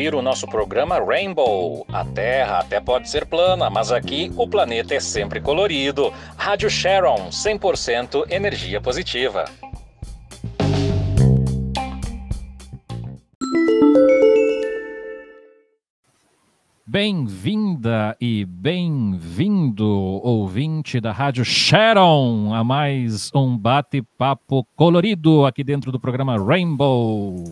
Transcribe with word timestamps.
Ouvir 0.00 0.14
o 0.14 0.22
nosso 0.22 0.46
programa 0.46 0.98
Rainbow. 0.98 1.84
A 1.92 2.02
Terra 2.06 2.60
até 2.60 2.80
pode 2.80 3.10
ser 3.10 3.26
plana, 3.26 3.68
mas 3.68 3.92
aqui 3.92 4.32
o 4.34 4.48
planeta 4.48 4.94
é 4.94 4.98
sempre 4.98 5.42
colorido. 5.42 6.10
Rádio 6.38 6.70
Sharon, 6.70 7.28
100% 7.28 8.24
energia 8.32 8.80
positiva. 8.80 9.44
Bem-vinda 16.86 18.16
e 18.18 18.46
bem-vindo, 18.46 19.86
ouvinte 19.86 20.98
da 20.98 21.12
Rádio 21.12 21.44
Sharon, 21.44 22.54
a 22.54 22.64
mais 22.64 23.30
um 23.34 23.56
bate-papo 23.56 24.66
colorido 24.74 25.44
aqui 25.44 25.62
dentro 25.62 25.92
do 25.92 26.00
programa 26.00 26.42
Rainbow. 26.42 27.44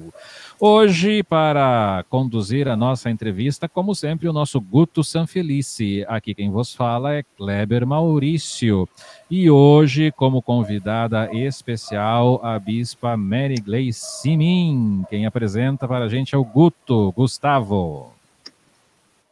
Hoje, 0.60 1.22
para 1.22 2.04
conduzir 2.10 2.66
a 2.66 2.74
nossa 2.74 3.08
entrevista, 3.08 3.68
como 3.68 3.94
sempre, 3.94 4.28
o 4.28 4.32
nosso 4.32 4.60
Guto 4.60 5.04
Sanfelice. 5.04 6.04
Aqui 6.08 6.34
quem 6.34 6.50
vos 6.50 6.74
fala 6.74 7.14
é 7.14 7.22
Kleber 7.36 7.86
Maurício. 7.86 8.88
E 9.30 9.48
hoje, 9.48 10.10
como 10.10 10.42
convidada 10.42 11.32
especial, 11.32 12.40
a 12.42 12.58
bispa 12.58 13.16
Mary 13.16 13.54
Gleice 13.54 14.00
Simin. 14.20 15.04
Quem 15.08 15.26
apresenta 15.26 15.86
para 15.86 16.06
a 16.06 16.08
gente 16.08 16.34
é 16.34 16.38
o 16.38 16.44
Guto, 16.44 17.12
Gustavo. 17.12 18.10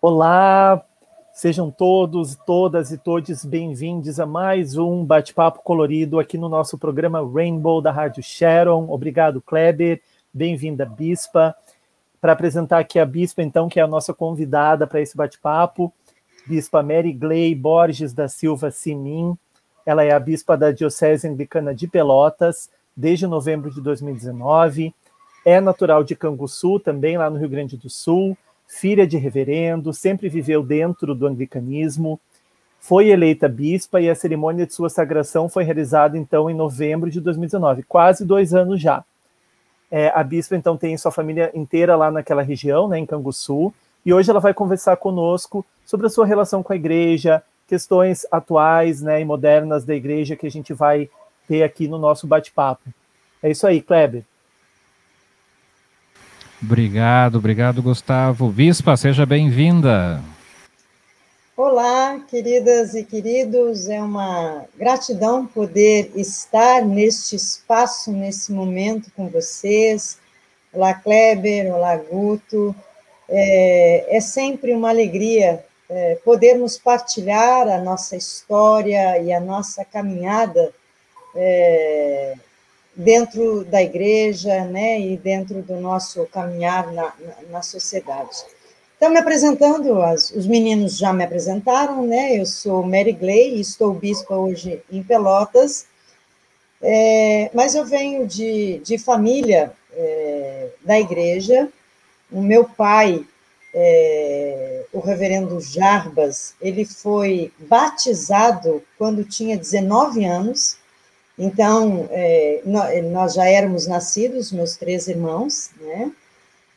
Olá, 0.00 0.80
sejam 1.32 1.72
todos, 1.72 2.36
todas 2.46 2.92
e 2.92 2.98
todos 2.98 3.44
bem-vindos 3.44 4.20
a 4.20 4.26
mais 4.26 4.78
um 4.78 5.04
bate-papo 5.04 5.58
colorido 5.64 6.20
aqui 6.20 6.38
no 6.38 6.48
nosso 6.48 6.78
programa 6.78 7.20
Rainbow 7.20 7.82
da 7.82 7.90
Rádio 7.90 8.22
Sharon. 8.22 8.86
Obrigado, 8.88 9.42
Kleber. 9.42 10.00
Bem-vinda, 10.36 10.84
Bispa. 10.84 11.56
Para 12.20 12.32
apresentar 12.32 12.78
aqui 12.78 12.98
a 12.98 13.06
Bispa, 13.06 13.42
então, 13.42 13.68
que 13.68 13.80
é 13.80 13.82
a 13.82 13.86
nossa 13.86 14.12
convidada 14.12 14.86
para 14.86 15.00
esse 15.00 15.16
bate-papo, 15.16 15.92
Bispa 16.46 16.82
Mary 16.82 17.12
Gley 17.12 17.54
Borges 17.54 18.12
da 18.12 18.28
Silva 18.28 18.70
Simin. 18.70 19.36
Ela 19.86 20.04
é 20.04 20.12
a 20.12 20.20
Bispa 20.20 20.56
da 20.56 20.70
Diocese 20.70 21.26
Anglicana 21.26 21.74
de 21.74 21.88
Pelotas 21.88 22.68
desde 22.94 23.26
novembro 23.26 23.70
de 23.70 23.80
2019. 23.80 24.94
É 25.44 25.60
natural 25.60 26.04
de 26.04 26.14
Canguçu, 26.14 26.78
também 26.80 27.16
lá 27.16 27.30
no 27.30 27.38
Rio 27.38 27.48
Grande 27.48 27.76
do 27.76 27.88
Sul 27.88 28.36
filha 28.66 29.06
de 29.06 29.16
reverendo, 29.16 29.92
sempre 29.92 30.28
viveu 30.28 30.62
dentro 30.62 31.14
do 31.14 31.26
anglicanismo, 31.26 32.20
foi 32.78 33.08
eleita 33.08 33.48
bispa 33.48 34.00
e 34.00 34.10
a 34.10 34.14
cerimônia 34.14 34.66
de 34.66 34.74
sua 34.74 34.90
sagração 34.90 35.48
foi 35.48 35.64
realizada 35.64 36.18
então 36.18 36.50
em 36.50 36.54
novembro 36.54 37.10
de 37.10 37.20
2019, 37.20 37.84
quase 37.84 38.24
dois 38.24 38.54
anos 38.54 38.80
já. 38.80 39.04
É, 39.90 40.12
a 40.14 40.22
bispa 40.22 40.56
então 40.56 40.76
tem 40.76 40.96
sua 40.96 41.12
família 41.12 41.50
inteira 41.54 41.96
lá 41.96 42.10
naquela 42.10 42.42
região, 42.42 42.88
né, 42.88 42.98
em 42.98 43.06
Canguçu, 43.06 43.72
e 44.04 44.12
hoje 44.12 44.30
ela 44.30 44.40
vai 44.40 44.54
conversar 44.54 44.96
conosco 44.96 45.64
sobre 45.84 46.06
a 46.06 46.10
sua 46.10 46.26
relação 46.26 46.62
com 46.62 46.72
a 46.72 46.76
igreja, 46.76 47.42
questões 47.68 48.26
atuais 48.30 49.00
né, 49.02 49.20
e 49.20 49.24
modernas 49.24 49.84
da 49.84 49.94
igreja 49.94 50.36
que 50.36 50.46
a 50.46 50.50
gente 50.50 50.72
vai 50.72 51.08
ter 51.48 51.62
aqui 51.62 51.88
no 51.88 51.98
nosso 51.98 52.26
bate-papo. 52.26 52.88
É 53.42 53.50
isso 53.50 53.66
aí, 53.66 53.80
Kleber. 53.80 54.24
Obrigado, 56.62 57.36
obrigado, 57.36 57.82
Gustavo. 57.82 58.48
Bispa, 58.50 58.96
seja 58.96 59.26
bem-vinda. 59.26 60.22
Olá, 61.58 62.20
queridas 62.28 62.94
e 62.94 63.02
queridos, 63.02 63.88
é 63.88 63.98
uma 63.98 64.66
gratidão 64.76 65.46
poder 65.46 66.12
estar 66.14 66.84
neste 66.84 67.34
espaço, 67.34 68.12
nesse 68.12 68.52
momento 68.52 69.10
com 69.16 69.30
vocês. 69.30 70.18
Olá, 70.70 70.92
Kleber, 70.92 71.74
olá, 71.74 71.96
Guto. 71.96 72.76
É, 73.26 74.18
é 74.18 74.20
sempre 74.20 74.74
uma 74.74 74.90
alegria 74.90 75.64
é, 75.88 76.16
podermos 76.16 76.76
partilhar 76.76 77.66
a 77.68 77.78
nossa 77.78 78.16
história 78.16 79.18
e 79.22 79.32
a 79.32 79.40
nossa 79.40 79.82
caminhada 79.82 80.74
é, 81.34 82.34
dentro 82.94 83.64
da 83.64 83.82
igreja, 83.82 84.62
né, 84.66 85.00
e 85.00 85.16
dentro 85.16 85.62
do 85.62 85.76
nosso 85.80 86.26
caminhar 86.26 86.92
na, 86.92 87.14
na, 87.18 87.34
na 87.48 87.62
sociedade. 87.62 88.44
Então, 88.96 89.10
me 89.10 89.18
apresentando, 89.18 90.00
as, 90.00 90.30
os 90.30 90.46
meninos 90.46 90.96
já 90.96 91.12
me 91.12 91.22
apresentaram, 91.22 92.06
né, 92.06 92.38
eu 92.38 92.46
sou 92.46 92.82
Mary 92.82 93.12
Gley, 93.12 93.60
estou 93.60 93.92
bispa 93.92 94.34
hoje 94.34 94.82
em 94.90 95.02
Pelotas, 95.02 95.86
é, 96.80 97.50
mas 97.52 97.74
eu 97.74 97.84
venho 97.84 98.26
de, 98.26 98.78
de 98.78 98.96
família 98.96 99.72
é, 99.92 100.68
da 100.82 100.98
igreja, 100.98 101.68
o 102.32 102.40
meu 102.40 102.64
pai, 102.64 103.22
é, 103.74 104.84
o 104.90 105.00
reverendo 105.00 105.60
Jarbas, 105.60 106.54
ele 106.58 106.86
foi 106.86 107.52
batizado 107.58 108.82
quando 108.96 109.24
tinha 109.24 109.58
19 109.58 110.24
anos, 110.24 110.78
então, 111.38 112.08
é, 112.10 112.62
nós 113.12 113.34
já 113.34 113.44
éramos 113.44 113.86
nascidos, 113.86 114.50
meus 114.50 114.74
três 114.76 115.06
irmãos, 115.06 115.70
né? 115.78 116.10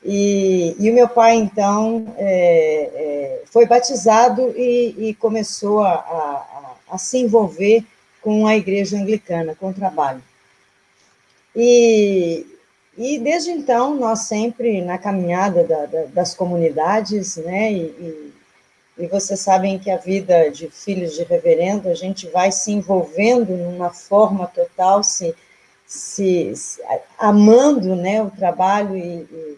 E, 0.03 0.75
e 0.79 0.89
o 0.89 0.93
meu 0.93 1.09
pai, 1.09 1.35
então, 1.35 2.13
é, 2.17 2.89
é, 2.93 3.41
foi 3.45 3.65
batizado 3.65 4.53
e, 4.55 5.09
e 5.09 5.13
começou 5.15 5.81
a, 5.81 5.93
a, 5.93 6.75
a, 6.91 6.97
se 6.97 7.17
envolver 7.17 7.83
com 8.21 8.47
a 8.47 8.55
igreja 8.55 8.97
anglicana, 8.97 9.55
com 9.55 9.69
o 9.69 9.73
trabalho. 9.73 10.21
E, 11.55 12.45
e 12.97 13.19
desde 13.19 13.51
então, 13.51 13.95
nós 13.95 14.19
sempre, 14.19 14.81
na 14.81 14.97
caminhada 14.97 15.63
da, 15.63 15.85
da, 15.85 16.03
das 16.05 16.33
comunidades, 16.33 17.35
né, 17.37 17.71
e, 17.71 18.33
e 18.97 19.07
vocês 19.07 19.39
sabem 19.39 19.79
que 19.79 19.89
a 19.89 19.97
vida 19.97 20.49
de 20.49 20.69
filhos 20.69 21.13
de 21.13 21.23
reverendo, 21.23 21.89
a 21.89 21.93
gente 21.93 22.27
vai 22.27 22.51
se 22.51 22.71
envolvendo 22.71 23.55
numa 23.55 23.89
forma 23.91 24.47
total, 24.47 25.03
se, 25.03 25.35
se, 25.85 26.53
se 26.55 26.81
amando 27.17 27.95
né, 27.95 28.21
o 28.21 28.29
trabalho 28.29 28.97
e, 28.97 29.21
e, 29.21 29.57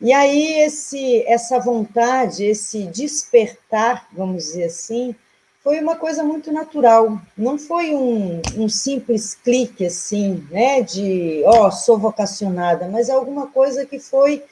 e 0.00 0.12
aí 0.12 0.60
esse, 0.60 1.22
essa 1.26 1.58
vontade, 1.58 2.44
esse 2.44 2.84
despertar, 2.84 4.08
vamos 4.12 4.44
dizer 4.44 4.64
assim, 4.64 5.14
foi 5.62 5.80
uma 5.80 5.96
coisa 5.96 6.22
muito 6.22 6.52
natural, 6.52 7.18
não 7.36 7.58
foi 7.58 7.94
um, 7.94 8.42
um 8.56 8.68
simples 8.68 9.34
clique 9.34 9.86
assim, 9.86 10.46
né, 10.50 10.82
de, 10.82 11.42
ó, 11.46 11.68
oh, 11.68 11.70
sou 11.72 11.96
vocacionada, 11.96 12.86
mas 12.88 13.08
alguma 13.08 13.46
coisa 13.46 13.86
que 13.86 13.98
foi 13.98 14.44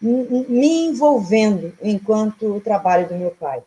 me 0.00 0.86
envolvendo 0.86 1.72
enquanto 1.82 2.54
o 2.54 2.60
trabalho 2.60 3.08
do 3.08 3.16
meu 3.16 3.30
pai. 3.30 3.62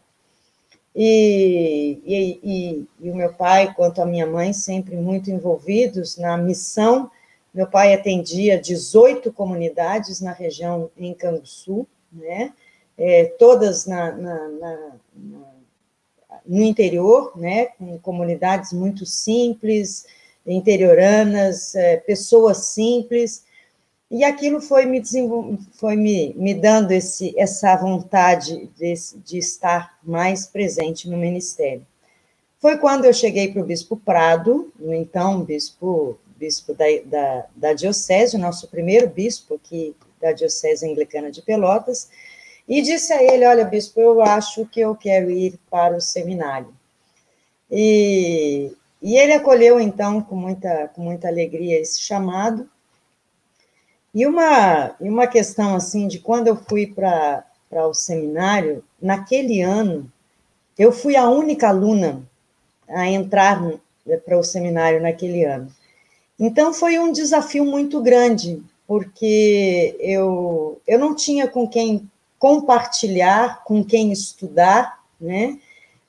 E, 0.96 2.00
e, 2.06 2.40
e, 2.44 2.88
e, 3.00 3.12
o 3.12 3.16
meu 3.16 3.34
pai, 3.34 3.74
quanto 3.74 4.02
a 4.02 4.06
minha 4.06 4.28
mãe, 4.28 4.54
sempre 4.54 4.96
muito 4.96 5.32
envolvidos 5.32 6.18
na 6.18 6.38
missão. 6.38 7.10
Meu 7.54 7.68
pai 7.68 7.94
atendia 7.94 8.60
18 8.60 9.32
comunidades 9.34 10.22
na 10.22 10.32
região 10.32 10.90
em 10.98 11.14
Canguçu, 11.14 11.86
né? 12.12 12.54
É, 12.98 13.26
todas 13.26 13.86
na, 13.86 14.12
na, 14.12 14.48
na, 14.50 14.92
no 16.46 16.64
interior, 16.64 17.34
né? 17.36 17.68
com 17.78 17.98
comunidades 18.00 18.74
muito 18.74 19.06
simples, 19.06 20.06
interioranas, 20.46 21.76
é, 21.76 21.98
pessoas 21.98 22.68
simples, 22.68 23.44
e 24.12 24.26
aquilo 24.26 24.60
foi 24.60 24.86
me, 24.86 25.02
foi 25.72 25.96
me, 25.96 26.34
me 26.34 26.54
dando 26.54 26.92
esse, 26.92 27.34
essa 27.40 27.74
vontade 27.78 28.70
de, 28.78 28.94
de 29.24 29.38
estar 29.38 29.98
mais 30.04 30.46
presente 30.46 31.10
no 31.10 31.18
ministério. 31.18 31.88
Foi 32.60 32.78
quando 32.78 33.06
eu 33.06 33.14
cheguei 33.14 33.52
para 33.52 33.62
o 33.62 33.66
Bispo 33.66 33.96
Prado, 33.96 34.72
então 34.82 35.44
bispo, 35.44 36.20
bispo 36.42 36.74
da, 36.74 36.86
da, 37.06 37.46
da 37.56 37.74
Diocese, 37.74 38.36
o 38.36 38.40
nosso 38.40 38.68
primeiro 38.68 39.08
bispo 39.08 39.54
aqui 39.54 39.96
da 40.20 40.32
Diocese 40.32 40.90
Anglicana 40.90 41.30
de 41.30 41.44
Pelotas, 41.44 42.10
e 42.68 42.82
disse 42.82 43.14
a 43.14 43.22
ele: 43.22 43.46
Olha, 43.46 43.64
bispo, 43.64 44.02
eu 44.02 44.22
acho 44.24 44.66
que 44.66 44.80
eu 44.80 44.96
quero 44.96 45.30
ir 45.30 45.60
para 45.70 45.96
o 45.96 46.02
seminário. 46.02 46.74
E, 47.70 48.76
e 49.00 49.16
ele 49.16 49.34
acolheu, 49.34 49.80
então, 49.80 50.20
com 50.20 50.36
muita, 50.36 50.88
com 50.96 51.02
muita 51.02 51.28
alegria 51.28 51.80
esse 51.80 52.02
chamado, 52.02 52.68
e 54.14 54.26
uma, 54.26 54.96
uma 55.00 55.28
questão 55.28 55.76
assim 55.76 56.08
de 56.08 56.20
quando 56.20 56.48
eu 56.48 56.56
fui 56.56 56.88
para 56.88 57.46
o 57.88 57.94
seminário, 57.94 58.84
naquele 59.00 59.62
ano, 59.62 60.12
eu 60.78 60.92
fui 60.92 61.16
a 61.16 61.30
única 61.30 61.70
aluna 61.70 62.24
a 62.90 63.08
entrar 63.08 63.62
para 64.26 64.38
o 64.38 64.44
seminário 64.44 65.02
naquele 65.02 65.46
ano. 65.46 65.72
Então 66.42 66.74
foi 66.74 66.98
um 66.98 67.12
desafio 67.12 67.64
muito 67.64 68.02
grande, 68.02 68.62
porque 68.88 69.96
eu, 70.00 70.82
eu 70.88 70.98
não 70.98 71.16
tinha 71.16 71.48
com 71.48 71.68
quem 71.68 72.10
compartilhar, 72.40 73.64
com 73.64 73.84
quem 73.84 74.12
estudar, 74.12 75.00
né? 75.20 75.60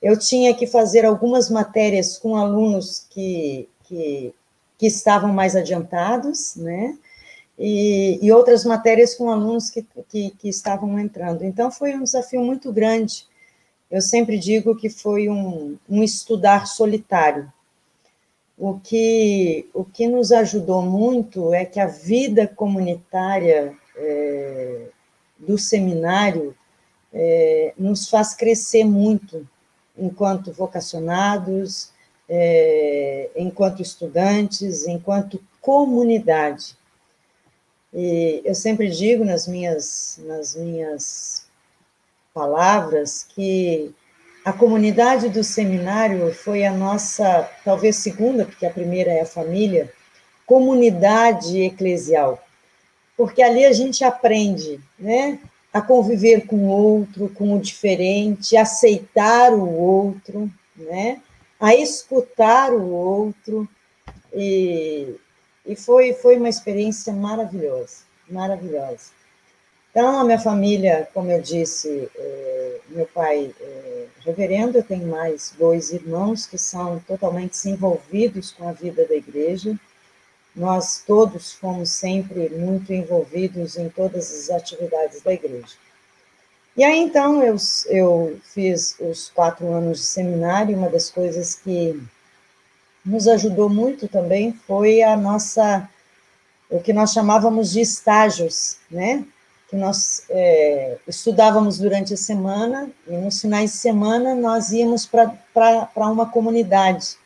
Eu 0.01 0.17
tinha 0.17 0.53
que 0.53 0.67
fazer 0.67 1.05
algumas 1.05 1.49
matérias 1.49 2.17
com 2.17 2.35
alunos 2.35 3.05
que, 3.09 3.69
que, 3.83 4.33
que 4.77 4.87
estavam 4.87 5.31
mais 5.31 5.55
adiantados, 5.55 6.55
né? 6.57 6.97
e, 7.57 8.19
e 8.21 8.31
outras 8.31 8.65
matérias 8.65 9.13
com 9.15 9.29
alunos 9.29 9.69
que, 9.69 9.85
que, 10.09 10.31
que 10.31 10.49
estavam 10.49 10.99
entrando. 10.99 11.43
Então, 11.43 11.71
foi 11.71 11.95
um 11.95 12.03
desafio 12.03 12.41
muito 12.41 12.71
grande. 12.71 13.25
Eu 13.89 14.01
sempre 14.01 14.37
digo 14.37 14.75
que 14.75 14.89
foi 14.89 15.29
um, 15.29 15.77
um 15.89 16.03
estudar 16.03 16.67
solitário. 16.67 17.51
O 18.65 18.79
que, 18.79 19.69
o 19.73 19.83
que 19.83 20.07
nos 20.07 20.31
ajudou 20.31 20.81
muito 20.81 21.53
é 21.53 21.65
que 21.65 21.81
a 21.81 21.85
vida 21.85 22.47
comunitária 22.47 23.77
é, 23.93 24.87
do 25.37 25.57
seminário 25.57 26.55
é, 27.11 27.73
nos 27.77 28.07
faz 28.07 28.33
crescer 28.33 28.85
muito 28.85 29.45
enquanto 29.97 30.53
vocacionados, 30.53 31.91
é, 32.29 33.31
enquanto 33.35 33.81
estudantes, 33.81 34.87
enquanto 34.87 35.43
comunidade. 35.59 36.77
E 37.93 38.41
eu 38.45 38.55
sempre 38.55 38.89
digo 38.89 39.25
nas 39.25 39.45
minhas, 39.45 40.21
nas 40.23 40.55
minhas 40.55 41.45
palavras 42.33 43.23
que 43.27 43.93
a 44.45 44.51
comunidade 44.51 45.29
do 45.29 45.43
seminário 45.43 46.33
foi 46.33 46.65
a 46.65 46.71
nossa, 46.71 47.49
talvez 47.63 47.95
segunda, 47.95 48.43
porque 48.45 48.65
a 48.65 48.71
primeira 48.71 49.11
é 49.11 49.21
a 49.21 49.25
família, 49.25 49.91
comunidade 50.45 51.61
eclesial. 51.61 52.43
Porque 53.15 53.41
ali 53.41 53.65
a 53.65 53.71
gente 53.71 54.03
aprende, 54.03 54.81
né? 54.99 55.39
A 55.71 55.81
conviver 55.81 56.45
com 56.45 56.57
o 56.57 56.67
outro, 56.67 57.29
com 57.29 57.55
o 57.55 57.59
diferente, 57.59 58.57
aceitar 58.57 59.53
o 59.53 59.69
outro, 59.69 60.51
né? 60.75 61.21
A 61.59 61.73
escutar 61.73 62.73
o 62.73 62.89
outro. 62.91 63.67
E, 64.33 65.15
e 65.65 65.75
foi, 65.75 66.13
foi 66.13 66.37
uma 66.37 66.49
experiência 66.49 67.13
maravilhosa, 67.13 67.99
maravilhosa. 68.29 69.11
Então, 69.93 70.19
a 70.19 70.23
minha 70.23 70.39
família, 70.39 71.07
como 71.13 71.29
eu 71.29 71.39
disse, 71.39 72.09
é, 72.17 72.79
meu 72.89 73.05
pai 73.05 73.53
é 73.61 74.05
reverendo, 74.25 74.79
eu 74.79 74.83
tenho 74.83 75.05
mais 75.05 75.53
dois 75.55 75.91
irmãos 75.91 76.47
que 76.47 76.57
são 76.57 76.99
totalmente 76.99 77.69
envolvidos 77.69 78.51
com 78.51 78.67
a 78.67 78.71
vida 78.71 79.05
da 79.05 79.13
igreja. 79.13 79.77
Nós 80.55 81.03
todos 81.05 81.53
fomos 81.53 81.91
sempre 81.91 82.49
muito 82.49 82.91
envolvidos 82.91 83.77
em 83.77 83.87
todas 83.87 84.31
as 84.31 84.49
atividades 84.49 85.21
da 85.21 85.31
igreja. 85.31 85.75
E 86.75 86.83
aí, 86.83 86.97
então, 86.97 87.43
eu, 87.43 87.55
eu 87.87 88.39
fiz 88.43 88.95
os 88.99 89.29
quatro 89.29 89.71
anos 89.71 89.99
de 89.99 90.05
seminário, 90.05 90.75
uma 90.75 90.89
das 90.89 91.11
coisas 91.11 91.53
que 91.53 92.01
nos 93.05 93.27
ajudou 93.27 93.69
muito 93.69 94.07
também 94.07 94.53
foi 94.65 95.03
a 95.03 95.15
nossa, 95.15 95.87
o 96.67 96.79
que 96.79 96.91
nós 96.91 97.13
chamávamos 97.13 97.71
de 97.71 97.81
estágios, 97.81 98.77
né? 98.89 99.23
Que 99.73 99.77
nós 99.79 100.23
é, 100.29 100.97
estudávamos 101.07 101.79
durante 101.79 102.13
a 102.13 102.17
semana 102.17 102.91
e 103.07 103.17
nos 103.17 103.41
finais 103.41 103.71
de 103.71 103.77
semana 103.77 104.35
nós 104.35 104.71
íamos 104.71 105.07
para 105.07 105.89
uma 105.95 106.29
comunidade. 106.29 107.17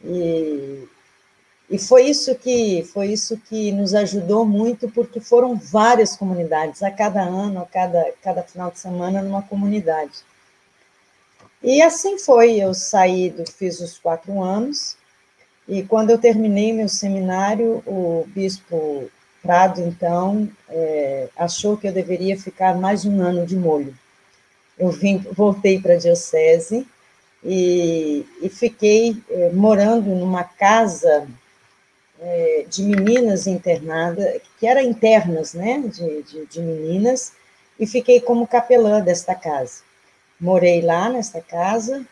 E, 0.00 0.86
e 1.68 1.76
foi 1.76 2.04
isso 2.04 2.32
que 2.36 2.88
foi 2.92 3.08
isso 3.08 3.36
que 3.48 3.72
nos 3.72 3.92
ajudou 3.92 4.46
muito, 4.46 4.88
porque 4.88 5.18
foram 5.18 5.56
várias 5.56 6.14
comunidades, 6.14 6.80
a 6.80 6.92
cada 6.92 7.22
ano, 7.22 7.62
a 7.62 7.66
cada, 7.66 8.12
cada 8.22 8.44
final 8.44 8.70
de 8.70 8.78
semana, 8.78 9.20
numa 9.20 9.42
comunidade. 9.42 10.22
E 11.60 11.82
assim 11.82 12.20
foi, 12.20 12.54
eu 12.54 12.72
saí, 12.72 13.30
do, 13.30 13.50
fiz 13.50 13.80
os 13.80 13.98
quatro 13.98 14.40
anos, 14.40 14.96
e 15.66 15.82
quando 15.82 16.10
eu 16.10 16.18
terminei 16.18 16.72
meu 16.72 16.88
seminário, 16.88 17.82
o 17.84 18.24
bispo 18.28 19.10
Prado, 19.44 19.82
então, 19.82 20.48
é, 20.70 21.28
achou 21.36 21.76
que 21.76 21.86
eu 21.86 21.92
deveria 21.92 22.34
ficar 22.34 22.74
mais 22.74 23.04
um 23.04 23.20
ano 23.20 23.44
de 23.44 23.54
molho. 23.54 23.94
Eu 24.78 24.90
vim, 24.90 25.18
voltei 25.18 25.78
para 25.78 25.92
a 25.92 25.98
diocese 25.98 26.88
e, 27.44 28.24
e 28.40 28.48
fiquei 28.48 29.22
é, 29.28 29.50
morando 29.50 30.08
numa 30.14 30.44
casa 30.44 31.28
é, 32.18 32.64
de 32.70 32.84
meninas 32.84 33.46
internadas, 33.46 34.40
que 34.58 34.66
era 34.66 34.82
internas, 34.82 35.52
né, 35.52 35.78
de, 35.80 36.22
de, 36.22 36.46
de 36.46 36.60
meninas, 36.60 37.34
e 37.78 37.86
fiquei 37.86 38.20
como 38.20 38.48
capelã 38.48 39.02
desta 39.02 39.34
casa. 39.34 39.82
Morei 40.40 40.80
lá 40.80 41.10
nesta 41.10 41.42
casa 41.42 42.02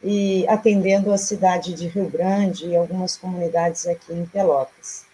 e 0.00 0.46
atendendo 0.46 1.12
a 1.12 1.18
cidade 1.18 1.74
de 1.74 1.88
Rio 1.88 2.08
Grande 2.08 2.68
e 2.68 2.76
algumas 2.76 3.16
comunidades 3.16 3.88
aqui 3.88 4.12
em 4.12 4.24
Pelotas. 4.24 5.05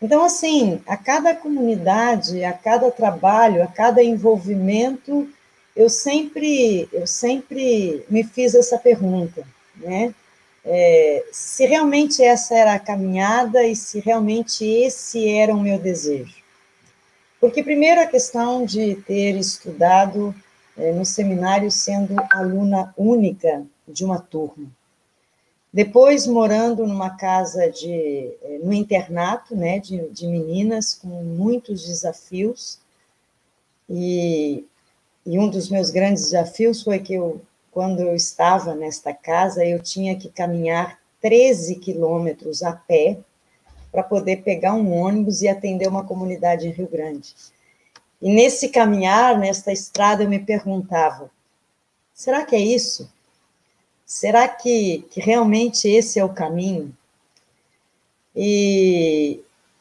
Então, 0.00 0.24
assim, 0.24 0.80
a 0.86 0.96
cada 0.96 1.34
comunidade, 1.34 2.44
a 2.44 2.52
cada 2.52 2.90
trabalho, 2.90 3.62
a 3.62 3.66
cada 3.66 4.02
envolvimento, 4.02 5.28
eu 5.74 5.88
sempre, 5.88 6.88
eu 6.92 7.06
sempre 7.06 8.04
me 8.08 8.22
fiz 8.22 8.54
essa 8.54 8.78
pergunta, 8.78 9.46
né? 9.76 10.14
É, 10.66 11.24
se 11.30 11.66
realmente 11.66 12.22
essa 12.22 12.54
era 12.54 12.74
a 12.74 12.78
caminhada 12.78 13.62
e 13.64 13.76
se 13.76 14.00
realmente 14.00 14.64
esse 14.64 15.28
era 15.28 15.54
o 15.54 15.60
meu 15.60 15.78
desejo. 15.78 16.42
Porque, 17.38 17.62
primeiro, 17.62 18.00
a 18.00 18.06
questão 18.06 18.64
de 18.64 18.94
ter 18.96 19.36
estudado 19.36 20.34
é, 20.76 20.92
no 20.92 21.04
seminário 21.04 21.70
sendo 21.70 22.16
aluna 22.30 22.94
única 22.96 23.66
de 23.86 24.04
uma 24.04 24.18
turma. 24.18 24.66
Depois, 25.74 26.24
morando 26.24 26.86
numa 26.86 27.10
casa 27.10 27.68
de, 27.68 28.32
é, 28.42 28.60
no 28.62 28.72
internato, 28.72 29.56
né, 29.56 29.80
de, 29.80 30.08
de 30.10 30.26
meninas, 30.26 30.94
com 30.94 31.08
muitos 31.08 31.84
desafios, 31.84 32.78
e, 33.90 34.64
e 35.26 35.36
um 35.36 35.48
dos 35.50 35.68
meus 35.68 35.90
grandes 35.90 36.22
desafios 36.22 36.80
foi 36.80 37.00
que 37.00 37.14
eu 37.14 37.42
quando 37.74 37.98
eu 37.98 38.14
estava 38.14 38.72
nesta 38.72 39.12
casa, 39.12 39.66
eu 39.66 39.82
tinha 39.82 40.16
que 40.16 40.28
caminhar 40.28 40.96
13 41.20 41.74
quilômetros 41.80 42.62
a 42.62 42.72
pé 42.72 43.18
para 43.90 44.04
poder 44.04 44.42
pegar 44.44 44.74
um 44.74 44.92
ônibus 44.92 45.42
e 45.42 45.48
atender 45.48 45.88
uma 45.88 46.04
comunidade 46.04 46.68
em 46.68 46.70
Rio 46.70 46.86
Grande. 46.86 47.34
E 48.22 48.32
nesse 48.32 48.68
caminhar, 48.68 49.36
nesta 49.36 49.72
estrada, 49.72 50.22
eu 50.22 50.28
me 50.28 50.38
perguntava: 50.38 51.28
será 52.14 52.44
que 52.44 52.54
é 52.54 52.60
isso? 52.60 53.12
Será 54.14 54.46
que, 54.46 55.04
que 55.10 55.18
realmente 55.18 55.88
esse 55.88 56.20
é 56.20 56.24
o 56.24 56.32
caminho? 56.32 56.96
E, 58.32 59.40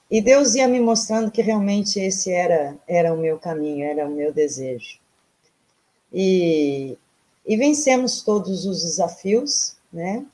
e 0.10 0.22
Deus 0.24 0.56
ia 0.56 0.68
me 0.68 0.80
mostrando 0.80 1.30
que 1.30 1.40
realmente 1.40 2.00
esse 2.00 2.32
era, 2.32 2.75
era 2.88 3.13
o 3.13 3.18
meu 3.18 3.38
caminho, 3.38 3.86
era 3.86 4.08
o 4.08 4.10
meu 4.10 4.34
desejo. 4.34 4.98
E, 6.12 6.98
e 7.46 7.56
vencemos 7.56 8.24
todos 8.24 8.66
os 8.66 8.82
desafios, 8.82 9.75
né? 9.94 10.25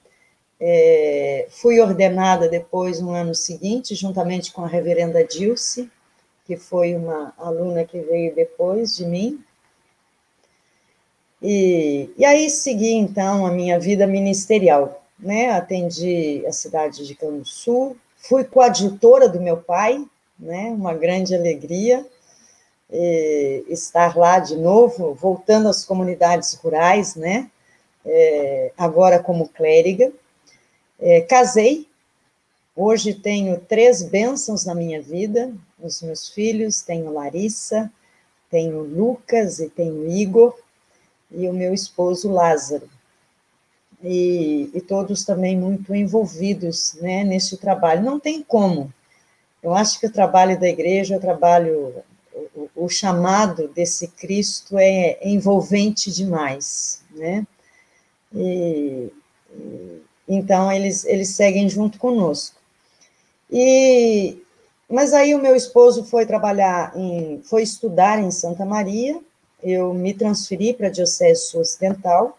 É, 0.62 1.48
fui 1.50 1.82
ordenada 1.82 2.48
depois, 2.48 3.02
no 3.02 3.12
ano 3.12 3.36
seguinte, 3.36 3.96
juntamente 3.96 4.54
com 4.54 4.64
a 4.64 4.68
reverenda 4.68 5.26
Dilce, 5.26 5.92
que 6.46 6.56
foi 6.56 6.96
uma 6.96 7.34
aluna 7.38 7.84
que 7.84 8.00
veio 8.00 8.34
depois 8.34 8.96
de 8.96 9.06
mim. 9.06 9.44
E, 11.42 12.10
e 12.18 12.26
aí 12.26 12.50
segui, 12.50 12.94
então, 12.94 13.46
a 13.46 13.52
minha 13.52 13.80
vida 13.80 14.06
ministerial, 14.06 15.04
né? 15.18 15.52
Atendi 15.52 16.44
a 16.46 16.52
cidade 16.52 17.06
de 17.06 17.18
Sul, 17.46 17.96
fui 18.18 18.44
coadjutora 18.44 19.30
do 19.30 19.40
meu 19.42 19.58
pai, 19.58 20.06
né? 20.38 20.66
Uma 20.72 20.94
grande 20.94 21.34
alegria 21.34 22.06
estar 23.70 24.18
lá 24.18 24.40
de 24.40 24.56
novo, 24.56 25.14
voltando 25.14 25.70
às 25.70 25.86
comunidades 25.86 26.54
rurais, 26.56 27.16
né? 27.16 27.50
É, 28.06 28.72
agora 28.78 29.20
como 29.20 29.48
clériga. 29.48 30.12
É, 31.00 31.22
casei, 31.22 31.88
hoje 32.76 33.14
tenho 33.14 33.60
três 33.60 34.02
bênçãos 34.02 34.66
na 34.66 34.74
minha 34.74 35.02
vida, 35.02 35.54
os 35.80 36.02
meus 36.02 36.30
filhos, 36.30 36.82
tenho 36.82 37.14
Larissa, 37.14 37.92
tenho 38.50 38.82
Lucas 38.82 39.60
e 39.60 39.70
tenho 39.70 40.10
Igor, 40.10 40.58
e 41.32 41.48
o 41.48 41.54
meu 41.54 41.74
esposo 41.74 42.32
Lázaro. 42.32 42.90
E, 44.04 44.70
e 44.74 44.82
todos 44.82 45.26
também 45.26 45.58
muito 45.58 45.94
envolvidos 45.94 46.94
né, 47.02 47.24
nesse 47.24 47.58
trabalho. 47.58 48.04
Não 48.04 48.20
tem 48.20 48.42
como. 48.42 48.94
Eu 49.62 49.74
acho 49.74 50.00
que 50.00 50.08
o 50.08 50.12
trabalho 50.12 50.58
da 50.60 50.70
igreja 50.70 51.18
o 51.18 51.20
trabalho 51.20 51.94
o, 52.56 52.70
o 52.86 52.90
chamado 52.90 53.68
desse 53.70 54.08
Cristo 54.08 54.78
é 54.78 55.18
envolvente 55.22 56.12
demais, 56.12 57.04
né? 57.12 57.46
E, 58.34 59.12
e, 59.54 60.02
então 60.28 60.72
eles 60.72 61.04
eles 61.06 61.30
seguem 61.30 61.68
junto 61.70 61.98
conosco. 61.98 62.58
E 63.52 64.42
mas 64.90 65.14
aí 65.14 65.36
o 65.36 65.42
meu 65.42 65.56
esposo 65.56 66.04
foi 66.04 66.26
trabalhar 66.26 66.96
em 66.96 67.42
foi 67.44 67.64
estudar 67.64 68.20
em 68.20 68.32
Santa 68.32 68.66
Maria. 68.66 69.20
Eu 69.62 69.94
me 69.94 70.14
transferi 70.14 70.74
para 70.74 70.88
a 70.88 70.92
Diocese 70.92 71.58
Ocidental. 71.58 72.38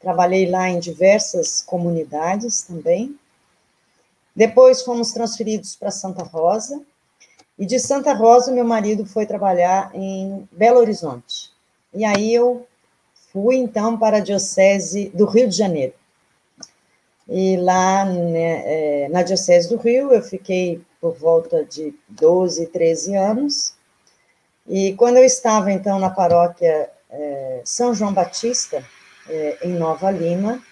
Trabalhei 0.00 0.50
lá 0.50 0.68
em 0.68 0.78
diversas 0.78 1.62
comunidades 1.62 2.62
também. 2.62 3.18
Depois 4.34 4.82
fomos 4.82 5.12
transferidos 5.12 5.76
para 5.76 5.90
Santa 5.90 6.22
Rosa, 6.22 6.80
E 7.58 7.66
de 7.66 7.78
Santa 7.78 8.14
Rosa, 8.14 8.50
meu 8.50 8.64
marido 8.64 9.04
foi 9.04 9.26
trabalhar 9.26 9.90
em 9.94 10.48
Belo 10.50 10.78
Horizonte. 10.78 11.50
E 11.92 12.06
aí 12.06 12.32
eu 12.32 12.66
fui, 13.30 13.56
então, 13.56 13.98
para 13.98 14.16
a 14.16 14.20
Diocese 14.20 15.10
do 15.10 15.26
Rio 15.26 15.46
de 15.46 15.56
Janeiro. 15.56 15.92
E 17.28 17.56
lá 17.58 18.04
né, 18.04 18.62
é, 18.64 19.08
na 19.10 19.22
Diocese 19.22 19.68
do 19.68 19.76
Rio, 19.76 20.10
eu 20.12 20.22
fiquei 20.22 20.80
por 21.00 21.14
volta 21.16 21.64
de 21.64 21.94
12, 22.08 22.66
13 22.66 23.16
anos. 23.16 23.74
E 24.68 24.94
quando 24.94 25.16
eu 25.16 25.24
estava, 25.24 25.72
então, 25.72 25.98
na 25.98 26.10
paróquia 26.10 26.90
é, 27.10 27.60
São 27.64 27.94
João 27.94 28.12
Batista, 28.12 28.84
é, 29.28 29.58
em 29.62 29.72
Nova 29.72 30.10
Lima, 30.10 30.62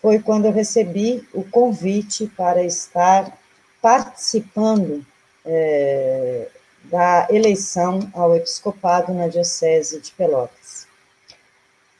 foi 0.00 0.18
quando 0.18 0.46
eu 0.46 0.52
recebi 0.52 1.26
o 1.32 1.44
convite 1.44 2.26
para 2.26 2.62
estar 2.62 3.36
participando 3.82 5.04
é, 5.44 6.48
da 6.84 7.26
eleição 7.30 8.10
ao 8.14 8.34
episcopado 8.34 9.12
na 9.12 9.28
Diocese 9.28 10.00
de 10.00 10.10
Pelotas. 10.12 10.86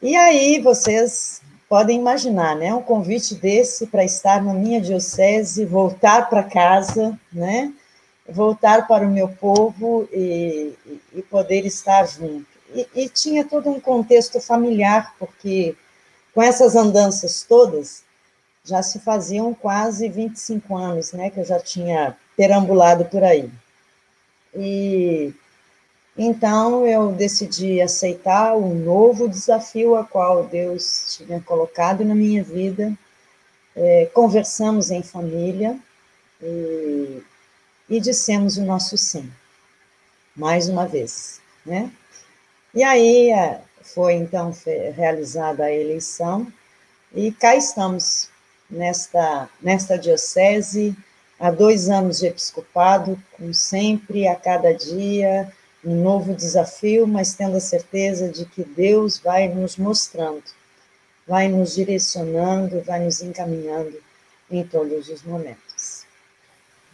E 0.02 0.16
aí 0.16 0.60
vocês 0.60 1.42
podem 1.68 1.99
imaginar, 1.99 2.56
né, 2.56 2.75
um 2.75 2.82
convite 2.82 3.34
desse 3.34 3.87
para 3.87 4.04
estar 4.04 4.42
na 4.42 4.52
minha 4.52 4.80
diocese, 4.80 5.64
voltar 5.64 6.28
para 6.28 6.42
casa, 6.42 7.18
né, 7.32 7.72
voltar 8.30 8.87
para 8.87 9.06
o 9.06 9.10
meu 9.10 9.28
povo 9.28 10.08
e, 10.12 10.72
e 11.14 11.22
poder 11.22 11.66
estar 11.66 12.06
junto. 12.06 12.46
E, 12.75 12.87
e, 12.94 13.08
tinha 13.08 13.44
todo 13.44 13.68
um 13.68 13.80
contexto 13.80 14.40
familiar, 14.40 15.14
porque 15.18 15.75
com 16.32 16.42
essas 16.42 16.76
andanças 16.76 17.42
todas, 17.42 18.04
já 18.64 18.82
se 18.82 19.00
faziam 19.00 19.52
quase 19.52 20.08
25 20.08 20.76
anos, 20.76 21.12
né, 21.12 21.30
que 21.30 21.40
eu 21.40 21.44
já 21.44 21.58
tinha 21.58 22.16
perambulado 22.37 23.04
por 23.06 23.25
aí. 23.25 23.50
E 24.54 25.34
então 26.16 26.87
eu 26.87 27.12
decidi 27.12 27.80
aceitar 27.80 28.54
o 28.54 28.75
novo 28.75 29.28
desafio 29.28 29.96
a 29.96 30.04
qual 30.04 30.44
Deus 30.44 31.16
tinha 31.16 31.40
colocado 31.40 32.04
na 32.04 32.14
minha 32.14 32.42
vida. 32.42 32.92
É, 33.75 34.10
conversamos 34.12 34.90
em 34.90 35.02
família 35.02 35.78
e, 36.42 37.22
e 37.90 38.00
dissemos 38.00 38.56
o 38.56 38.64
nosso 38.64 38.97
sim, 38.97 39.30
mais 40.37 40.68
uma 40.68 40.87
vez, 40.87 41.40
né? 41.66 41.90
E 42.73 42.85
aí 42.85 43.32
é, 43.32 43.61
foi 43.82 44.14
então 44.14 44.54
realizada 44.94 45.64
a 45.64 45.73
eleição 45.73 46.47
e 47.12 47.32
cá 47.32 47.56
estamos 47.56 48.30
nesta 48.70 49.50
nesta 49.61 49.99
diocese 49.99 50.97
há 51.38 51.50
dois 51.50 51.88
anos 51.88 52.20
de 52.20 52.26
episcopado, 52.26 53.20
com 53.32 53.52
sempre, 53.52 54.28
a 54.28 54.37
cada 54.37 54.73
dia, 54.73 55.52
um 55.85 56.00
novo 56.00 56.35
desafio, 56.35 57.09
mas 57.09 57.35
tendo 57.35 57.56
a 57.56 57.61
certeza 57.61 58.28
de 58.28 58.44
que 58.44 58.62
Deus 58.62 59.18
vai 59.18 59.49
nos 59.49 59.76
mostrando, 59.76 60.44
vai 61.26 61.49
nos 61.49 61.75
direcionando, 61.75 62.82
vai 62.82 63.00
nos 63.00 63.20
encaminhando 63.20 64.00
em 64.50 64.62
todos 64.64 65.09
os 65.09 65.23
momentos. 65.23 65.69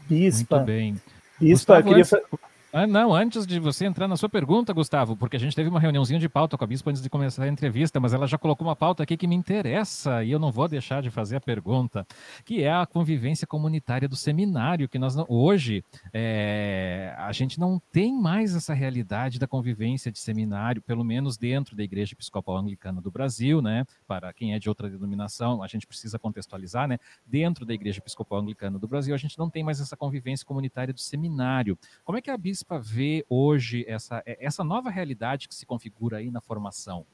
Bispa, 0.08 0.56
Muito 0.56 0.66
bem. 0.66 0.92
Bispa, 1.40 1.80
Gustavo, 1.80 1.88
queria... 1.88 2.02
Antes, 2.02 2.45
ah, 2.78 2.86
não, 2.86 3.14
antes 3.14 3.46
de 3.46 3.58
você 3.58 3.86
entrar 3.86 4.06
na 4.06 4.18
sua 4.18 4.28
pergunta, 4.28 4.70
Gustavo, 4.70 5.16
porque 5.16 5.34
a 5.34 5.40
gente 5.40 5.56
teve 5.56 5.70
uma 5.70 5.80
reuniãozinha 5.80 6.20
de 6.20 6.28
pauta 6.28 6.58
com 6.58 6.64
a 6.64 6.66
Bispa 6.66 6.90
antes 6.90 7.00
de 7.00 7.08
começar 7.08 7.44
a 7.44 7.48
entrevista, 7.48 7.98
mas 7.98 8.12
ela 8.12 8.26
já 8.26 8.36
colocou 8.36 8.66
uma 8.66 8.76
pauta 8.76 9.02
aqui 9.02 9.16
que 9.16 9.26
me 9.26 9.34
interessa 9.34 10.22
e 10.22 10.30
eu 10.30 10.38
não 10.38 10.52
vou 10.52 10.68
deixar 10.68 11.00
de 11.00 11.10
fazer 11.10 11.36
a 11.36 11.40
pergunta, 11.40 12.06
que 12.44 12.62
é 12.62 12.70
a 12.70 12.84
convivência 12.84 13.46
comunitária 13.46 14.06
do 14.06 14.14
seminário, 14.14 14.90
que 14.90 14.98
nós 14.98 15.16
não, 15.16 15.24
hoje 15.26 15.82
é, 16.12 17.14
a 17.16 17.32
gente 17.32 17.58
não 17.58 17.80
tem 17.90 18.12
mais 18.12 18.54
essa 18.54 18.74
realidade 18.74 19.38
da 19.38 19.46
convivência 19.46 20.12
de 20.12 20.18
seminário, 20.18 20.82
pelo 20.82 21.02
menos 21.02 21.38
dentro 21.38 21.74
da 21.74 21.82
Igreja 21.82 22.12
Episcopal 22.12 22.58
Anglicana 22.58 23.00
do 23.00 23.10
Brasil, 23.10 23.62
né? 23.62 23.86
Para 24.06 24.34
quem 24.34 24.52
é 24.52 24.58
de 24.58 24.68
outra 24.68 24.90
denominação, 24.90 25.62
a 25.62 25.66
gente 25.66 25.86
precisa 25.86 26.18
contextualizar, 26.18 26.86
né? 26.86 26.98
Dentro 27.24 27.64
da 27.64 27.72
Igreja 27.72 28.00
Episcopal 28.00 28.40
Anglicana 28.40 28.78
do 28.78 28.86
Brasil, 28.86 29.14
a 29.14 29.18
gente 29.18 29.38
não 29.38 29.48
tem 29.48 29.64
mais 29.64 29.80
essa 29.80 29.96
convivência 29.96 30.44
comunitária 30.44 30.92
do 30.92 31.00
seminário. 31.00 31.78
Como 32.04 32.18
é 32.18 32.20
que 32.20 32.30
a 32.30 32.36
Bispa 32.36 32.65
para 32.66 32.78
ver 32.78 33.24
hoje 33.28 33.84
essa, 33.88 34.22
é, 34.26 34.36
essa 34.44 34.64
nova 34.64 34.90
realidade 34.90 35.48
que 35.48 35.54
se 35.54 35.66
configura 35.66 36.18
aí 36.18 36.30
na 36.30 36.40
formação? 36.40 37.06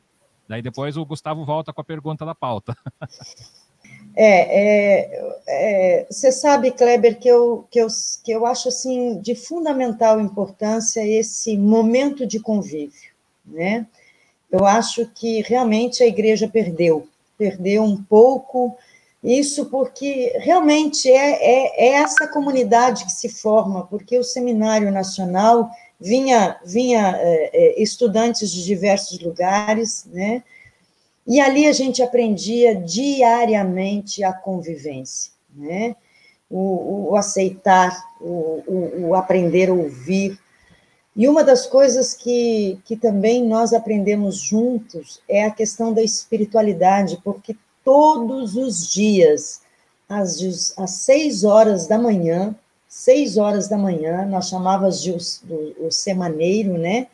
Daí 0.49 0.63
depois 0.63 0.97
o 0.97 1.05
Gustavo 1.05 1.45
volta 1.45 1.73
com 1.73 1.81
a 1.81 1.85
pergunta 1.85 2.25
da 2.25 2.35
pauta. 2.35 2.77
É, 4.15 5.07
é, 5.07 5.35
é, 5.49 6.07
você 6.09 6.31
sabe, 6.31 6.71
Kleber, 6.71 7.19
que 7.19 7.29
eu, 7.29 7.67
que, 7.71 7.81
eu, 7.81 7.87
que 8.23 8.31
eu 8.31 8.45
acho 8.45 8.69
assim 8.69 9.19
de 9.21 9.35
fundamental 9.35 10.21
importância 10.21 11.07
esse 11.07 11.57
momento 11.57 12.27
de 12.27 12.39
convívio, 12.39 13.11
né? 13.45 13.87
Eu 14.51 14.67
acho 14.67 15.07
que 15.07 15.41
realmente 15.41 16.03
a 16.03 16.07
igreja 16.07 16.47
perdeu, 16.47 17.09
perdeu 17.39 17.83
um 17.83 18.03
pouco 18.03 18.77
isso 19.23 19.67
porque 19.67 20.37
realmente 20.41 21.09
é, 21.09 21.15
é, 21.15 21.87
é, 21.87 21.93
essa 21.95 22.27
comunidade 22.27 23.05
que 23.05 23.13
se 23.13 23.29
forma, 23.29 23.87
porque 23.87 24.19
o 24.19 24.25
Seminário 24.25 24.91
Nacional 24.91 25.71
vinha, 26.01 26.59
vinha 26.65 27.17
é, 27.17 27.51
é, 27.53 27.83
estudantes 27.83 28.51
de 28.51 28.65
diversos 28.65 29.21
lugares, 29.21 30.05
né? 30.07 30.43
E 31.25 31.41
ali 31.41 31.69
a 31.69 31.73
gente 31.73 32.03
aprendia 32.03 32.75
diariamente 32.75 34.25
a 34.25 34.33
convivência, 34.33 35.31
né? 35.55 35.95
O, 36.51 37.13
o 37.13 37.17
aceitar, 37.17 37.97
o, 38.21 38.63
o, 38.67 39.07
o, 39.07 39.15
aprender 39.15 39.71
a 39.71 39.73
ouvir. 39.73 40.37
E 41.15 41.29
uma 41.29 41.45
das 41.45 41.65
coisas 41.65 42.13
que, 42.13 42.81
que 42.85 42.97
também 42.97 43.47
nós 43.47 43.73
aprendemos 43.73 44.39
juntos 44.39 45.23
é 45.29 45.45
a 45.45 45.51
questão 45.51 45.95
da 45.95 46.03
espiritualidade, 46.03 47.21
porque 47.23 47.57
todos 47.85 48.57
os 48.57 48.93
dias, 48.93 49.63
às, 50.09 50.75
às 50.77 50.91
seis 50.91 51.45
horas 51.45 51.87
da 51.87 51.99
manhã, 51.99 52.55
seis 52.89 53.37
horas 53.37 53.69
da 53.69 53.79
manhã, 53.79 54.27
nós 54.27 54.49
chamávamos 54.49 55.03
de 55.03 55.13
o, 55.13 55.19
do, 55.45 55.87
o 55.87 55.91
semaneiro, 55.91 56.77
né? 56.77 57.07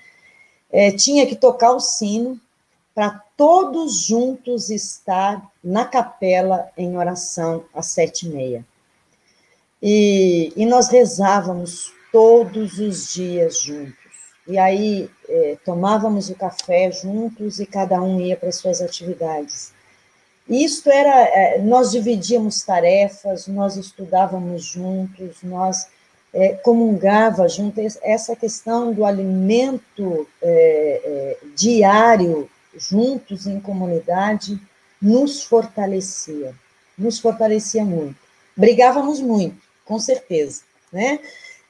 É, 0.71 0.91
tinha 0.91 1.27
que 1.27 1.37
tocar 1.37 1.73
o 1.73 1.81
sino 1.81 2.39
para 2.95 3.23
todos 3.37 4.03
juntos 4.03 4.71
estar 4.71 5.49
na 5.63 5.85
capela 5.85 6.69
em 6.77 6.97
oração 6.97 7.65
às 7.73 7.87
sete 7.87 8.27
e 8.27 8.29
meia. 8.29 8.67
E, 9.81 10.53
e 10.57 10.67
nós 10.67 10.89
rezávamos 10.89 11.93
todos 12.13 12.81
os 12.81 13.13
dias 13.13 13.61
juntos. 13.61 13.95
E 14.49 14.59
aí 14.59 15.09
é, 15.29 15.57
tomávamos 15.65 16.29
o 16.29 16.35
café 16.35 16.91
juntos 16.91 17.61
e 17.61 17.67
cada 17.67 18.03
um 18.03 18.21
ia 18.21 18.37
para 18.37 18.51
suas 18.51 18.81
atividades. 18.81 19.73
Isto 20.49 20.89
era, 20.89 21.25
é, 21.25 21.59
nós 21.59 21.91
dividíamos 21.91 22.63
tarefas, 22.63 23.47
nós 23.47 23.77
estudávamos 23.77 24.65
juntos, 24.65 25.37
nós 25.43 25.87
é, 26.33 26.55
comungava 26.55 27.47
junto. 27.49 27.81
Essa 28.03 28.35
questão 28.35 28.93
do 28.93 29.05
alimento 29.05 30.27
é, 30.41 31.03
é, 31.05 31.47
diário 31.55 32.49
juntos 32.77 33.47
em 33.47 33.61
comunidade 33.61 34.59
nos 35.01 35.43
fortalecia, 35.43 36.55
nos 36.97 37.19
fortalecia 37.19 37.85
muito. 37.85 38.17
Brigávamos 38.57 39.21
muito, 39.21 39.57
com 39.85 39.99
certeza, 39.99 40.63
né? 40.93 41.21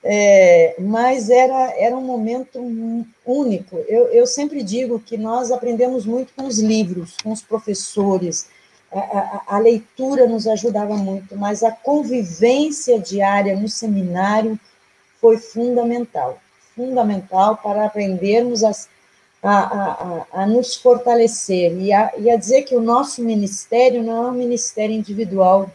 É, 0.03 0.77
mas 0.79 1.29
era, 1.29 1.75
era 1.77 1.97
um 1.97 2.01
momento 2.01 2.61
único. 3.27 3.79
Eu, 3.89 4.07
eu 4.07 4.27
sempre 4.27 4.63
digo 4.63 5.01
que 5.01 5.17
nós 5.17 5.51
aprendemos 5.51 6.07
muito 6.07 6.33
com 6.35 6.47
os 6.47 6.61
livros, 6.61 7.17
com 7.23 7.33
os 7.33 7.43
professores, 7.43 8.49
a, 8.93 9.43
a, 9.57 9.59
leitura 9.59 10.27
nos 10.27 10.47
ajudava 10.47 10.97
muito, 10.97 11.37
mas 11.37 11.63
a 11.63 11.71
convivência 11.71 12.99
diária 12.99 13.55
no 13.55 13.69
seminário 13.69 14.59
foi 15.21 15.37
fundamental 15.37 16.41
fundamental 16.79 17.57
para 17.57 17.87
aprendermos 17.87 18.63
a, 18.63 18.71
a, 19.43 19.59
a, 19.59 20.27
a 20.43 20.47
nos 20.47 20.77
fortalecer 20.77 21.73
e 21.73 21.89
e 21.89 22.31
a 22.31 22.37
dizer 22.37 22.63
que 22.63 22.77
o 22.77 22.81
nosso 22.81 23.21
ministério 23.23 24.01
não 24.01 24.27
é 24.27 24.31
um 24.31 24.35
ministério 24.35 24.95
individual, 24.95 25.69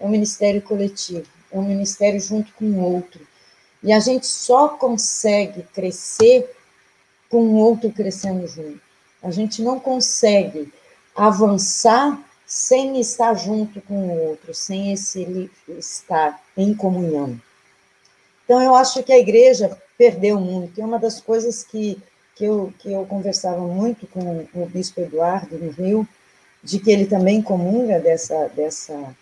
é 0.00 0.06
um 0.06 0.08
ministério 0.08 0.62
coletivo, 0.62 1.26
é 1.52 1.58
um 1.58 1.62
ministério 1.62 2.18
junto 2.18 2.50
com 2.54 2.64
o 2.64 2.94
outro. 2.94 3.20
E 3.82 3.92
a 3.92 4.00
gente 4.00 4.26
só 4.26 4.68
consegue 4.68 5.62
crescer 5.74 6.50
com 7.28 7.42
o 7.42 7.56
outro 7.56 7.90
crescendo 7.90 8.48
junto. 8.48 8.80
A 9.22 9.30
gente 9.30 9.62
não 9.62 9.78
consegue 9.78 10.72
avançar 11.14 12.18
sem 12.46 13.00
estar 13.00 13.34
junto 13.34 13.80
com 13.80 14.08
o 14.08 14.28
outro, 14.28 14.54
sem 14.54 14.92
esse 14.92 15.50
estar 15.68 16.40
em 16.56 16.72
comunhão. 16.72 17.40
Então, 18.44 18.62
eu 18.62 18.74
acho 18.76 19.02
que 19.02 19.12
a 19.12 19.18
igreja 19.18 19.76
perdeu 19.98 20.38
muito. 20.38 20.80
É 20.80 20.84
uma 20.84 20.98
das 20.98 21.20
coisas 21.20 21.64
que, 21.64 22.00
que, 22.36 22.44
eu, 22.44 22.72
que 22.78 22.92
eu 22.92 23.04
conversava 23.04 23.60
muito 23.60 24.06
com 24.06 24.46
o 24.54 24.66
bispo 24.66 25.00
Eduardo 25.00 25.58
no 25.58 25.70
Rio, 25.70 26.08
de 26.62 26.78
que 26.78 26.90
ele 26.90 27.06
também 27.06 27.42
comunga 27.42 27.98
dessa, 27.98 28.48
dessa, 28.48 29.16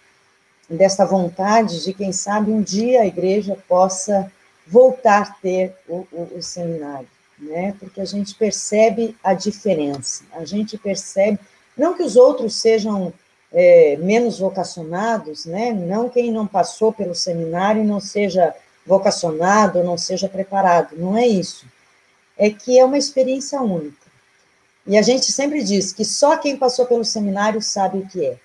dessa 0.69 1.07
vontade 1.07 1.83
de, 1.83 1.95
quem 1.95 2.13
sabe, 2.13 2.51
um 2.51 2.63
dia 2.63 3.01
a 3.01 3.07
igreja 3.07 3.57
possa 3.67 4.31
voltar 4.67 5.23
a 5.23 5.31
ter 5.41 5.75
o, 5.89 6.07
o, 6.11 6.39
o 6.39 6.43
seminário, 6.43 7.09
né? 7.39 7.75
Porque 7.79 8.01
a 8.01 8.05
gente 8.05 8.35
percebe 8.35 9.17
a 9.23 9.35
diferença, 9.35 10.25
a 10.33 10.45
gente 10.45 10.79
percebe, 10.79 11.39
não 11.77 11.95
que 11.95 12.03
os 12.03 12.17
outros 12.17 12.55
sejam 12.57 13.13
é, 13.53 13.97
menos 13.99 14.39
vocacionados, 14.39 15.47
né? 15.47 15.73
Não 15.73 16.09
quem 16.09 16.33
não 16.33 16.47
passou 16.47 16.93
pelo 16.93 17.15
seminário 17.15 17.85
não 17.85 18.01
seja 18.01 18.55
vocacionado, 18.87 19.83
não 19.83 19.97
seja 19.97 20.29
preparado, 20.29 20.97
não 20.97 21.17
é 21.17 21.27
isso. 21.27 21.67
É 22.37 22.51
que 22.51 22.79
é 22.79 22.85
uma 22.85 22.99
experiência 22.99 23.61
única. 23.61 24.05
E 24.87 24.99
a 24.99 25.03
gente 25.03 25.33
sempre 25.33 25.63
diz 25.63 25.93
que 25.93 26.05
só 26.05 26.37
quem 26.37 26.57
passou 26.57 26.85
pelo 26.85 27.05
seminário 27.05 27.63
sabe 27.63 27.99
o 27.99 28.07
que 28.07 28.27
é, 28.27 28.37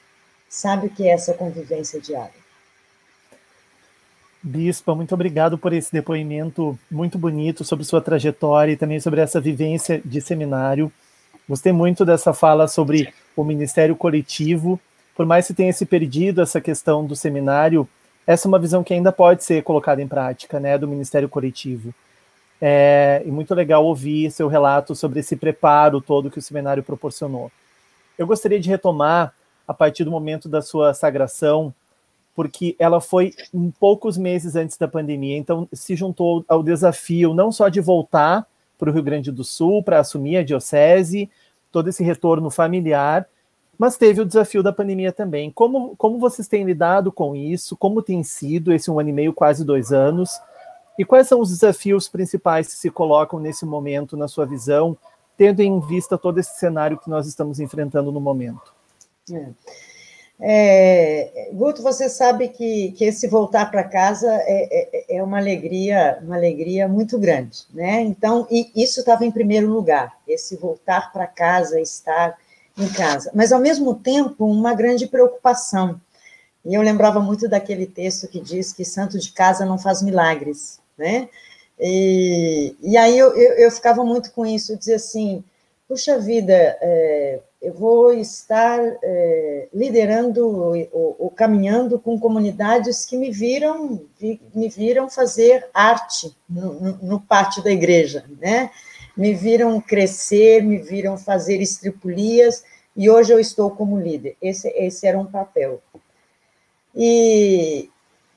sabe 0.48 0.88
o 0.88 0.90
que 0.90 1.08
é 1.08 1.12
essa 1.12 1.34
convivência 1.34 2.00
diária. 2.00 2.40
Bispa, 4.42 4.96
muito 4.96 5.14
obrigado 5.14 5.58
por 5.58 5.74
esse 5.74 5.92
depoimento 5.92 6.80
muito 6.90 7.18
bonito 7.18 7.66
sobre 7.66 7.84
sua 7.84 8.00
trajetória 8.00 8.72
e 8.72 8.78
também 8.78 9.00
sobre 9.00 9.20
essa 9.20 9.42
vivência 9.42 10.02
de 10.06 10.22
seminário. 10.22 10.90
Gostei 11.50 11.72
muito 11.72 12.06
dessa 12.06 12.32
fala 12.32 12.68
sobre 12.68 13.12
o 13.36 13.44
ministério 13.44 13.96
coletivo. 13.96 14.80
Por 15.16 15.26
mais 15.26 15.48
que 15.48 15.54
tenha 15.56 15.74
se 15.74 15.84
perdido 15.84 16.44
essa 16.44 16.62
questão 16.62 17.04
do 17.04 17.16
seminário, 17.16 17.90
essa 18.28 18.48
é 18.48 18.50
uma 18.50 18.60
visão 18.60 18.84
que 18.84 18.94
ainda 18.94 19.12
pode 19.12 19.44
ser 19.44 19.64
colocada 19.64 20.00
em 20.00 20.08
prática, 20.08 20.60
né, 20.60 20.78
do 20.78 20.88
ministério 20.88 21.28
coletivo. 21.28 21.92
É, 22.62 23.24
e 23.26 23.32
muito 23.32 23.56
legal 23.56 23.84
ouvir 23.84 24.30
seu 24.30 24.48
relato 24.48 24.94
sobre 24.94 25.22
esse 25.22 25.36
preparo 25.36 26.00
todo 26.00 26.30
que 26.30 26.38
o 26.38 26.42
seminário 26.42 26.84
proporcionou. 26.84 27.52
Eu 28.16 28.28
gostaria 28.28 28.60
de 28.60 28.70
retomar 28.70 29.34
a 29.68 29.74
partir 29.74 30.04
do 30.04 30.12
momento 30.12 30.48
da 30.48 30.62
sua 30.62 30.94
sagração 30.94 31.74
porque 32.36 32.76
ela 32.78 33.02
foi 33.02 33.34
poucos 33.80 34.18
meses 34.18 34.56
antes 34.56 34.78
da 34.78 34.88
pandemia, 34.88 35.36
então 35.36 35.68
se 35.74 35.96
juntou 35.96 36.46
ao 36.48 36.62
desafio 36.62 37.34
não 37.34 37.52
só 37.52 37.70
de 37.70 37.82
voltar 37.82 38.46
para 38.80 38.90
o 38.90 38.94
Rio 38.94 39.04
Grande 39.04 39.32
do 39.32 39.44
Sul 39.44 39.84
para 39.84 40.00
assumir 40.00 40.38
a 40.38 40.44
diocese, 40.44 41.30
todo 41.72 41.90
esse 41.90 42.04
retorno 42.04 42.50
familiar, 42.50 43.28
mas 43.78 43.98
teve 43.98 44.22
o 44.22 44.26
desafio 44.26 44.64
da 44.64 44.74
pandemia 44.74 45.12
também. 45.12 45.52
Como, 45.52 45.96
como 45.96 46.18
vocês 46.18 46.48
têm 46.48 46.64
lidado 46.64 47.12
com 47.12 47.36
isso? 47.36 47.78
Como 47.78 48.02
tem 48.02 48.24
sido 48.24 48.74
esse 48.74 48.90
um 48.90 49.00
ano 49.00 49.10
e 49.10 49.14
meio, 49.14 49.34
quase 49.34 49.64
dois 49.64 49.92
anos? 49.92 50.32
E 50.98 51.06
quais 51.06 51.28
são 51.28 51.40
os 51.40 51.50
desafios 51.50 52.10
principais 52.10 52.68
que 52.68 52.74
se 52.74 52.90
colocam 52.90 53.40
nesse 53.40 53.66
momento, 53.66 54.18
na 54.18 54.28
sua 54.28 54.46
visão, 54.46 54.98
tendo 55.38 55.62
em 55.62 55.80
vista 55.80 56.18
todo 56.18 56.40
esse 56.40 56.60
cenário 56.60 56.98
que 56.98 57.10
nós 57.10 57.28
estamos 57.28 57.60
enfrentando 57.60 58.12
no 58.12 58.20
momento? 58.20 58.74
É. 59.32 59.50
É, 60.42 61.50
Guto, 61.52 61.84
você 61.84 62.08
sabe 62.08 62.48
que, 62.48 62.94
que 62.94 63.04
esse 63.04 63.28
voltar 63.28 63.70
para 63.70 63.84
casa 63.84 64.32
é, 64.32 65.06
é, 65.08 65.18
é, 65.18 65.24
uma 65.24 65.38
alegria, 65.38 66.18
uma 66.22 66.38
alegria 66.38 66.88
muito 66.88 67.20
grande, 67.20 67.66
né? 67.74 68.02
Então, 68.02 68.48
isso 68.50 69.02
estava 69.02 69.26
em 69.26 69.32
primeiro 69.32 69.68
lugar, 69.68 70.18
esse 70.26 70.56
voltar 70.56 71.12
para 71.12 71.28
casa, 71.28 71.82
estar 71.82 72.38
em 72.78 72.88
casa. 72.88 73.32
Mas, 73.36 73.52
ao 73.52 73.60
mesmo 73.60 73.94
tempo, 73.94 74.46
uma 74.46 74.74
grande 74.74 75.08
preocupação. 75.08 76.00
E 76.64 76.74
eu 76.74 76.82
lembrava 76.82 77.20
muito 77.20 77.50
daquele 77.50 77.86
texto 77.86 78.28
que 78.28 78.40
diz 78.40 78.72
que 78.72 78.86
santo 78.86 79.20
de 79.20 79.34
casa 79.34 79.66
não 79.66 79.78
faz 79.78 80.02
milagres, 80.02 80.80
né? 80.98 81.28
E, 81.78 82.76
e 82.82 82.98
aí 82.98 83.18
eu, 83.18 83.36
eu, 83.36 83.54
eu 83.54 83.72
ficava 83.72 84.04
muito 84.06 84.32
com 84.32 84.46
isso, 84.46 84.78
dizia 84.78 84.98
assim, 84.98 85.44
puxa 85.88 86.18
vida, 86.18 86.54
é, 86.54 87.40
eu 87.62 87.74
vou 87.74 88.14
estar 88.14 88.80
é, 89.04 89.68
liderando 89.74 90.48
ou, 90.94 91.30
caminhando 91.36 92.00
com 92.00 92.18
comunidades 92.18 93.06
que 93.06 93.18
me 93.18 93.32
viram 93.32 94.02
vi, 94.18 94.42
me 94.56 94.70
viram 94.70 95.10
fazer 95.10 95.68
arte 95.74 96.34
no, 96.50 96.74
no, 96.80 96.98
no, 97.02 97.20
pátio 97.20 97.62
da 97.62 97.70
igreja, 97.70 98.24
né? 98.40 98.72
Me 99.16 99.34
viram 99.34 99.82
crescer, 99.82 100.64
me 100.64 100.78
viram 100.78 101.18
fazer 101.18 101.62
estripulias 101.62 102.64
e 102.96 103.10
hoje 103.10 103.34
eu 103.34 103.40
estou 103.40 103.70
como 103.72 104.00
líder. 104.00 104.38
Esse, 104.42 104.70
esse 104.70 105.06
era 105.06 105.20
um 105.20 105.26
papel. 105.26 105.82
E 106.96 107.90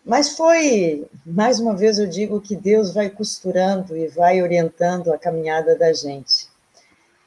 mas 0.04 0.30
foi 0.37 1.06
mais 1.24 1.61
uma 1.61 1.76
vez 1.76 1.96
eu 1.96 2.08
digo 2.08 2.40
que 2.40 2.56
Deus 2.56 2.92
vai 2.92 3.08
costurando 3.08 3.96
e 3.96 4.08
vai 4.08 4.42
orientando 4.42 5.12
a 5.12 5.18
caminhada 5.18 5.78
da 5.78 5.92
gente. 5.92 6.51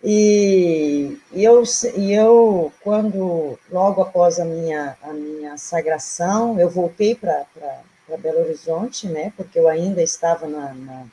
E, 0.08 1.18
e, 1.34 1.44
eu, 1.44 1.64
e 1.98 2.14
eu, 2.14 2.72
quando, 2.84 3.58
logo 3.72 4.04
após 4.04 4.40
a 4.40 4.46
minha, 4.46 4.96
a 5.02 5.12
minha 5.12 5.58
sagração, 5.58 6.60
eu 6.60 6.70
voltei 6.70 7.16
para 7.16 7.44
Belo 8.20 8.42
Horizonte, 8.42 9.08
né, 9.08 9.34
porque 9.36 9.58
eu 9.58 9.68
ainda 9.68 10.04
estava 10.04 10.46
na, 10.48 10.76
na, 10.76 11.06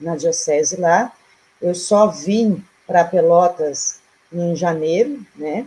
na 0.00 0.16
diocese 0.16 0.74
lá, 0.74 1.12
eu 1.60 1.72
só 1.72 2.08
vim 2.08 2.60
para 2.84 3.04
Pelotas 3.04 4.00
em 4.32 4.56
janeiro, 4.56 5.24
né, 5.36 5.64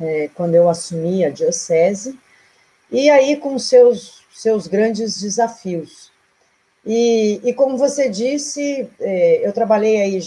é, 0.00 0.30
quando 0.34 0.54
eu 0.54 0.70
assumi 0.70 1.26
a 1.26 1.30
diocese, 1.30 2.18
e 2.90 3.10
aí 3.10 3.36
com 3.36 3.58
seus, 3.58 4.24
seus 4.32 4.66
grandes 4.66 5.20
desafios. 5.20 6.10
E, 6.86 7.38
e 7.44 7.52
como 7.52 7.76
você 7.76 8.08
disse, 8.08 8.88
é, 8.98 9.46
eu 9.46 9.52
trabalhei 9.52 10.00
aí 10.00 10.20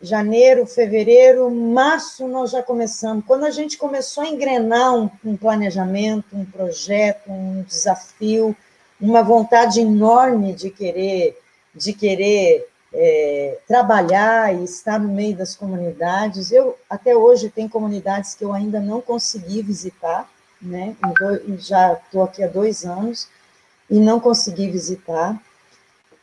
janeiro, 0.00 0.66
fevereiro, 0.66 1.50
março 1.50 2.28
nós 2.28 2.50
já 2.50 2.62
começamos. 2.62 3.24
Quando 3.26 3.44
a 3.44 3.50
gente 3.50 3.76
começou 3.76 4.22
a 4.22 4.28
engrenar 4.28 4.94
um, 4.94 5.10
um 5.24 5.36
planejamento, 5.36 6.36
um 6.36 6.44
projeto, 6.44 7.30
um 7.30 7.62
desafio, 7.62 8.56
uma 9.00 9.22
vontade 9.22 9.80
enorme 9.80 10.52
de 10.52 10.70
querer, 10.70 11.38
de 11.74 11.92
querer 11.92 12.68
é, 12.92 13.58
trabalhar 13.66 14.54
e 14.54 14.64
estar 14.64 14.98
no 14.98 15.08
meio 15.08 15.36
das 15.36 15.54
comunidades. 15.54 16.52
Eu 16.52 16.76
até 16.88 17.16
hoje 17.16 17.50
tem 17.50 17.68
comunidades 17.68 18.34
que 18.34 18.44
eu 18.44 18.52
ainda 18.52 18.80
não 18.80 19.00
consegui 19.00 19.62
visitar, 19.62 20.30
né? 20.62 20.96
Já 21.58 21.94
estou 21.94 22.22
aqui 22.22 22.42
há 22.42 22.48
dois 22.48 22.84
anos 22.84 23.28
e 23.90 23.98
não 23.98 24.20
consegui 24.20 24.70
visitar. 24.70 25.40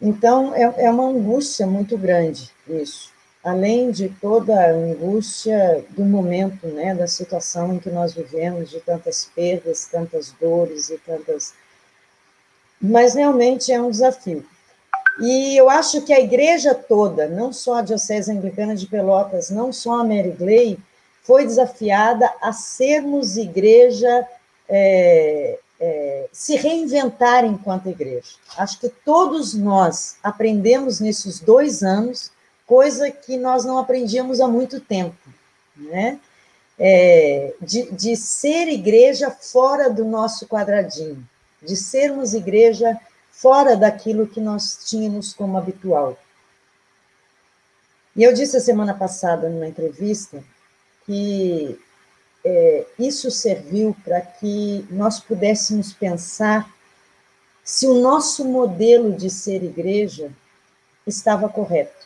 Então 0.01 0.53
é, 0.55 0.85
é 0.85 0.89
uma 0.89 1.07
angústia 1.07 1.67
muito 1.67 1.97
grande 1.97 2.51
isso 2.67 3.14
além 3.45 3.91
de 3.91 4.09
toda 4.09 4.59
a 4.59 4.71
angústia 4.71 5.85
do 5.91 6.03
momento, 6.03 6.65
né, 6.65 6.95
da 6.95 7.05
situação 7.05 7.75
em 7.75 7.79
que 7.79 7.91
nós 7.91 8.11
vivemos, 8.11 8.71
de 8.71 8.79
tantas 8.79 9.29
perdas, 9.35 9.85
tantas 9.85 10.31
dores 10.41 10.89
e 10.89 10.97
tantas. 10.97 11.53
Mas 12.81 13.13
realmente 13.13 13.71
é 13.71 13.79
um 13.79 13.91
desafio. 13.91 14.43
E 15.21 15.55
eu 15.55 15.69
acho 15.69 16.01
que 16.01 16.11
a 16.11 16.19
igreja 16.19 16.73
toda, 16.73 17.27
não 17.27 17.53
só 17.53 17.75
a 17.75 17.81
Diocese 17.83 18.31
Anglicana 18.31 18.75
de 18.75 18.87
Pelotas, 18.87 19.51
não 19.51 19.71
só 19.71 19.99
a 19.99 20.03
Mary 20.03 20.31
Gley, 20.31 20.79
foi 21.21 21.45
desafiada 21.45 22.33
a 22.41 22.51
sermos 22.51 23.37
igreja, 23.37 24.27
é, 24.67 25.59
é, 25.79 26.27
se 26.31 26.55
reinventar 26.55 27.45
enquanto 27.45 27.89
igreja. 27.89 28.37
Acho 28.57 28.79
que 28.79 28.89
todos 28.89 29.53
nós 29.53 30.17
aprendemos 30.23 30.99
nesses 30.99 31.39
dois 31.39 31.83
anos 31.83 32.33
coisa 32.65 33.11
que 33.11 33.37
nós 33.37 33.63
não 33.63 33.77
aprendíamos 33.77 34.41
há 34.41 34.47
muito 34.47 34.79
tempo, 34.79 35.17
né? 35.75 36.19
É, 36.77 37.53
de, 37.61 37.89
de 37.91 38.17
ser 38.17 38.67
igreja 38.67 39.31
fora 39.31 39.89
do 39.89 40.03
nosso 40.03 40.45
quadradinho, 40.45 41.25
de 41.61 41.75
sermos 41.75 42.33
igreja 42.33 42.99
fora 43.31 43.77
daquilo 43.77 44.27
que 44.27 44.41
nós 44.41 44.79
tínhamos 44.85 45.33
como 45.33 45.57
habitual. 45.57 46.17
E 48.13 48.23
eu 48.23 48.33
disse 48.33 48.57
a 48.57 48.61
semana 48.61 48.93
passada, 48.93 49.47
numa 49.49 49.67
entrevista, 49.67 50.43
que 51.05 51.79
é, 52.43 52.85
isso 52.99 53.31
serviu 53.31 53.95
para 54.03 54.19
que 54.19 54.85
nós 54.89 55.19
pudéssemos 55.19 55.93
pensar 55.93 56.69
se 57.63 57.87
o 57.87 58.01
nosso 58.01 58.43
modelo 58.43 59.13
de 59.13 59.29
ser 59.29 59.63
igreja 59.63 60.31
estava 61.07 61.47
correto 61.47 62.05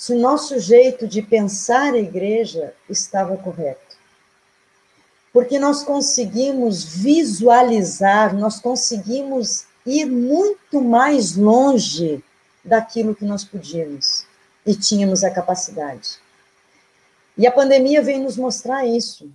se 0.00 0.14
o 0.14 0.18
nosso 0.18 0.58
jeito 0.58 1.06
de 1.06 1.20
pensar 1.20 1.92
a 1.92 1.98
igreja 1.98 2.72
estava 2.88 3.36
correto. 3.36 3.98
Porque 5.30 5.58
nós 5.58 5.82
conseguimos 5.82 6.82
visualizar, 6.82 8.34
nós 8.34 8.58
conseguimos 8.58 9.66
ir 9.84 10.06
muito 10.06 10.80
mais 10.80 11.36
longe 11.36 12.24
daquilo 12.64 13.14
que 13.14 13.26
nós 13.26 13.44
podíamos 13.44 14.24
e 14.64 14.74
tínhamos 14.74 15.22
a 15.22 15.30
capacidade. 15.30 16.18
E 17.36 17.46
a 17.46 17.52
pandemia 17.52 18.00
veio 18.00 18.22
nos 18.22 18.38
mostrar 18.38 18.86
isso. 18.86 19.30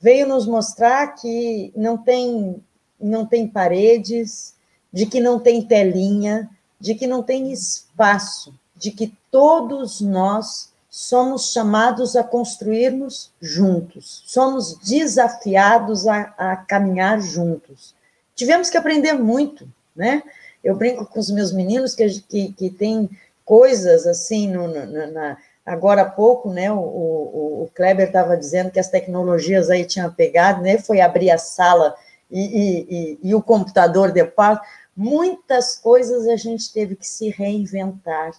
Veio 0.00 0.26
nos 0.26 0.46
mostrar 0.46 1.08
que 1.08 1.70
não 1.76 1.98
tem 1.98 2.64
não 2.98 3.26
tem 3.26 3.46
paredes, 3.46 4.54
de 4.90 5.04
que 5.04 5.20
não 5.20 5.38
tem 5.38 5.60
telinha, 5.60 6.48
de 6.80 6.94
que 6.94 7.06
não 7.06 7.22
tem 7.22 7.52
espaço 7.52 8.54
de 8.82 8.90
que 8.90 9.14
todos 9.30 10.00
nós 10.00 10.72
somos 10.90 11.52
chamados 11.52 12.16
a 12.16 12.24
construirmos 12.24 13.30
juntos, 13.40 14.24
somos 14.26 14.76
desafiados 14.78 16.08
a, 16.08 16.34
a 16.36 16.56
caminhar 16.56 17.20
juntos. 17.20 17.94
Tivemos 18.34 18.68
que 18.68 18.76
aprender 18.76 19.12
muito, 19.12 19.68
né? 19.94 20.22
Eu 20.64 20.74
brinco 20.74 21.06
com 21.06 21.20
os 21.20 21.30
meus 21.30 21.52
meninos 21.52 21.94
que, 21.94 22.20
que, 22.22 22.52
que 22.52 22.70
tem 22.70 23.08
coisas 23.44 24.04
assim 24.04 24.48
no, 24.48 24.66
na, 24.66 25.06
na, 25.06 25.38
agora 25.64 26.02
há 26.02 26.10
pouco, 26.10 26.52
né? 26.52 26.70
O, 26.72 26.76
o, 26.76 27.62
o 27.62 27.70
Kleber 27.72 28.08
estava 28.08 28.36
dizendo 28.36 28.72
que 28.72 28.80
as 28.80 28.88
tecnologias 28.88 29.70
aí 29.70 29.84
tinham 29.84 30.12
pegado, 30.12 30.60
né? 30.60 30.76
Foi 30.76 31.00
abrir 31.00 31.30
a 31.30 31.38
sala 31.38 31.94
e, 32.28 32.40
e, 32.40 32.86
e, 32.90 33.18
e 33.30 33.34
o 33.34 33.42
computador 33.42 34.10
de 34.10 34.24
parte. 34.24 34.66
Muitas 34.94 35.76
coisas 35.76 36.26
a 36.26 36.36
gente 36.36 36.72
teve 36.72 36.96
que 36.96 37.06
se 37.06 37.30
reinventar 37.30 38.32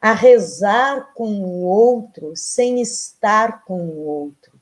a 0.00 0.12
rezar 0.12 1.12
com 1.14 1.40
o 1.42 1.62
outro 1.62 2.32
sem 2.36 2.80
estar 2.80 3.64
com 3.64 3.80
o 3.80 4.06
outro, 4.06 4.52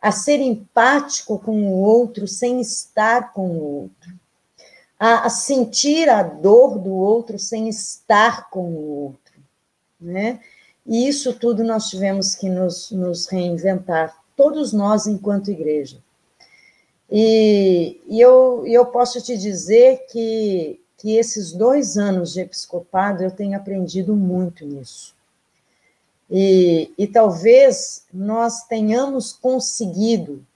a 0.00 0.10
ser 0.10 0.40
empático 0.40 1.38
com 1.38 1.66
o 1.68 1.80
outro 1.80 2.26
sem 2.26 2.60
estar 2.60 3.32
com 3.32 3.48
o 3.48 3.62
outro, 3.82 4.12
a, 4.98 5.26
a 5.26 5.30
sentir 5.30 6.08
a 6.08 6.22
dor 6.22 6.78
do 6.78 6.92
outro 6.92 7.38
sem 7.38 7.68
estar 7.68 8.48
com 8.50 8.70
o 8.72 8.88
outro, 9.04 9.34
né? 10.00 10.40
E 10.84 11.06
isso 11.06 11.32
tudo 11.34 11.62
nós 11.62 11.88
tivemos 11.88 12.34
que 12.34 12.48
nos, 12.48 12.90
nos 12.90 13.26
reinventar, 13.26 14.16
todos 14.36 14.72
nós 14.72 15.06
enquanto 15.06 15.50
igreja. 15.50 16.02
E, 17.10 18.00
e 18.06 18.20
eu, 18.20 18.64
eu 18.66 18.86
posso 18.86 19.20
te 19.20 19.36
dizer 19.36 20.06
que 20.10 20.81
que 21.02 21.16
esses 21.16 21.50
dois 21.50 21.96
anos 21.96 22.32
de 22.32 22.42
episcopado 22.42 23.24
eu 23.24 23.30
tenho 23.32 23.56
aprendido 23.56 24.14
muito 24.14 24.64
nisso. 24.64 25.16
E, 26.30 26.94
e 26.96 27.08
talvez 27.08 28.04
nós 28.14 28.68
tenhamos 28.68 29.32
conseguido 29.32 30.46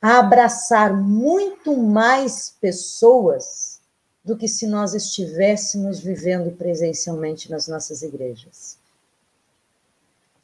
abraçar 0.00 0.96
muito 0.96 1.76
mais 1.76 2.56
pessoas 2.58 3.82
do 4.24 4.34
que 4.34 4.48
se 4.48 4.66
nós 4.66 4.94
estivéssemos 4.94 6.00
vivendo 6.00 6.56
presencialmente 6.56 7.50
nas 7.50 7.68
nossas 7.68 8.00
igrejas. 8.00 8.78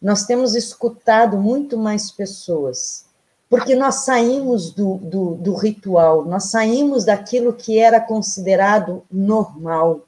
Nós 0.01 0.27
temos 0.27 0.55
escutado 0.55 1.39
muito 1.39 1.79
mais 1.79 2.11
pessoas 2.11 3.07
porque 3.49 3.75
nós 3.75 4.05
saímos 4.05 4.73
do, 4.73 4.97
do, 4.99 5.35
do, 5.37 5.55
ritual, 5.55 6.25
nós 6.25 6.45
saímos 6.45 7.05
daquilo 7.05 7.53
que 7.53 7.79
era 7.79 8.01
considerado 8.01 9.03
normal. 9.11 10.01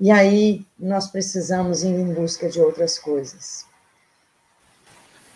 E 0.00 0.10
aí 0.10 0.64
nós 0.78 1.08
precisamos 1.08 1.82
ir 1.82 1.88
em 1.88 2.14
busca 2.14 2.48
de 2.48 2.60
outras 2.60 2.98
coisas. 2.98 3.66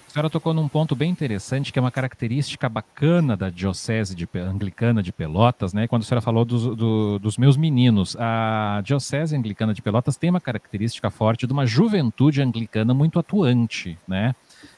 A 0.09 0.13
senhora 0.13 0.29
tocou 0.29 0.53
num 0.53 0.69
ponto 0.69 0.95
bem 0.95 1.11
interessante, 1.11 1.73
que 1.73 1.79
é 1.79 1.83
uma 1.83 1.91
característica 1.91 2.69
bacana 2.69 3.35
da 3.35 3.49
Diocese 3.49 4.15
de, 4.15 4.29
Anglicana 4.35 5.03
de 5.03 5.11
Pelotas, 5.11 5.73
né? 5.73 5.89
Quando 5.89 6.03
a 6.03 6.05
senhora 6.05 6.21
falou 6.21 6.45
dos, 6.45 6.77
do, 6.77 7.19
dos 7.19 7.39
meus 7.39 7.57
meninos, 7.57 8.15
a 8.19 8.83
Diocese 8.85 9.35
Anglicana 9.35 9.73
de 9.73 9.81
Pelotas 9.81 10.19
tem 10.19 10.29
uma 10.29 10.41
característica 10.41 11.11
forte 11.11 11.47
de 11.47 11.53
uma 11.55 11.65
juventude 11.65 12.43
anglicana 12.43 12.93
muito 12.93 13.19
atuante, 13.19 13.99
né? 14.07 14.35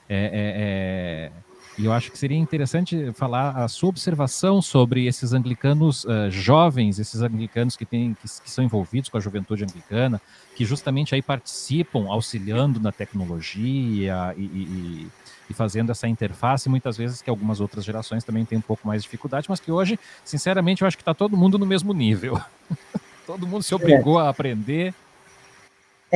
É, 0.09 0.17
é, 0.17 1.31
é, 1.31 1.45
e 1.77 1.87
eu 1.87 1.93
acho 1.93 2.13
que 2.13 2.19
seria 2.19 2.39
interessante 2.39 3.13
falar 3.13 3.51
a 3.51 3.67
sua 3.67 3.89
observação 3.89 4.63
sobre 4.63 5.07
esses 5.07 5.33
anglicanos 5.33 6.05
uh, 6.05 6.31
jovens, 6.31 7.01
esses 7.01 7.21
anglicanos 7.21 7.77
que, 7.77 7.85
têm, 7.85 8.15
que, 8.15 8.29
que, 8.29 8.51
são 8.51 8.65
envolvidos 8.65 9.09
com 9.09 9.17
a 9.17 9.21
juventude 9.21 9.65
anglicana, 9.65 10.21
que 10.55 10.65
justamente 10.65 11.15
aí 11.17 11.23
participam, 11.23 12.07
auxiliando 12.09 12.79
na 12.79 12.93
tecnologia 12.93 14.35
e, 14.37 14.43
e, 14.43 15.09
e, 15.51 15.55
fazendo 15.55 15.91
essa 15.91 16.07
interface, 16.07 16.69
muitas 16.69 16.97
vezes 16.97 17.21
que 17.21 17.29
algumas 17.29 17.61
outras 17.61 17.85
gerações 17.85 18.23
também 18.23 18.45
têm 18.45 18.59
um 18.59 18.63
pouco 18.63 18.87
mais 18.87 19.03
de 19.03 19.09
dificuldade, 19.09 19.47
mas 19.49 19.59
que 19.59 19.73
hoje, 19.73 19.99
sinceramente, 20.25 20.83
eu 20.83 20.89
acho 20.89 20.97
que 20.97 21.03
está 21.03 21.15
todo 21.15 21.37
mundo 21.37 21.59
no 21.59 21.67
mesmo 21.67 21.93
nível. 21.93 22.41
todo 23.27 23.47
mundo 23.49 23.65
se 23.65 23.75
obrigou 23.75 24.19
a 24.19 24.29
aprender 24.29 24.95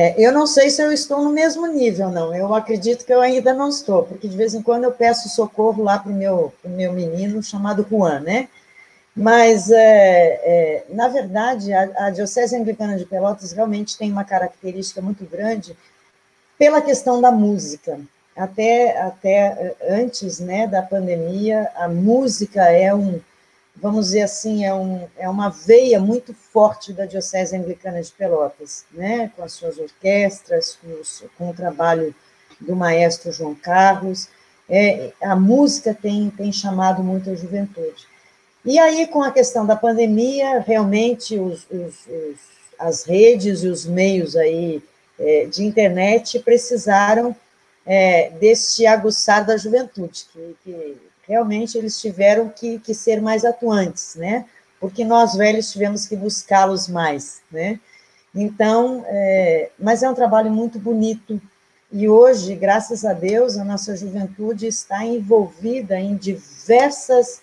é, 0.01 0.15
eu 0.17 0.31
não 0.31 0.47
sei 0.47 0.69
se 0.69 0.81
eu 0.81 0.93
estou 0.93 1.21
no 1.21 1.29
mesmo 1.29 1.67
nível, 1.67 2.09
não. 2.09 2.33
Eu 2.33 2.55
acredito 2.55 3.03
que 3.03 3.13
eu 3.13 3.19
ainda 3.19 3.53
não 3.53 3.67
estou, 3.67 4.03
porque 4.03 4.29
de 4.29 4.37
vez 4.37 4.53
em 4.53 4.61
quando 4.61 4.85
eu 4.85 4.93
peço 4.93 5.27
socorro 5.27 5.83
lá 5.83 5.99
para 5.99 6.09
o 6.09 6.15
meu, 6.15 6.53
meu 6.63 6.93
menino 6.93 7.43
chamado 7.43 7.85
Juan, 7.89 8.21
né? 8.21 8.47
Mas, 9.13 9.69
é, 9.69 9.75
é, 9.77 10.85
na 10.87 11.09
verdade, 11.09 11.73
a, 11.73 12.05
a 12.05 12.09
Diocese 12.11 12.55
Anglicana 12.55 12.95
de 12.95 13.05
Pelotas 13.05 13.51
realmente 13.51 13.97
tem 13.97 14.09
uma 14.09 14.23
característica 14.23 15.01
muito 15.01 15.25
grande 15.25 15.75
pela 16.57 16.81
questão 16.81 17.19
da 17.19 17.29
música. 17.29 17.99
Até, 18.37 19.01
até 19.01 19.75
antes 19.89 20.39
né, 20.39 20.65
da 20.65 20.81
pandemia, 20.81 21.69
a 21.75 21.89
música 21.89 22.63
é 22.71 22.95
um, 22.95 23.19
vamos 23.81 24.07
dizer 24.07 24.21
assim, 24.21 24.65
é, 24.65 24.73
um, 24.73 25.07
é 25.17 25.29
uma 25.29 25.49
veia 25.49 25.99
muito 25.99 26.33
forte 26.33 26.93
da 26.93 27.05
Diocese 27.05 27.55
Anglicana 27.55 28.01
de 28.01 28.11
Pelotas, 28.11 28.85
né? 28.91 29.31
com 29.35 29.43
as 29.43 29.53
suas 29.53 29.77
orquestras, 29.77 30.77
com, 30.81 30.99
os, 30.99 31.23
com 31.37 31.49
o 31.49 31.53
trabalho 31.53 32.13
do 32.59 32.75
maestro 32.75 33.31
João 33.31 33.55
Carlos. 33.55 34.27
É, 34.69 35.11
a 35.21 35.35
música 35.35 35.93
tem, 35.93 36.29
tem 36.29 36.51
chamado 36.51 37.03
muito 37.03 37.29
a 37.29 37.35
juventude. 37.35 38.07
E 38.63 38.77
aí, 38.77 39.07
com 39.07 39.23
a 39.23 39.31
questão 39.31 39.65
da 39.65 39.75
pandemia, 39.75 40.59
realmente 40.59 41.39
os, 41.39 41.65
os, 41.71 42.05
os, 42.05 42.37
as 42.77 43.03
redes 43.03 43.63
e 43.63 43.67
os 43.67 43.85
meios 43.85 44.35
aí 44.35 44.83
é, 45.17 45.45
de 45.45 45.63
internet 45.63 46.39
precisaram 46.39 47.35
é, 47.85 48.29
deste 48.31 48.85
aguçar 48.85 49.45
da 49.45 49.57
juventude, 49.57 50.25
que, 50.31 50.55
que 50.63 50.97
realmente 51.29 51.77
eles 51.77 52.01
tiveram 52.01 52.49
que, 52.49 52.79
que 52.79 52.95
ser 52.95 53.21
mais 53.21 53.45
atuantes, 53.45 54.15
né? 54.15 54.45
Porque 54.79 55.05
nós 55.05 55.35
velhos 55.35 55.71
tivemos 55.71 56.07
que 56.07 56.15
buscá-los 56.15 56.87
mais, 56.87 57.41
né? 57.51 57.79
Então, 58.33 59.05
é, 59.07 59.69
mas 59.77 60.01
é 60.01 60.09
um 60.09 60.15
trabalho 60.15 60.49
muito 60.49 60.79
bonito. 60.79 61.39
E 61.91 62.09
hoje, 62.09 62.55
graças 62.55 63.05
a 63.05 63.13
Deus, 63.13 63.57
a 63.57 63.63
nossa 63.63 63.95
juventude 63.95 64.65
está 64.65 65.05
envolvida 65.05 65.99
em 65.99 66.15
diversas 66.15 67.41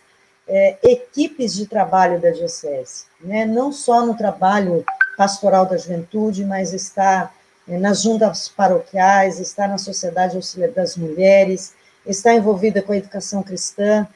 é, 0.48 0.76
equipes 0.82 1.54
de 1.54 1.66
trabalho 1.66 2.20
da 2.20 2.30
Diocese, 2.30 3.04
né? 3.20 3.44
não 3.44 3.72
só 3.72 4.06
no 4.06 4.16
trabalho 4.16 4.84
pastoral 5.16 5.66
da 5.66 5.76
juventude, 5.76 6.44
mas 6.44 6.72
está 6.72 7.32
é, 7.68 7.76
nas 7.76 8.02
juntas 8.02 8.48
paroquiais, 8.48 9.40
está 9.40 9.66
na 9.66 9.78
Sociedade 9.78 10.36
Auxiliar 10.36 10.70
das 10.70 10.96
Mulheres, 10.96 11.74
está 12.06 12.34
envolvida 12.34 12.82
com 12.82 12.92
a 12.92 12.96
educação 12.96 13.42
cristã. 13.42 14.06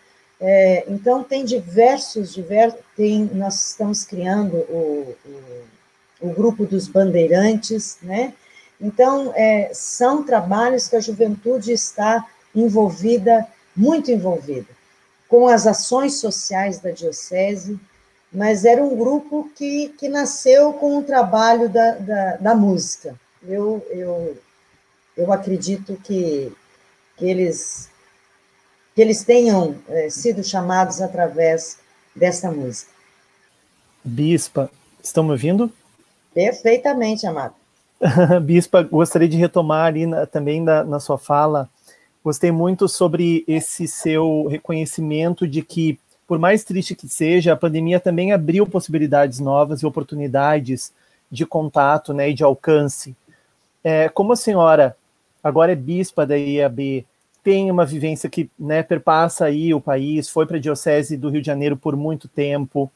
É, 0.40 0.85
então, 0.88 1.22
tem 1.22 1.44
diversos, 1.44 2.35
tem, 2.96 3.31
nós 3.35 3.70
estamos 3.70 4.05
criando 4.05 4.57
o, 4.57 5.14
o, 5.26 6.29
o 6.29 6.35
grupo 6.35 6.64
dos 6.64 6.88
bandeirantes, 6.88 7.98
né? 8.03 8.33
Então, 8.81 9.33
é, 9.37 9.70
são 9.74 10.22
trabalhos 10.22 10.88
que 10.88 10.96
a 10.96 11.00
juventude 11.00 11.72
está 11.72 12.26
envolvida, 12.55 13.46
muito 13.76 14.11
envolvida, 14.11 14.68
com 15.29 15.46
as 15.46 15.66
ações 15.66 16.14
sociais 16.14 16.79
da 16.79 16.90
diocese, 16.90 17.79
mas 18.33 18.64
era 18.64 18.83
um 18.83 18.96
grupo 18.96 19.50
que, 19.55 19.88
que 19.98 20.09
nasceu 20.09 20.72
com 20.72 20.98
o 20.98 21.03
trabalho 21.03 21.68
da, 21.68 21.92
da, 21.92 22.37
da 22.37 22.55
música. 22.55 23.14
Eu, 23.46 23.85
eu, 23.90 24.37
eu 25.16 25.33
acredito 25.33 25.96
que 26.03 26.53
que 27.20 27.28
eles, 27.28 27.90
que 28.94 29.02
eles 29.02 29.22
tenham 29.22 29.76
é, 29.88 30.09
sido 30.09 30.42
chamados 30.42 31.02
através 31.02 31.78
dessa 32.16 32.50
música. 32.50 32.90
Bispa, 34.02 34.70
estão 35.02 35.22
me 35.22 35.33
ouvindo? 35.33 35.70
Perfeitamente, 36.33 37.26
amado. 37.26 37.54
Bispa, 38.42 38.83
gostaria 38.83 39.28
de 39.28 39.37
retomar 39.37 39.87
ali 39.87 40.06
na, 40.06 40.24
também 40.24 40.62
na, 40.62 40.83
na 40.83 40.98
sua 40.98 41.18
fala. 41.18 41.68
Gostei 42.24 42.50
muito 42.50 42.88
sobre 42.88 43.44
esse 43.46 43.87
seu 43.87 44.46
reconhecimento 44.46 45.46
de 45.46 45.61
que, 45.61 46.00
por 46.26 46.38
mais 46.38 46.64
triste 46.64 46.94
que 46.94 47.06
seja, 47.06 47.52
a 47.52 47.56
pandemia 47.56 48.00
também 48.00 48.33
abriu 48.33 48.66
possibilidades 48.66 49.40
novas 49.40 49.83
e 49.83 49.87
oportunidades 49.87 50.90
de 51.30 51.44
contato 51.44 52.14
né, 52.14 52.30
e 52.30 52.35
de 52.35 52.42
alcance. 52.42 53.14
É, 53.85 54.09
como 54.09 54.33
a 54.33 54.37
senhora 54.37 54.96
agora 55.42 55.72
é 55.72 55.76
bispa 55.76 56.26
da 56.26 56.37
IAB, 56.37 57.07
tem 57.42 57.70
uma 57.70 57.87
vivência 57.87 58.29
que 58.29 58.50
né, 58.59 58.83
perpassa 58.83 59.46
aí 59.46 59.72
o 59.72 59.81
país, 59.81 60.29
foi 60.29 60.46
para 60.46 60.57
a 60.57 60.61
Diocese 60.61 61.16
do 61.16 61.31
Rio 61.31 61.40
de 61.40 61.46
Janeiro 61.46 61.76
por 61.76 61.96
muito 61.96 62.29
tempo. 62.29 62.90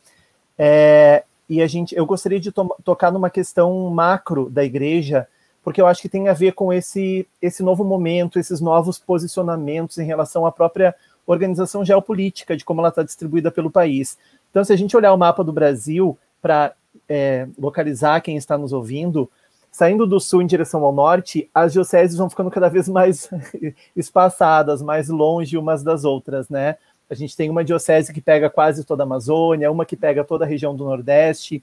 É, 0.58 1.24
e 1.48 1.62
a 1.62 1.66
gente, 1.66 1.94
eu 1.96 2.06
gostaria 2.06 2.40
de 2.40 2.52
to 2.52 2.74
tocar 2.84 3.10
numa 3.10 3.30
questão 3.30 3.90
macro 3.90 4.50
da 4.50 4.64
igreja, 4.64 5.26
porque 5.62 5.80
eu 5.80 5.86
acho 5.86 6.02
que 6.02 6.08
tem 6.08 6.28
a 6.28 6.34
ver 6.34 6.52
com 6.52 6.72
esse, 6.72 7.26
esse 7.40 7.62
novo 7.62 7.84
momento, 7.84 8.38
esses 8.38 8.60
novos 8.60 8.98
posicionamentos 8.98 9.98
em 9.98 10.04
relação 10.04 10.44
à 10.44 10.52
própria 10.52 10.94
organização 11.26 11.84
geopolítica, 11.84 12.54
de 12.56 12.64
como 12.64 12.80
ela 12.80 12.90
está 12.90 13.02
distribuída 13.02 13.50
pelo 13.50 13.70
país. 13.70 14.18
Então, 14.50 14.62
se 14.62 14.72
a 14.72 14.76
gente 14.76 14.96
olhar 14.96 15.12
o 15.12 15.18
mapa 15.18 15.42
do 15.42 15.52
Brasil 15.52 16.18
para 16.40 16.74
é, 17.08 17.48
localizar 17.58 18.20
quem 18.20 18.36
está 18.36 18.58
nos 18.58 18.72
ouvindo, 18.74 19.30
saindo 19.74 20.06
do 20.06 20.20
sul 20.20 20.40
em 20.40 20.46
direção 20.46 20.84
ao 20.84 20.92
norte, 20.92 21.50
as 21.52 21.72
dioceses 21.72 22.16
vão 22.16 22.30
ficando 22.30 22.48
cada 22.48 22.68
vez 22.68 22.88
mais 22.88 23.28
espaçadas, 23.96 24.80
mais 24.80 25.08
longe 25.08 25.58
umas 25.58 25.82
das 25.82 26.04
outras, 26.04 26.48
né? 26.48 26.76
A 27.10 27.14
gente 27.14 27.36
tem 27.36 27.50
uma 27.50 27.64
diocese 27.64 28.12
que 28.12 28.20
pega 28.20 28.48
quase 28.48 28.84
toda 28.84 29.02
a 29.02 29.06
Amazônia, 29.06 29.72
uma 29.72 29.84
que 29.84 29.96
pega 29.96 30.22
toda 30.22 30.44
a 30.44 30.48
região 30.48 30.76
do 30.76 30.84
Nordeste, 30.84 31.60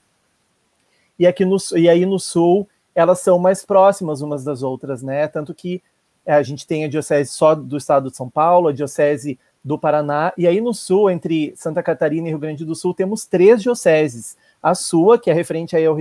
e 1.18 1.26
aqui 1.26 1.46
no 1.46 1.56
e 1.74 1.88
aí 1.88 2.04
no 2.04 2.18
Sul 2.18 2.68
elas 2.94 3.20
são 3.20 3.38
mais 3.38 3.64
próximas 3.64 4.20
umas 4.20 4.44
das 4.44 4.62
outras, 4.62 5.02
né? 5.02 5.26
Tanto 5.26 5.54
que 5.54 5.82
é, 6.26 6.34
a 6.34 6.42
gente 6.42 6.66
tem 6.66 6.84
a 6.84 6.88
diocese 6.88 7.32
só 7.32 7.54
do 7.54 7.78
estado 7.78 8.10
de 8.10 8.16
São 8.18 8.28
Paulo, 8.28 8.68
a 8.68 8.72
diocese 8.74 9.38
do 9.64 9.78
Paraná, 9.78 10.34
e 10.36 10.46
aí 10.46 10.60
no 10.60 10.74
sul, 10.74 11.08
entre 11.08 11.54
Santa 11.56 11.82
Catarina 11.82 12.26
e 12.26 12.30
Rio 12.30 12.38
Grande 12.38 12.62
do 12.62 12.74
Sul, 12.74 12.92
temos 12.92 13.24
três 13.24 13.62
dioceses. 13.62 14.36
A 14.62 14.74
sua, 14.74 15.18
que 15.18 15.30
é 15.30 15.34
referente 15.34 15.76
ao, 15.76 15.98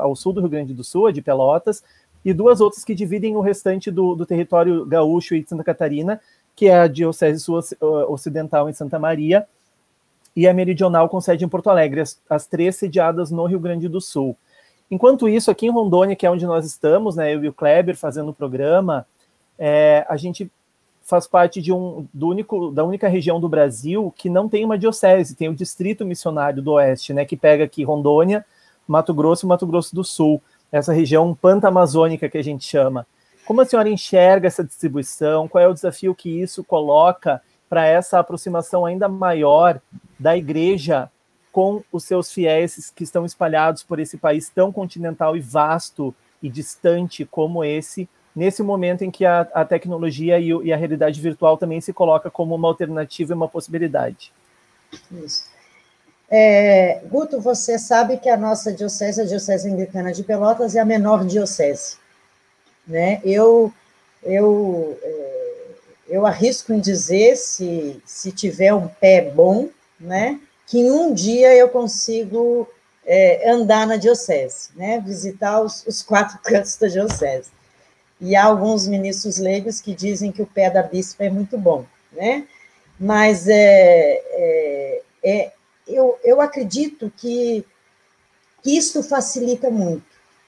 ao 0.00 0.14
sul 0.14 0.32
do 0.32 0.40
Rio 0.40 0.50
Grande 0.50 0.74
do 0.74 0.84
Sul, 0.84 1.06
a 1.06 1.12
de 1.12 1.22
Pelotas, 1.22 1.82
e 2.24 2.32
duas 2.32 2.60
outras 2.60 2.84
que 2.84 2.94
dividem 2.94 3.36
o 3.36 3.40
restante 3.40 3.90
do, 3.90 4.14
do 4.14 4.26
território 4.26 4.84
gaúcho 4.86 5.34
e 5.34 5.42
de 5.42 5.48
Santa 5.48 5.64
Catarina, 5.64 6.20
que 6.54 6.66
é 6.68 6.80
a 6.80 6.86
Diocese 6.86 7.40
Sul 7.40 7.60
Ocidental 8.08 8.68
em 8.68 8.72
Santa 8.72 8.98
Maria 8.98 9.46
e 10.34 10.46
a 10.46 10.54
Meridional 10.54 11.08
com 11.08 11.20
sede 11.20 11.44
em 11.44 11.48
Porto 11.48 11.68
Alegre, 11.68 12.00
as, 12.00 12.20
as, 12.28 12.46
três 12.46 12.76
sediadas 12.76 13.30
no 13.30 13.44
Rio 13.44 13.60
Grande 13.60 13.88
do 13.88 14.00
Sul. 14.00 14.36
Enquanto 14.90 15.28
isso, 15.28 15.50
aqui 15.50 15.66
em 15.66 15.70
Rondônia, 15.70 16.16
que 16.16 16.26
é 16.26 16.30
onde 16.30 16.46
nós 16.46 16.64
estamos, 16.66 17.16
né, 17.16 17.34
eu 17.34 17.44
e 17.44 17.48
o 17.48 17.52
Kleber 17.52 17.96
fazendo 17.96 18.30
o 18.30 18.34
programa, 18.34 19.06
é, 19.58 20.04
a 20.08 20.16
gente 20.16 20.50
faz 21.04 21.26
parte 21.26 21.60
de 21.60 21.72
um, 21.72 22.06
do 22.12 22.28
único, 22.28 22.70
da 22.70 22.84
única 22.84 23.08
região 23.08 23.40
do 23.40 23.48
Brasil 23.48 24.12
que 24.16 24.30
não 24.30 24.48
tem 24.48 24.64
uma 24.64 24.78
diocese, 24.78 25.34
tem 25.34 25.48
o 25.48 25.54
Distrito 25.54 26.04
Missionário 26.04 26.62
do 26.62 26.72
Oeste, 26.72 27.12
né, 27.12 27.24
que 27.24 27.36
pega 27.36 27.64
aqui 27.64 27.84
Rondônia, 27.84 28.44
Mato 28.86 29.12
Grosso 29.12 29.46
e 29.46 29.48
Mato 29.48 29.66
Grosso 29.66 29.94
do 29.94 30.04
Sul 30.04 30.40
essa 30.72 30.92
região 30.92 31.34
pantamazônica 31.34 32.28
que 32.30 32.38
a 32.38 32.42
gente 32.42 32.64
chama. 32.64 33.06
Como 33.44 33.60
a 33.60 33.64
senhora 33.64 33.90
enxerga 33.90 34.46
essa 34.46 34.64
distribuição? 34.64 35.46
Qual 35.46 35.62
é 35.62 35.68
o 35.68 35.74
desafio 35.74 36.14
que 36.14 36.40
isso 36.40 36.64
coloca 36.64 37.42
para 37.68 37.86
essa 37.86 38.18
aproximação 38.18 38.86
ainda 38.86 39.08
maior 39.08 39.80
da 40.18 40.36
igreja 40.36 41.10
com 41.50 41.82
os 41.92 42.04
seus 42.04 42.32
fiéis 42.32 42.90
que 42.94 43.04
estão 43.04 43.26
espalhados 43.26 43.82
por 43.82 44.00
esse 44.00 44.16
país 44.16 44.48
tão 44.48 44.72
continental 44.72 45.36
e 45.36 45.40
vasto 45.40 46.14
e 46.42 46.48
distante 46.48 47.26
como 47.26 47.62
esse, 47.62 48.08
nesse 48.34 48.62
momento 48.62 49.02
em 49.02 49.10
que 49.10 49.24
a, 49.24 49.42
a 49.52 49.64
tecnologia 49.64 50.38
e, 50.38 50.48
e, 50.48 50.72
a 50.72 50.76
realidade 50.76 51.20
virtual 51.20 51.56
também 51.56 51.80
se 51.80 51.92
coloca 51.92 52.30
como 52.30 52.54
uma 52.54 52.68
alternativa 52.68 53.32
e 53.32 53.36
uma 53.36 53.48
possibilidade? 53.48 54.32
Isso. 55.10 55.50
É, 56.30 57.02
Guto, 57.10 57.40
você 57.40 57.78
sabe 57.78 58.16
que 58.16 58.28
a 58.28 58.36
nossa 58.38 58.72
diocese, 58.72 59.20
a 59.20 59.24
Diocese 59.24 59.68
Anglicana 59.68 60.12
de 60.12 60.22
Pelotas, 60.22 60.74
é 60.74 60.80
a 60.80 60.84
menor 60.84 61.26
diocese. 61.26 61.96
Né? 62.86 63.20
Eu, 63.22 63.70
eu, 64.22 64.98
é, 65.02 65.66
eu 66.08 66.26
arrisco 66.26 66.72
em 66.72 66.80
dizer, 66.80 67.36
se, 67.36 68.02
se 68.06 68.32
tiver 68.32 68.72
um 68.72 68.88
pé 68.88 69.30
bom, 69.30 69.68
né, 70.00 70.40
que 70.66 70.78
em 70.78 70.90
um 70.90 71.12
dia 71.12 71.54
eu 71.54 71.68
consigo 71.68 72.68
é, 73.04 73.50
andar 73.50 73.86
na 73.86 73.96
diocese, 73.96 74.70
né, 74.74 75.00
visitar 75.00 75.60
os, 75.60 75.86
os 75.86 76.02
quatro 76.02 76.38
cantos 76.42 76.76
da 76.76 76.88
diocese. 76.88 77.50
E 78.24 78.36
há 78.36 78.44
alguns 78.44 78.86
ministros 78.86 79.38
leigos 79.38 79.80
que 79.80 79.92
dizem 79.92 80.30
que 80.30 80.40
o 80.40 80.46
pé 80.46 80.70
da 80.70 80.80
bispa 80.80 81.24
é 81.24 81.30
muito 81.30 81.58
bom, 81.58 81.84
né? 82.12 82.46
Mas 82.98 83.48
é, 83.48 84.22
é, 84.30 85.02
é 85.24 85.52
eu, 85.88 86.16
eu 86.22 86.40
acredito 86.40 87.12
que, 87.16 87.66
que 88.62 88.76
isso 88.76 89.02
facilita 89.02 89.68
muito, 89.70 90.04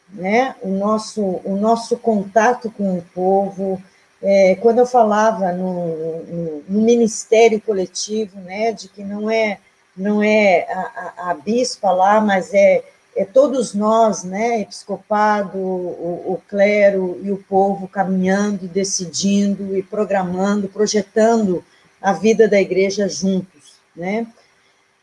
né? 0.08 0.54
O 0.62 0.68
nosso, 0.68 1.20
o 1.44 1.56
nosso 1.56 1.96
contato 1.96 2.70
com 2.70 2.96
o 2.96 3.02
povo. 3.12 3.82
É, 4.22 4.54
quando 4.62 4.78
eu 4.78 4.86
falava 4.86 5.50
no, 5.50 6.22
no, 6.24 6.64
no, 6.68 6.80
ministério 6.80 7.60
coletivo, 7.60 8.38
né, 8.38 8.72
de 8.72 8.88
que 8.88 9.02
não 9.02 9.28
é 9.28 9.58
não 9.96 10.22
é 10.22 10.66
a, 10.70 10.80
a, 10.80 11.30
a 11.30 11.34
bispa 11.34 11.90
lá, 11.90 12.20
mas 12.20 12.54
é, 12.54 12.84
é 13.16 13.24
todos 13.24 13.74
nós, 13.74 14.24
né, 14.24 14.60
episcopado, 14.60 15.58
o, 15.58 16.34
o 16.34 16.42
clero 16.48 17.20
e 17.22 17.30
o 17.30 17.36
povo 17.36 17.86
caminhando, 17.86 18.66
decidindo 18.66 19.76
e 19.76 19.82
programando, 19.82 20.68
projetando 20.68 21.64
a 22.00 22.12
vida 22.12 22.48
da 22.48 22.60
igreja 22.60 23.08
juntos, 23.08 23.74
né? 23.96 24.26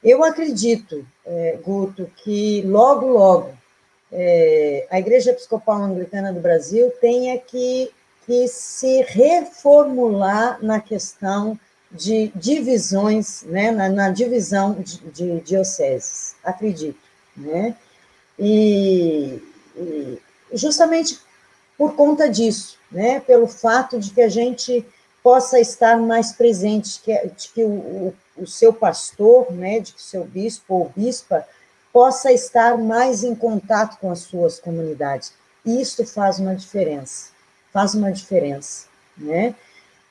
Eu 0.04 0.24
acredito, 0.24 1.06
é, 1.26 1.60
Guto, 1.64 2.10
que 2.24 2.64
logo, 2.64 3.08
logo, 3.08 3.52
é, 4.12 4.88
a 4.90 5.00
Igreja 5.00 5.32
Episcopal 5.32 5.82
Anglicana 5.84 6.34
do 6.34 6.40
Brasil 6.40 6.92
tenha 7.00 7.38
que, 7.38 7.92
que 8.26 8.48
se 8.48 9.04
reformular 9.04 10.58
na 10.62 10.82
questão 10.82 11.58
de 11.92 12.32
divisões, 12.36 13.44
né, 13.44 13.70
na, 13.72 13.90
na 13.90 14.10
divisão 14.10 14.74
de, 14.74 14.98
de, 15.12 15.40
dioceses, 15.42 16.36
acredito, 16.44 17.00
né, 17.36 17.76
e, 18.44 19.40
e, 19.78 20.20
justamente 20.54 21.20
por 21.78 21.94
conta 21.96 22.28
disso, 22.28 22.78
né, 22.92 23.20
pelo 23.20 23.48
fato 23.48 24.00
de 24.00 24.10
que 24.12 24.22
a 24.22 24.30
gente 24.30 24.84
possa 25.22 25.60
estar 25.60 25.98
mais 25.98 26.32
presente, 26.32 27.00
que, 27.02 27.14
de 27.28 27.50
que 27.50 27.64
o, 27.64 28.14
o 28.36 28.48
seu 28.48 28.74
pastor, 28.74 29.52
né, 29.52 29.80
de 29.80 29.94
que 29.94 30.00
o 30.00 30.04
seu 30.04 30.24
bispo 30.24 30.74
ou 30.74 30.92
bispa 30.96 31.48
possa 31.94 32.32
estar 32.32 32.78
mais 32.78 33.24
em 33.24 33.36
contato 33.36 34.00
com 34.00 34.10
as 34.10 34.20
suas 34.20 34.60
comunidades. 34.60 35.34
Isso 35.64 36.04
faz 36.08 36.40
uma 36.40 36.56
diferença, 36.56 37.30
faz 37.72 37.94
uma 37.94 38.12
diferença, 38.12 38.88
né? 39.16 39.54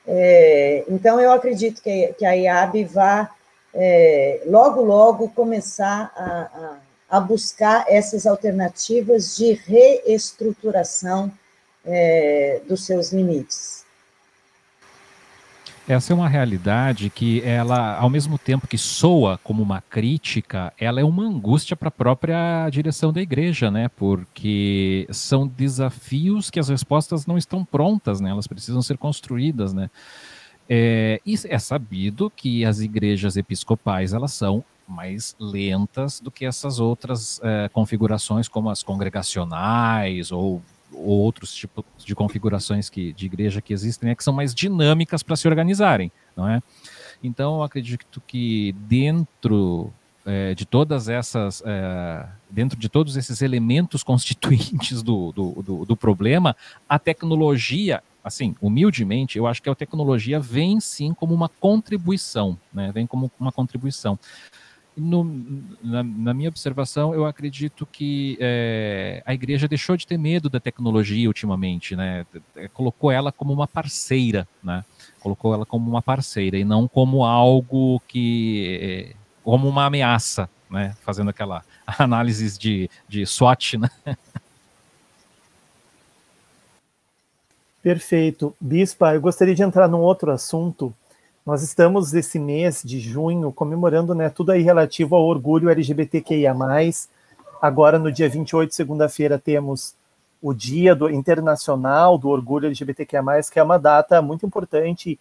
É, 0.07 0.83
então, 0.87 1.19
eu 1.19 1.31
acredito 1.31 1.81
que, 1.81 2.13
que 2.17 2.25
a 2.25 2.31
IAB 2.31 2.85
vá, 2.85 3.29
é, 3.73 4.41
logo, 4.45 4.81
logo, 4.81 5.29
começar 5.29 6.11
a, 6.15 6.41
a, 6.41 6.77
a, 7.11 7.19
buscar 7.19 7.85
essas 7.89 8.25
alternativas 8.25 9.35
de 9.35 9.53
reestruturação 9.53 11.31
é, 11.85 12.61
dos 12.67 12.85
seus 12.85 13.11
limites. 13.11 13.81
Essa 15.87 16.13
é 16.13 16.15
uma 16.15 16.29
realidade 16.29 17.09
que 17.09 17.41
ela, 17.43 17.97
ao 17.97 18.09
mesmo 18.09 18.37
tempo 18.37 18.67
que 18.67 18.77
soa 18.77 19.39
como 19.43 19.61
uma 19.61 19.81
crítica, 19.81 20.71
ela 20.79 21.01
é 21.01 21.03
uma 21.03 21.23
angústia 21.23 21.75
para 21.75 21.89
a 21.89 21.91
própria 21.91 22.69
direção 22.69 23.11
da 23.11 23.21
igreja, 23.21 23.69
né? 23.71 23.89
Porque 23.89 25.07
são 25.11 25.47
desafios 25.47 26.49
que 26.49 26.59
as 26.59 26.69
respostas 26.69 27.25
não 27.25 27.37
estão 27.37 27.65
prontas, 27.65 28.21
né? 28.21 28.29
Elas 28.29 28.47
precisam 28.47 28.81
ser 28.81 28.97
construídas, 28.97 29.73
né? 29.73 29.89
É, 30.69 31.19
e 31.25 31.35
é 31.49 31.59
sabido 31.59 32.31
que 32.33 32.63
as 32.63 32.79
igrejas 32.79 33.35
episcopais 33.35 34.13
elas 34.13 34.31
são 34.31 34.63
mais 34.91 35.35
lentas 35.39 36.19
do 36.19 36.29
que 36.29 36.45
essas 36.45 36.79
outras 36.79 37.39
é, 37.43 37.69
configurações, 37.69 38.47
como 38.47 38.69
as 38.69 38.83
congregacionais 38.83 40.31
ou 40.31 40.61
ou 40.93 41.19
outros 41.19 41.53
tipos 41.53 41.85
de 41.97 42.13
configurações 42.13 42.89
que, 42.89 43.13
de 43.13 43.25
igreja 43.25 43.61
que 43.61 43.73
existem, 43.73 44.09
né, 44.09 44.15
que 44.15 44.23
são 44.23 44.33
mais 44.33 44.53
dinâmicas 44.53 45.23
para 45.23 45.35
se 45.35 45.47
organizarem, 45.47 46.11
não 46.35 46.47
é? 46.47 46.61
Então, 47.23 47.55
eu 47.55 47.63
acredito 47.63 48.21
que 48.25 48.73
dentro 48.73 49.91
é, 50.25 50.53
de 50.53 50.65
todas 50.65 51.07
essas, 51.07 51.61
é, 51.65 52.27
dentro 52.49 52.77
de 52.79 52.89
todos 52.89 53.15
esses 53.15 53.41
elementos 53.41 54.03
constituintes 54.03 55.01
do, 55.01 55.31
do, 55.31 55.61
do, 55.61 55.85
do, 55.85 55.95
problema, 55.95 56.55
a 56.87 56.99
tecnologia, 56.99 58.03
assim, 58.23 58.55
humildemente, 58.61 59.37
eu 59.37 59.47
acho 59.47 59.61
que 59.61 59.69
a 59.69 59.75
tecnologia 59.75 60.39
vem 60.39 60.79
sim 60.79 61.13
como 61.13 61.33
uma 61.33 61.49
contribuição, 61.49 62.57
né? 62.73 62.91
Vem 62.91 63.07
como 63.07 63.31
uma 63.39 63.51
contribuição. 63.51 64.17
No, 64.95 65.23
na, 65.81 66.03
na, 66.03 66.33
minha 66.33 66.49
observação, 66.49 67.13
eu 67.13 67.25
acredito 67.25 67.85
que 67.85 68.37
é, 68.41 69.23
a 69.25 69.33
igreja 69.33 69.67
deixou 69.67 69.95
de 69.95 70.05
ter 70.05 70.17
medo 70.17 70.49
da 70.49 70.59
tecnologia 70.59 71.29
ultimamente, 71.29 71.95
né? 71.95 72.25
É, 72.55 72.67
colocou 72.67 73.09
ela 73.09 73.31
como 73.31 73.53
uma 73.53 73.67
parceira, 73.67 74.47
né? 74.61 74.83
Colocou 75.19 75.53
ela 75.53 75.65
como 75.65 75.89
uma 75.89 76.01
parceira 76.01 76.57
e 76.57 76.65
não 76.65 76.87
como 76.87 77.23
algo 77.23 78.01
que. 78.07 78.79
É, 78.81 79.15
como 79.43 79.67
uma 79.69 79.85
ameaça, 79.85 80.49
né? 80.69 80.93
Fazendo 81.01 81.29
aquela 81.29 81.63
análise 81.97 82.59
de, 82.59 82.89
de 83.07 83.25
SWOT, 83.25 83.77
né? 83.77 83.89
Perfeito. 87.81 88.55
Bispa, 88.59 89.15
eu 89.15 89.21
gostaria 89.21 89.55
de 89.55 89.63
entrar 89.63 89.87
num 89.87 89.99
outro 89.99 90.31
assunto 90.31 90.93
nós 91.45 91.63
estamos 91.63 92.13
esse 92.13 92.37
mês 92.37 92.83
de 92.83 92.99
junho 92.99 93.51
comemorando 93.51 94.13
né, 94.13 94.29
tudo 94.29 94.51
aí 94.51 94.61
relativo 94.61 95.15
ao 95.15 95.25
orgulho 95.25 95.69
LGBTQIA. 95.69 96.53
Agora, 97.61 97.97
no 97.97 98.11
dia 98.11 98.29
28, 98.29 98.73
segunda-feira, 98.73 99.39
temos 99.39 99.95
o 100.41 100.53
Dia 100.53 100.95
do, 100.95 101.09
Internacional 101.09 102.17
do 102.17 102.29
Orgulho 102.29 102.65
LGBTQIA, 102.67 103.21
que 103.51 103.59
é 103.59 103.63
uma 103.63 103.77
data 103.77 104.21
muito 104.21 104.45
importante 104.45 105.19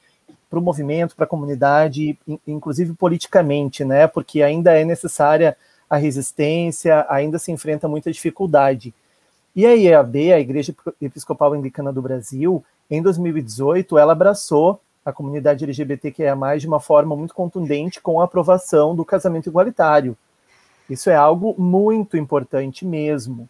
para 0.49 0.59
o 0.59 0.63
movimento, 0.63 1.15
para 1.15 1.25
a 1.25 1.29
comunidade, 1.29 2.19
inclusive 2.47 2.95
politicamente, 2.95 3.85
né? 3.85 4.07
Porque 4.07 4.43
ainda 4.43 4.73
é 4.73 4.85
necessária 4.85 5.57
a 5.89 5.97
resistência, 5.97 7.07
ainda 7.09 7.39
se 7.39 7.53
enfrenta 7.53 7.89
muita 7.89 8.11
dificuldade. 8.11 8.95
E 9.55 9.67
a 9.67 9.75
IEAB, 9.75 10.33
a 10.33 10.41
Igreja 10.41 10.75
Episcopal 11.01 11.53
Anglicana 11.53 11.93
do 11.93 12.01
Brasil, 12.01 12.65
em 12.91 13.03
2018, 13.03 13.99
ela 13.99 14.13
abraçou 14.13 14.81
a 15.05 15.13
comunidade 15.13 15.65
LGBTQIA+, 15.65 16.37
de 16.59 16.67
uma 16.67 16.81
forma 16.81 17.17
muito 17.17 17.35
contundente 17.35 18.01
com 18.01 18.21
a 18.21 18.25
aprovação 18.25 18.95
do 18.95 19.05
casamento 19.05 19.49
igualitário. 19.49 20.17
Isso 20.89 21.09
é 21.09 21.15
algo 21.15 21.55
muito 21.59 22.17
importante 22.17 22.85
mesmo. 22.85 23.49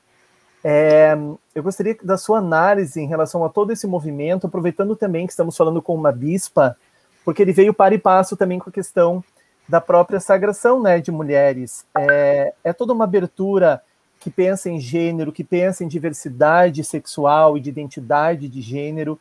É, 0.62 1.16
eu 1.54 1.62
gostaria 1.62 1.96
da 2.02 2.18
sua 2.18 2.38
análise 2.38 3.00
em 3.00 3.06
relação 3.06 3.44
a 3.44 3.48
todo 3.48 3.72
esse 3.72 3.86
movimento, 3.86 4.46
aproveitando 4.46 4.94
também 4.94 5.26
que 5.26 5.32
estamos 5.32 5.56
falando 5.56 5.80
com 5.80 5.94
uma 5.94 6.12
bispa, 6.12 6.76
porque 7.24 7.42
ele 7.42 7.52
veio 7.52 7.72
para 7.72 7.94
e 7.94 7.98
passo 7.98 8.36
também 8.36 8.58
com 8.58 8.68
a 8.68 8.72
questão 8.72 9.24
da 9.68 9.80
própria 9.80 10.20
sagração 10.20 10.82
né, 10.82 11.00
de 11.00 11.10
mulheres. 11.10 11.86
É, 11.96 12.52
é 12.62 12.72
toda 12.72 12.92
uma 12.92 13.04
abertura 13.04 13.82
que 14.18 14.30
pensa 14.30 14.68
em 14.68 14.78
gênero, 14.78 15.32
que 15.32 15.42
pensa 15.42 15.82
em 15.82 15.88
diversidade 15.88 16.84
sexual 16.84 17.56
e 17.56 17.60
de 17.60 17.70
identidade 17.70 18.48
de 18.48 18.60
gênero, 18.60 19.18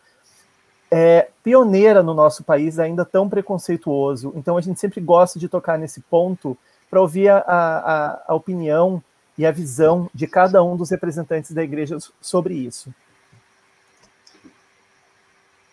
é, 0.92 1.30
pioneira 1.44 2.02
no 2.02 2.14
nosso 2.14 2.44
país, 2.44 2.80
ainda 2.80 3.06
tão 3.06 3.30
preconceituoso. 3.30 4.34
Então 4.36 4.58
a 4.58 4.62
gente 4.62 4.80
sempre 4.80 5.00
gosta 5.00 5.38
de 5.38 5.48
tocar 5.48 5.78
nesse 5.78 6.02
ponto 6.02 6.58
para 6.90 7.02
ouvir 7.02 7.30
a, 7.30 7.40
a, 7.40 8.24
a 8.28 8.34
opinião 8.34 9.04
e 9.38 9.46
a 9.46 9.52
visão 9.52 10.10
de 10.14 10.28
cada 10.28 10.64
um 10.64 10.76
dos 10.76 10.90
representantes 10.90 11.52
da 11.52 11.64
igreja 11.64 11.98
sobre 12.20 12.56
isso. 12.56 12.94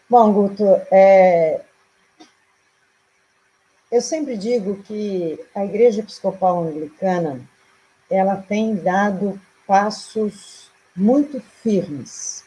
Bom, 0.09 0.33
Guto, 0.33 0.65
é... 0.93 1.63
eu 3.91 4.01
sempre 4.01 4.37
digo 4.37 4.81
que 4.85 5.45
a 5.53 5.65
Igreja 5.65 6.01
Episcopal 6.01 6.63
Anglicana 6.63 7.41
ela 8.09 8.37
tem 8.37 8.77
dado 8.77 9.41
passos 9.67 10.71
muito 10.95 11.41
firmes. 11.41 12.45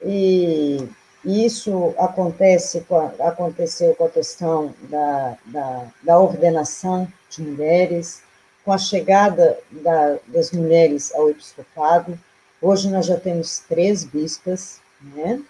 E 0.00 0.88
isso 1.24 1.94
acontece 1.98 2.84
a, 2.90 3.28
aconteceu 3.28 3.94
com 3.94 4.04
a 4.04 4.10
questão 4.10 4.74
da, 4.90 5.36
da, 5.46 5.86
da 6.02 6.18
ordenação 6.18 7.08
de 7.30 7.42
mulheres, 7.42 8.22
com 8.64 8.72
a 8.72 8.78
chegada 8.78 9.58
da, 9.70 10.18
das 10.28 10.50
mulheres 10.50 11.14
ao 11.14 11.30
episcopado. 11.30 12.18
Hoje 12.60 12.90
nós 12.90 13.06
já 13.06 13.18
temos 13.18 13.58
três 13.68 14.04
bispas, 14.04 14.80
né? 15.14 15.42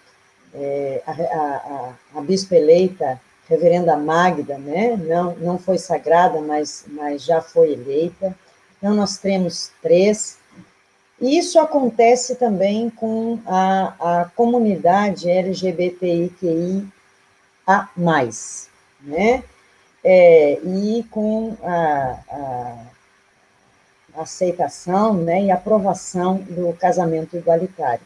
É, 0.53 1.01
a, 1.05 1.11
a, 1.11 1.93
a, 2.15 2.21
bispa 2.21 2.55
eleita, 2.55 3.19
reverenda 3.47 3.97
Magda, 3.97 4.57
né? 4.57 4.95
Não, 4.95 5.35
não 5.35 5.57
foi 5.57 5.77
sagrada, 5.77 6.39
mas, 6.39 6.85
mas 6.87 7.23
já 7.23 7.41
foi 7.41 7.73
eleita. 7.73 8.35
Então, 8.77 8.93
nós 8.93 9.17
temos 9.17 9.71
três. 9.81 10.37
Isso 11.19 11.59
acontece 11.59 12.35
também 12.35 12.89
com 12.89 13.39
a, 13.45 14.21
a 14.21 14.25
comunidade 14.35 15.29
LGBTIQI 15.29 16.87
a 17.65 17.89
mais, 17.95 18.69
né? 19.01 19.43
É, 20.03 20.59
e 20.63 21.03
com 21.09 21.57
a, 21.63 22.19
a 24.15 24.21
aceitação 24.21 25.13
né, 25.15 25.45
e 25.45 25.51
aprovação 25.51 26.37
do 26.37 26.73
casamento 26.73 27.35
igualitário. 27.35 28.05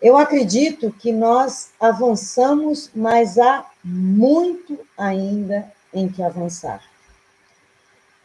Eu 0.00 0.16
acredito 0.16 0.92
que 0.92 1.10
nós 1.10 1.70
avançamos, 1.80 2.90
mas 2.94 3.38
há 3.38 3.66
muito 3.82 4.78
ainda 4.96 5.72
em 5.92 6.08
que 6.08 6.22
avançar. 6.22 6.82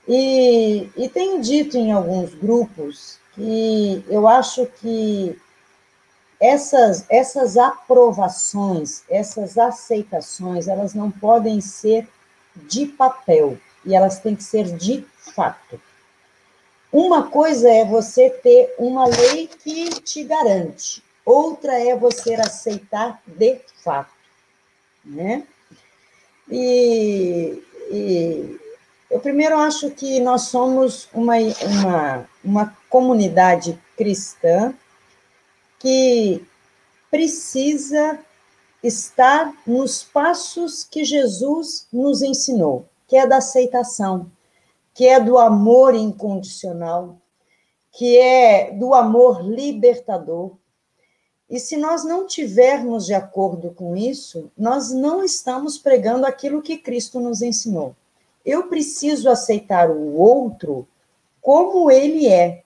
E, 0.08 0.90
e 0.98 1.08
tenho 1.08 1.42
dito 1.42 1.78
em 1.78 1.92
alguns 1.92 2.34
grupos 2.34 3.18
que 3.34 4.04
eu 4.08 4.28
acho 4.28 4.66
que 4.66 5.40
essas, 6.40 7.06
essas 7.10 7.58
aprovações, 7.58 9.04
essas 9.10 9.58
aceitações, 9.58 10.68
elas 10.68 10.94
não 10.94 11.12
podem 11.12 11.60
ser 11.60 12.08
de 12.56 12.86
papel, 12.86 13.58
e 13.86 13.94
elas 13.94 14.20
têm 14.20 14.36
que 14.36 14.44
ser 14.44 14.66
de 14.78 15.06
fato. 15.18 15.80
Uma 16.92 17.30
coisa 17.30 17.70
é 17.70 17.86
você 17.86 18.30
ter 18.30 18.74
uma 18.78 19.06
lei 19.06 19.48
que 19.48 19.90
te 20.02 20.24
garante, 20.24 21.04
outra 21.26 21.80
é 21.80 21.96
você 21.96 22.34
aceitar 22.36 23.22
de 23.28 23.60
fato, 23.84 24.12
né? 25.06 25.46
E, 26.50 27.62
e 27.92 28.60
eu 29.10 29.20
primeiro 29.20 29.58
acho 29.58 29.90
que 29.92 30.20
nós 30.20 30.44
somos 30.44 31.10
uma, 31.14 31.36
uma, 31.38 32.30
uma 32.44 32.78
comunidade 32.90 33.80
cristã 33.98 34.74
que 35.80 36.46
precisa 37.10 38.20
estar 38.84 39.54
nos 39.66 40.04
passos 40.04 40.84
que 40.84 41.04
Jesus 41.04 41.88
nos 41.92 42.22
ensinou, 42.22 42.86
que 43.08 43.18
é 43.18 43.26
da 43.26 43.38
aceitação, 43.38 44.32
que 44.94 45.08
é 45.08 45.20
do 45.20 45.38
amor 45.38 45.96
incondicional, 45.96 47.18
que 47.92 48.18
é 48.18 48.72
do 48.72 48.94
amor 48.94 49.42
libertador. 49.42 50.52
E 51.50 51.60
se 51.60 51.76
nós 51.78 52.06
não 52.06 52.28
tivermos 52.28 53.08
de 53.08 53.16
acordo 53.16 53.72
com 53.72 53.98
isso, 53.98 54.52
nós 54.56 54.92
não 54.92 55.24
estamos 55.24 55.80
pregando 55.80 56.28
aquilo 56.28 56.62
que 56.62 56.78
Cristo 56.78 57.20
nos 57.20 57.42
ensinou. 57.42 57.96
Eu 58.50 58.64
preciso 58.64 59.30
aceitar 59.30 59.92
o 59.92 60.16
outro 60.18 60.88
como 61.40 61.92
ele 61.92 62.28
é, 62.28 62.64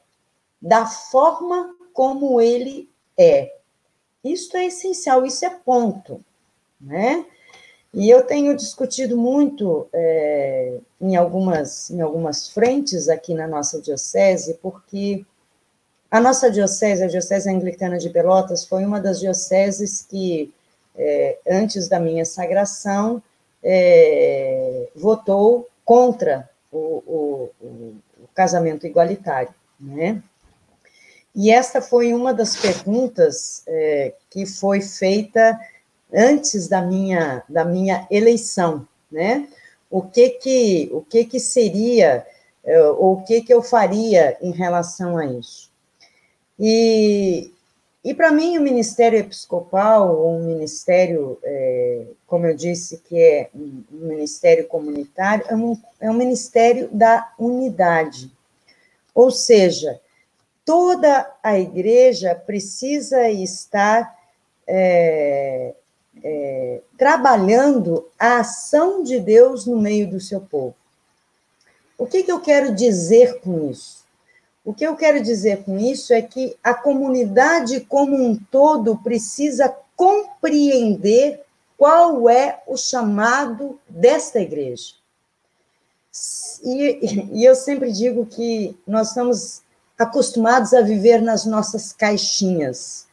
da 0.62 0.86
forma 0.86 1.76
como 1.94 2.40
ele 2.40 2.90
é. 3.18 3.54
Isso 4.24 4.56
é 4.56 4.68
essencial, 4.68 5.26
isso 5.26 5.44
é 5.44 5.50
ponto, 5.50 6.24
né? 6.80 7.26
E 7.94 8.10
eu 8.10 8.24
tenho 8.24 8.56
discutido 8.56 9.18
muito 9.18 9.88
é, 9.92 10.80
em, 11.02 11.18
algumas, 11.18 11.90
em 11.92 12.00
algumas 12.00 12.48
frentes 12.48 13.10
aqui 13.10 13.34
na 13.34 13.46
nossa 13.46 13.82
diocese, 13.82 14.58
porque 14.62 15.26
a 16.10 16.22
nossa 16.22 16.50
diocese, 16.50 17.04
a 17.04 17.08
Diocese 17.08 17.50
Anglicana 17.50 17.98
de 17.98 18.10
Pelotas, 18.10 18.64
foi 18.66 18.86
uma 18.86 19.02
das 19.02 19.20
dioceses 19.20 20.02
que, 20.02 20.54
é, 20.96 21.40
antes 21.46 21.90
da 21.90 22.00
minha 22.00 22.24
sagração, 22.24 23.22
é, 23.62 24.88
votou 24.96 25.68
contra 25.86 26.50
o, 26.72 27.04
o, 27.06 27.50
o, 27.62 28.28
casamento 28.34 28.86
igualitário, 28.86 29.54
né? 29.80 30.22
E 31.36 31.52
esta 31.52 31.82
foi 31.82 32.14
uma 32.14 32.34
das 32.34 32.56
perguntas 32.56 33.64
é, 33.68 34.14
que 34.30 34.46
foi 34.46 34.82
feita 34.82 35.60
antes 36.14 36.68
da 36.68 36.82
minha, 36.82 37.44
da 37.50 37.66
minha 37.66 38.08
eleição, 38.10 38.88
né? 39.12 39.48
O 39.90 40.02
que 40.02 40.30
que, 40.30 40.90
o 40.92 41.02
que, 41.02 41.26
que 41.26 41.40
seria, 41.40 42.26
eh, 42.64 42.84
ou 42.84 43.14
o 43.14 43.24
que, 43.24 43.42
que 43.42 43.54
eu 43.54 43.62
faria 43.62 44.36
em 44.42 44.52
relação 44.52 45.18
a 45.18 45.26
isso? 45.26 45.72
E, 46.60 47.52
e 48.04 48.14
para 48.14 48.32
mim, 48.32 48.58
o 48.58 48.62
ministério 48.62 49.20
episcopal, 49.20 50.28
um 50.28 50.46
ministério, 50.46 51.38
é, 51.44 52.06
como 52.34 52.48
eu 52.48 52.56
disse, 52.56 52.98
que 52.98 53.16
é 53.16 53.50
um 53.54 53.84
ministério 53.92 54.68
comunitário, 54.68 55.46
é 55.48 55.56
um, 55.56 55.78
é 56.02 56.10
um 56.10 56.16
ministério 56.16 56.90
da 56.92 57.32
unidade. 57.38 58.32
Ou 59.14 59.30
seja, 59.30 60.02
toda 60.66 61.32
a 61.44 61.60
igreja 61.60 62.34
precisa 62.34 63.30
estar 63.30 64.18
é, 64.66 65.76
é, 66.24 66.82
trabalhando 66.98 68.10
a 68.18 68.40
ação 68.40 69.04
de 69.04 69.20
Deus 69.20 69.68
no 69.68 69.80
meio 69.80 70.10
do 70.10 70.20
seu 70.20 70.42
povo. 70.42 70.74
O 72.00 72.08
que, 72.08 72.24
que 72.24 72.32
eu 72.32 72.42
quero 72.42 72.74
dizer 72.74 73.42
com 73.42 73.70
isso? 73.70 74.04
O 74.66 74.74
que 74.74 74.88
eu 74.88 74.96
quero 74.96 75.22
dizer 75.22 75.64
com 75.66 75.78
isso 75.78 76.12
é 76.12 76.22
que 76.24 76.58
a 76.64 76.74
comunidade 76.74 77.82
como 77.82 78.16
um 78.16 78.36
todo 78.36 78.98
precisa 79.04 79.72
compreender 79.96 81.43
qual 81.78 82.30
é 82.30 82.62
o 82.68 82.78
chamado 82.78 83.80
desta 83.88 84.40
igreja. 84.40 84.94
E, 86.64 87.40
e, 87.40 87.44
eu 87.46 87.56
sempre 87.56 87.92
digo 87.92 88.26
que 88.26 88.78
nós 88.86 89.10
estamos 89.10 89.62
acostumados 89.98 90.74
a 90.74 90.82
viver 90.82 91.22
nas 91.22 91.46
nossas 91.46 91.92
caixinhas. 91.92 93.08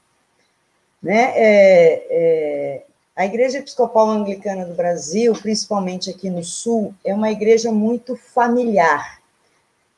Né? 1.02 1.32
É, 1.34 2.06
é, 2.11 2.86
a 3.16 3.24
Igreja 3.24 3.58
Episcopal 3.58 4.08
Anglicana 4.08 4.64
do 4.66 4.74
Brasil, 4.74 5.32
principalmente 5.32 6.11
aqui 6.11 6.28
no 6.28 6.44
Sul, 6.44 6.94
é 7.04 7.14
uma 7.14 7.30
igreja 7.30 7.72
muito 7.72 8.16
familiar. 8.16 9.20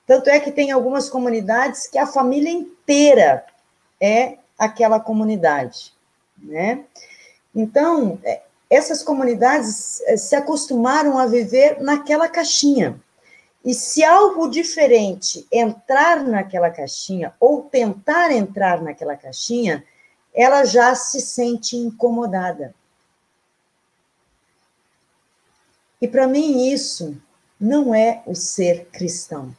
Tanto 0.07 0.31
é 0.31 0.41
que 0.41 0.53
tem 0.53 0.71
algumas 0.71 1.09
comunidades 1.09 1.87
que 1.87 1.99
a 1.99 2.07
família 2.07 2.51
inteira 2.51 3.45
é 4.01 4.39
aquela 4.59 5.01
comunidade, 5.01 5.93
né? 6.37 6.85
Então, 7.55 8.19
é, 8.25 8.43
essas 8.73 9.03
comunidades 9.03 10.01
é, 10.07 10.17
se 10.17 10.35
acostumaram 10.35 11.19
a 11.19 11.27
viver 11.27 11.79
naquela 11.83 12.27
caixinha. 12.27 12.99
E 13.63 13.75
se 13.75 14.03
algo 14.03 14.49
diferente 14.49 15.47
entrar 15.53 16.25
naquela 16.25 16.71
caixinha, 16.71 17.35
ou 17.39 17.65
tentar 17.65 18.33
entrar 18.33 18.81
naquela 18.81 19.15
caixinha, 19.15 19.85
ela 20.35 20.65
já 20.65 20.95
se 20.95 21.21
sente 21.21 21.77
incomodada. 21.77 22.75
E 26.01 26.09
para 26.09 26.27
mim 26.27 26.73
isso 26.73 27.15
não 27.61 27.95
é 27.95 28.23
o 28.27 28.35
ser 28.35 28.87
cristão. 28.87 29.55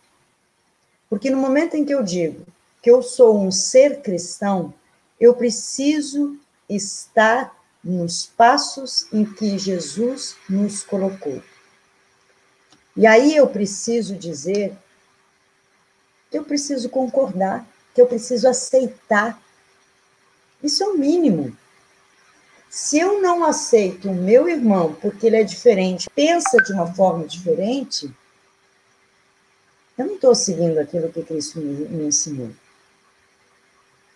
Porque 1.07 1.29
no 1.29 1.37
momento 1.37 1.75
em 1.75 1.85
que 1.85 1.93
eu 1.93 2.01
digo 2.01 2.47
que 2.81 2.89
eu 2.89 3.03
sou 3.03 3.39
um 3.39 3.51
ser 3.51 4.01
cristão, 4.01 4.73
eu 5.19 5.35
preciso 5.35 6.35
estar 6.67 7.55
nos 7.83 8.25
passos 8.25 9.07
em 9.11 9.25
que 9.25 9.57
Jesus 9.57 10.37
nos 10.49 10.83
colocou. 10.83 11.41
E 12.95 13.05
aí 13.05 13.35
eu 13.35 13.47
preciso 13.47 14.15
dizer 14.15 14.77
que 16.29 16.37
eu 16.37 16.43
preciso 16.43 16.89
concordar, 16.89 17.67
que 17.93 18.01
eu 18.01 18.07
preciso 18.07 18.47
aceitar. 18.47 19.41
Isso 20.61 20.83
é 20.83 20.87
o 20.87 20.97
mínimo. 20.97 21.55
Se 22.69 22.97
eu 22.97 23.21
não 23.21 23.43
aceito 23.43 24.09
o 24.09 24.15
meu 24.15 24.47
irmão 24.47 24.95
porque 25.01 25.27
ele 25.27 25.37
é 25.37 25.43
diferente, 25.43 26.09
pensa 26.15 26.57
de 26.57 26.71
uma 26.71 26.91
forma 26.93 27.25
diferente, 27.25 28.11
eu 29.97 30.07
não 30.07 30.15
estou 30.15 30.33
seguindo 30.33 30.79
aquilo 30.79 31.11
que 31.11 31.21
Cristo 31.21 31.59
me, 31.59 31.87
me 31.87 32.05
ensinou. 32.05 32.49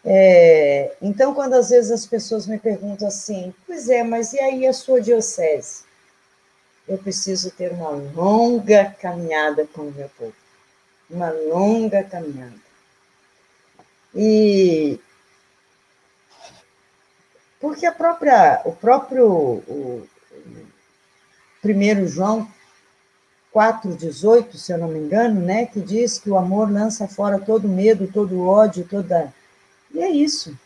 É, 0.09 0.95
então, 1.01 1.33
quando 1.33 1.55
às 1.55 1.69
vezes 1.69 1.91
as 1.91 2.05
pessoas 2.05 2.47
me 2.47 2.57
perguntam 2.57 3.09
assim, 3.09 3.53
pois 3.65 3.89
é, 3.89 4.03
mas 4.03 4.31
e 4.31 4.39
aí 4.39 4.65
a 4.65 4.71
sua 4.71 5.01
diocese? 5.01 5.83
Eu 6.87 6.97
preciso 6.97 7.51
ter 7.51 7.73
uma 7.73 7.89
longa 7.89 8.95
caminhada 9.01 9.67
com 9.67 9.81
o 9.81 9.91
meu 9.91 10.09
povo. 10.17 10.33
Uma 11.09 11.29
longa 11.29 12.05
caminhada. 12.05 12.55
E 14.15 14.97
porque 17.59 17.85
a 17.85 17.91
própria, 17.91 18.61
o 18.63 18.71
próprio 18.71 19.27
o, 19.27 20.07
primeiro 21.61 22.07
João 22.07 22.47
4,18, 23.53 24.55
se 24.55 24.71
eu 24.71 24.77
não 24.77 24.87
me 24.87 24.99
engano, 24.99 25.41
né, 25.41 25.65
que 25.65 25.81
diz 25.81 26.17
que 26.17 26.29
o 26.29 26.37
amor 26.37 26.71
lança 26.71 27.09
fora 27.09 27.37
todo 27.39 27.67
medo, 27.67 28.07
todo 28.07 28.47
ódio, 28.47 28.87
toda. 28.87 29.33
E 29.93 29.99
é 29.99 30.09
isso. 30.09 30.57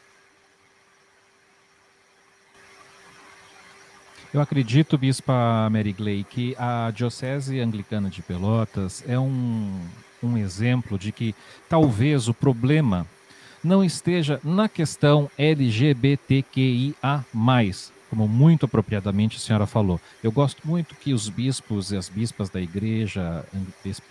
Eu 4.34 4.40
acredito, 4.40 4.98
Bispa 4.98 5.70
Mary 5.70 5.92
Gley, 5.92 6.24
que 6.24 6.56
a 6.58 6.90
Diocese 6.92 7.60
Anglicana 7.60 8.10
de 8.10 8.22
Pelotas 8.22 9.04
é 9.06 9.20
um, 9.20 9.78
um 10.24 10.38
exemplo 10.38 10.98
de 10.98 11.12
que 11.12 11.36
talvez 11.68 12.30
o 12.30 12.34
problema 12.34 13.06
não 13.62 13.84
esteja 13.84 14.40
na 14.44 14.70
questão 14.70 15.30
LGBTQIA, 15.38 16.96
como 18.12 18.28
muito 18.28 18.66
apropriadamente 18.66 19.38
a 19.38 19.40
senhora 19.40 19.66
falou. 19.66 20.00
Eu 20.22 20.34
gosto 20.34 20.68
muito 20.68 20.96
que 20.96 21.14
os 21.14 21.30
bispos 21.30 21.94
e 21.94 21.96
as 21.96 22.10
bispas 22.10 22.50
da 22.50 22.60
Igreja 22.60 23.46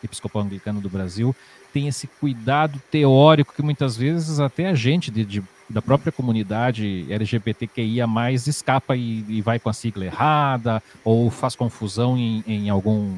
Episcopal 0.03 0.41
Anglicana 0.41 0.81
do 0.81 0.89
Brasil 0.89 1.37
têm 1.71 1.87
esse 1.87 2.07
cuidado 2.07 2.81
teórico 2.91 3.53
que 3.55 3.61
muitas 3.61 3.99
vezes 3.99 4.41
até 4.41 4.69
a 4.69 4.75
gente 4.75 5.11
de, 5.11 5.23
de, 5.27 5.43
da 5.69 5.83
própria 5.83 6.11
comunidade 6.11 7.07
LGBTQIA 7.11 8.07
escapa 8.47 8.97
e, 8.97 9.23
e, 9.29 9.43
vai 9.43 9.59
com 9.59 9.69
a 9.69 9.75
sigla 9.75 10.07
errada 10.07 10.83
ou 11.05 11.31
faz 11.31 11.55
confusão 11.55 12.17
em, 12.17 12.43
em 12.47 12.71
algum 12.71 13.15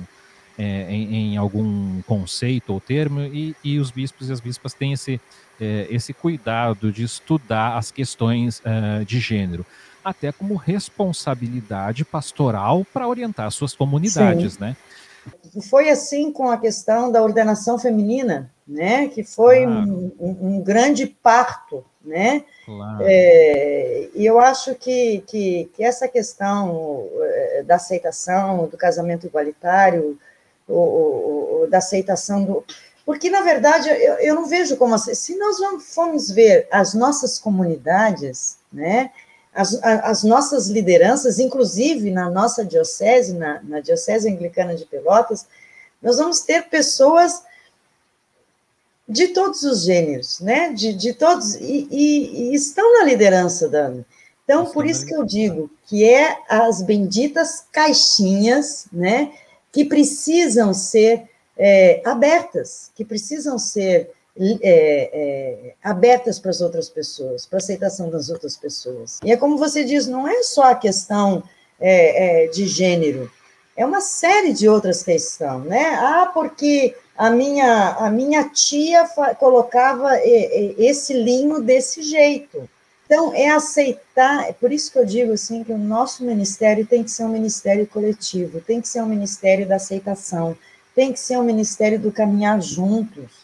é, 0.59 0.93
em, 0.93 1.15
em, 1.15 1.37
algum 1.37 2.03
conceito 2.03 2.73
ou 2.73 2.81
termo 2.81 3.21
e, 3.21 3.55
e 3.63 3.79
os 3.79 3.93
bispos 3.93 4.29
e 4.29 4.33
as 4.33 4.41
bispas 4.41 4.75
têm 4.75 4.93
esse 4.93 5.21
é, 5.61 5.87
esse 5.89 6.13
cuidado 6.13 6.91
de 6.91 7.05
estudar 7.05 7.77
as 7.77 7.93
questões 7.93 8.61
uh, 8.61 9.05
de 9.05 9.21
gênero, 9.21 9.65
até 10.05 10.33
como 10.33 10.55
responsabilidade 10.55 12.05
pastoral 12.05 12.85
para 12.93 13.09
orientar 13.09 13.51
suas 13.51 13.75
comunidades, 13.75 14.55
Sim. 14.55 14.61
né? 14.61 14.77
Foi 15.69 15.89
assim 15.89 16.33
com 16.33 16.51
a 16.51 16.59
questão 16.59 17.13
da 17.13 17.23
ordenação 17.23 17.79
feminina, 17.79 18.51
né? 18.67 19.09
Que 19.09 19.23
foi 19.23 19.65
claro. 19.65 20.13
um, 20.19 20.37
um, 20.41 20.61
grande 20.61 21.07
parto, 21.07 21.85
né? 22.05 22.45
Claro. 22.65 22.99
É, 23.03 24.09
e 24.15 24.27
eu 24.27 24.41
acho 24.41 24.75
que, 24.75 25.23
que, 25.27 25.71
que, 25.75 25.85
essa 25.85 26.09
questão 26.09 27.09
é, 27.21 27.63
da 27.63 27.77
aceitação 27.77 28.67
do 28.67 28.77
casamento 28.77 29.27
igualitário, 29.27 30.19
ou, 30.67 31.69
da 31.71 31.79
aceitação 31.79 32.45
do 32.45 32.65
porque, 33.05 33.29
na 33.29 33.41
verdade, 33.41 33.89
eu, 33.89 34.15
eu 34.15 34.35
não 34.35 34.47
vejo 34.47 34.77
como 34.77 34.95
assim. 34.95 35.15
Se 35.15 35.37
nós 35.37 35.57
formos 35.93 36.31
ver 36.31 36.69
as 36.71 36.95
nossas 36.95 37.39
comunidades, 37.39 38.59
né, 38.73 39.11
as, 39.55 39.75
as 39.83 40.23
nossas 40.23 40.69
lideranças, 40.69 41.39
inclusive 41.39 42.11
na 42.11 42.31
nossa 42.31 42.65
diocese, 42.65 43.35
na, 43.35 43.63
na 43.63 43.81
Diocese 43.81 44.29
Anglicana 44.29 44.75
de 44.75 44.87
Pelotas, 44.87 45.47
nós 46.03 46.17
vamos 46.17 46.41
ter 46.41 46.69
pessoas 46.69 47.43
de 49.07 49.29
todos 49.29 49.63
os 49.63 49.83
gêneros, 49.83 50.41
né? 50.41 50.73
De, 50.73 50.95
de 50.95 51.13
todos, 51.13 51.55
e, 51.57 51.87
e, 51.91 52.51
e 52.51 52.55
estão 52.55 52.99
na 52.99 53.05
liderança 53.05 53.69
da. 53.69 53.93
Então, 54.45 54.67
por 54.67 54.87
isso 54.87 55.07
que 55.07 55.15
eu 55.15 55.25
digo 55.25 55.71
que 55.87 56.05
é 56.05 56.37
as 56.49 56.83
benditas 56.83 57.65
caixinhas, 57.71 58.87
né? 58.93 59.33
Que 59.71 59.85
precisam 59.85 60.73
ser 60.73 61.29
é, 61.57 62.03
abertas, 62.05 62.91
que 62.95 63.05
precisam 63.05 63.59
ser 63.59 64.11
é, 64.39 64.61
é, 64.63 65.75
abertas 65.83 66.39
para 66.39 66.51
as 66.51 66.61
outras 66.61 66.89
pessoas, 66.89 67.45
para 67.45 67.59
a 67.59 67.63
aceitação 67.63 68.09
das 68.11 68.31
outras 68.31 68.57
pessoas. 68.57 69.19
E 69.25 69.31
é 69.31 69.37
como 69.37 69.59
você 69.59 69.85
diz, 69.85 70.07
não 70.07 70.27
é 70.27 70.43
só 70.43 70.71
a 70.71 70.75
questão 70.75 71.43
é, 71.81 72.45
é, 72.45 72.47
de 72.49 72.67
gênero, 72.67 73.31
é 73.77 73.85
uma 73.85 74.01
série 74.01 74.53
de 74.53 74.69
outras 74.69 75.03
questões, 75.03 75.65
né? 75.65 75.97
Ah, 75.99 76.31
porque 76.33 76.95
a 77.17 77.31
minha, 77.31 77.91
a 77.99 78.11
minha 78.11 78.49
tia 78.49 79.09
colocava 79.39 80.19
esse 80.23 81.15
linho 81.15 81.61
desse 81.61 82.03
jeito. 82.03 82.69
Então, 83.07 83.35
é 83.35 83.51
aceitar, 83.51 84.49
é 84.49 84.53
por 84.53 84.73
isso 84.73 84.91
que 84.91 84.99
eu 84.99 85.05
digo 85.05 85.33
assim, 85.33 85.65
que 85.65 85.73
o 85.73 85.79
nosso 85.79 86.25
ministério 86.25 86.87
tem 86.87 87.03
que 87.03 87.11
ser 87.11 87.25
um 87.25 87.29
ministério 87.29 87.87
coletivo, 87.87 88.61
tem 88.61 88.81
que 88.81 88.89
ser 88.89 89.03
um 89.03 89.07
ministério 89.07 89.67
da 89.67 89.77
aceitação, 89.77 90.57
tem 90.95 91.13
que 91.13 91.21
ser 91.21 91.37
um 91.37 91.43
ministério 91.43 91.99
do 91.99 92.13
caminhar 92.13 92.61
juntos. 92.63 93.42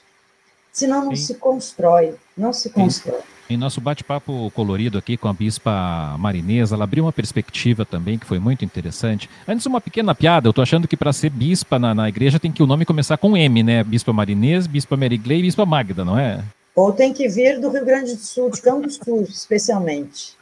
Senão 0.79 1.07
não 1.07 1.16
Sim. 1.16 1.24
se 1.24 1.35
constrói, 1.35 2.14
não 2.37 2.53
se 2.53 2.70
constrói. 2.70 3.18
Em 3.51 3.57
nosso 3.57 3.81
bate-papo 3.81 4.49
colorido 4.55 4.97
aqui 4.97 5.16
com 5.16 5.26
a 5.26 5.33
Bispa 5.33 6.14
Marinesa, 6.16 6.76
ela 6.76 6.85
abriu 6.85 7.05
uma 7.05 7.12
perspectiva 7.12 7.85
também 7.85 8.16
que 8.16 8.24
foi 8.24 8.39
muito 8.39 8.64
interessante. 8.64 9.29
Antes, 9.49 9.66
uma 9.66 9.81
pequena 9.81 10.14
piada, 10.14 10.47
eu 10.47 10.53
tô 10.53 10.62
achando 10.62 10.87
que 10.87 10.97
para 10.97 11.12
ser 11.12 11.31
bispa 11.31 11.81
na, 11.81 11.93
na, 11.97 12.09
igreja 12.09 12.39
tem 12.39 12.53
que 12.53 12.62
o 12.62 12.66
nome 12.66 12.85
começar 12.85 13.16
com 13.16 13.37
M, 13.37 13.61
né? 13.64 13.83
Bispa 13.83 14.12
Marinesa, 14.12 14.68
Bispa 14.68 14.97
Merigley 14.97 15.41
e 15.41 15.43
Bispa 15.43 15.66
Magda, 15.66 16.05
não 16.05 16.16
é? 16.16 16.45
Ou 16.76 16.93
tem 16.93 17.12
que 17.12 17.29
vir 17.29 17.59
do 17.59 17.70
Rio 17.70 17.85
Grande 17.85 18.14
do 18.14 18.20
Sul, 18.20 18.51
de 18.51 18.61
Sul, 18.93 19.22
especialmente. 19.29 20.37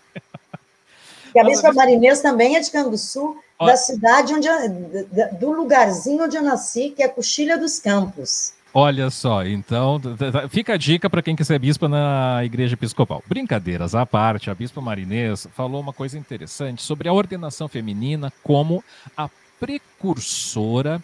E 1.34 1.38
a 1.38 1.44
Bispa 1.44 1.72
Marinesa 1.72 2.20
também 2.20 2.56
é 2.56 2.60
de 2.60 2.70
do 2.70 2.98
Sul, 2.98 3.38
da 3.58 3.76
cidade 3.78 4.34
onde 4.34 4.48
do 5.40 5.50
lugarzinho 5.50 6.24
onde 6.24 6.36
eu 6.36 6.42
nasci, 6.42 6.90
que 6.90 7.02
é 7.02 7.08
Coxilha 7.08 7.56
dos 7.56 7.78
Campos. 7.78 8.55
Olha 8.78 9.08
só, 9.08 9.42
então 9.42 9.98
fica 10.50 10.74
a 10.74 10.76
dica 10.76 11.08
para 11.08 11.22
quem 11.22 11.34
quiser 11.34 11.58
bispa 11.58 11.88
na 11.88 12.44
Igreja 12.44 12.74
Episcopal. 12.74 13.24
Brincadeiras 13.26 13.94
à 13.94 14.04
parte, 14.04 14.50
a 14.50 14.54
bispa 14.54 14.82
Marinês 14.82 15.48
falou 15.54 15.80
uma 15.80 15.94
coisa 15.94 16.18
interessante 16.18 16.82
sobre 16.82 17.08
a 17.08 17.12
ordenação 17.14 17.68
feminina 17.68 18.30
como 18.42 18.84
a 19.16 19.30
precursora 19.58 21.02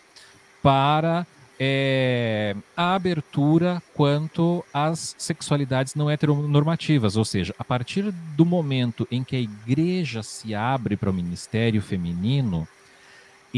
para 0.62 1.26
é, 1.58 2.54
a 2.76 2.94
abertura 2.94 3.82
quanto 3.94 4.62
às 4.70 5.14
sexualidades 5.16 5.94
não 5.94 6.10
heteronormativas, 6.10 7.16
ou 7.16 7.24
seja, 7.24 7.54
a 7.58 7.64
partir 7.64 8.12
do 8.36 8.44
momento 8.44 9.08
em 9.10 9.24
que 9.24 9.34
a 9.34 9.40
igreja 9.40 10.22
se 10.22 10.54
abre 10.54 10.94
para 10.94 11.08
o 11.08 11.14
ministério 11.14 11.80
feminino, 11.80 12.68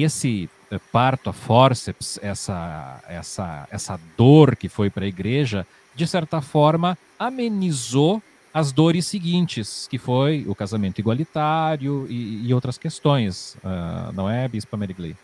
esse 0.03 0.49
é, 0.70 0.78
parto 0.90 1.30
a 1.30 1.32
forceps, 1.32 2.18
essa, 2.22 3.01
essa, 3.09 3.68
essa 3.70 4.01
dor 4.16 4.57
que 4.57 4.68
foi 4.68 4.90
para 4.90 5.05
a 5.05 5.09
igreja, 5.09 5.66
de 5.95 6.07
certa 6.07 6.40
forma 6.40 6.99
amenizou 7.18 8.22
as 8.53 8.70
dores 8.70 9.07
seguintes, 9.07 9.88
que 9.90 9.99
foi 9.99 10.45
o 10.47 10.55
casamento 10.55 11.01
igualitário 11.01 12.07
e, 12.09 12.47
e 12.47 12.55
outras 12.55 12.78
questões, 12.78 13.57
uh, 13.57 14.12
não 14.12 14.30
é, 14.30 14.47
Bispa 14.47 14.76
Merigley? 14.76 15.16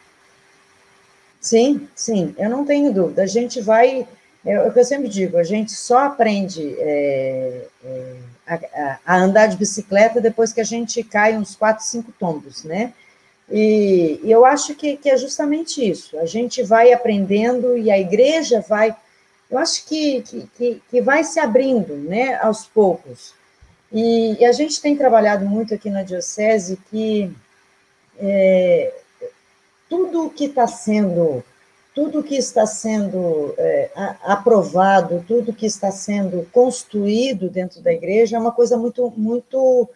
Sim, 1.41 1.89
sim, 1.95 2.35
eu 2.37 2.51
não 2.51 2.67
tenho 2.67 2.93
dúvida. 2.93 3.23
A 3.23 3.27
gente 3.27 3.61
vai, 3.61 4.07
é 4.45 4.61
o 4.63 4.73
que 4.73 4.81
eu 4.81 4.85
sempre 4.85 5.09
digo, 5.09 5.39
a 5.39 5.45
gente 5.45 5.71
só 5.73 6.07
aprende 6.07 6.75
é, 6.79 7.67
é, 7.85 8.17
a, 8.47 8.99
a, 9.07 9.17
andar 9.17 9.47
de 9.47 9.57
bicicleta 9.57 10.21
depois 10.21 10.53
que 10.53 10.61
a 10.61 10.65
gente 10.65 11.03
cai 11.05 11.37
uns 11.37 11.55
quatro, 11.55 11.85
cinco 11.85 12.13
tombos, 12.19 12.65
né? 12.65 12.93
E, 13.51 14.21
e 14.23 14.31
eu 14.31 14.45
acho 14.45 14.75
que, 14.75 14.97
que, 14.97 15.11
é 15.11 15.17
justamente 15.17 15.87
isso. 15.89 16.19
A 16.19 16.27
gente 16.27 16.63
vai 16.63 16.93
aprendendo 16.93 17.77
e 17.77 17.91
a 17.91 17.99
igreja 17.99 18.65
vai, 18.67 18.95
eu 19.51 19.59
acho 19.59 19.85
que, 19.87 20.23
que, 20.57 20.83
que 20.89 21.01
vai 21.01 21.25
se 21.25 21.41
abrindo, 21.41 21.95
né, 21.97 22.37
aos 22.37 22.67
poucos. 22.67 23.35
E, 23.93 24.37
e, 24.41 24.45
a 24.45 24.53
gente 24.53 24.81
tem 24.81 24.97
trabalhado 24.97 25.45
muito 25.45 25.75
aqui 25.75 25.91
na 25.91 26.05
diocese 26.05 26.79
que 26.91 27.31
é, 28.19 28.95
tudo 29.89 30.31
que 30.31 30.45
está 30.45 30.67
sendo 30.69 31.43
tudo 31.93 32.23
que 32.23 32.37
está 32.37 32.67
sendo 32.67 33.53
é, 33.59 33.91
aprovado, 34.23 35.25
tudo 35.27 35.53
que 35.53 35.67
está 35.67 35.91
sendo 35.91 36.47
construído 36.53 37.51
dentro 37.51 37.81
da 37.81 37.93
igreja 37.93 38.37
é 38.37 38.41
uma 38.41 38.53
coisa 38.53 38.77
muito, 38.77 39.13
muito, 39.17 39.89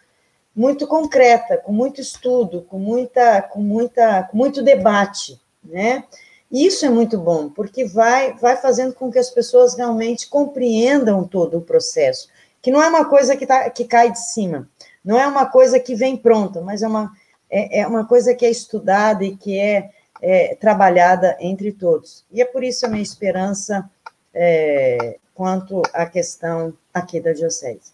muito 0.54 0.86
concreta, 0.86 1.56
com 1.56 1.72
muito 1.72 2.00
estudo, 2.00 2.62
com 2.62 2.78
muita, 2.78 3.42
com 3.42 3.60
muita, 3.60 4.22
com 4.24 4.36
muito 4.36 4.62
debate, 4.62 5.40
né? 5.62 6.04
E 6.50 6.66
isso 6.66 6.86
é 6.86 6.88
muito 6.88 7.18
bom, 7.18 7.48
porque 7.48 7.84
vai, 7.84 8.34
vai 8.34 8.56
fazendo 8.56 8.94
com 8.94 9.10
que 9.10 9.18
as 9.18 9.30
pessoas 9.30 9.74
realmente 9.74 10.28
compreendam 10.28 11.24
todo 11.24 11.58
o 11.58 11.62
processo, 11.62 12.28
que 12.62 12.70
não 12.70 12.80
é 12.80 12.88
uma 12.88 13.04
coisa 13.06 13.36
que, 13.36 13.46
tá, 13.46 13.68
que 13.70 13.84
cai 13.84 14.12
de 14.12 14.20
cima, 14.20 14.68
não 15.04 15.18
é 15.18 15.26
uma 15.26 15.46
coisa 15.46 15.80
que 15.80 15.94
vem 15.94 16.16
pronta, 16.16 16.60
mas 16.60 16.82
é 16.82 16.86
uma, 16.86 17.12
é, 17.50 17.80
é 17.80 17.86
uma 17.86 18.06
coisa 18.06 18.34
que 18.34 18.46
é 18.46 18.50
estudada 18.50 19.24
e 19.24 19.36
que 19.36 19.58
é 19.58 19.90
é, 20.24 20.54
trabalhada 20.54 21.36
entre 21.38 21.70
todos. 21.70 22.24
E 22.32 22.40
é 22.40 22.44
por 22.46 22.64
isso 22.64 22.86
a 22.86 22.88
minha 22.88 23.02
esperança 23.02 23.88
é, 24.32 25.18
quanto 25.34 25.82
à 25.92 26.06
questão 26.06 26.72
aqui 26.92 27.20
da 27.20 27.32
Diocese. 27.32 27.92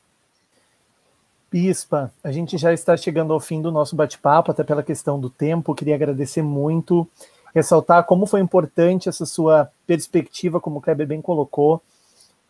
Bispa, 1.51 2.13
a 2.23 2.31
gente 2.31 2.57
já 2.57 2.73
está 2.73 2.97
chegando 2.97 3.33
ao 3.33 3.41
fim 3.41 3.61
do 3.61 3.73
nosso 3.73 3.97
bate-papo, 3.97 4.53
até 4.53 4.63
pela 4.63 4.85
questão 4.85 5.19
do 5.19 5.29
tempo. 5.29 5.75
Queria 5.75 5.97
agradecer 5.97 6.43
muito, 6.43 7.09
ressaltar 7.53 8.05
como 8.05 8.25
foi 8.25 8.41
importante 8.41 9.09
essa 9.09 9.27
sua 9.27 9.69
perspectiva, 9.85 10.61
como 10.61 10.79
o 10.79 10.81
Kleber 10.81 11.09
bem 11.09 11.21
colocou, 11.21 11.83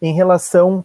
em 0.03 0.13
relação 0.13 0.85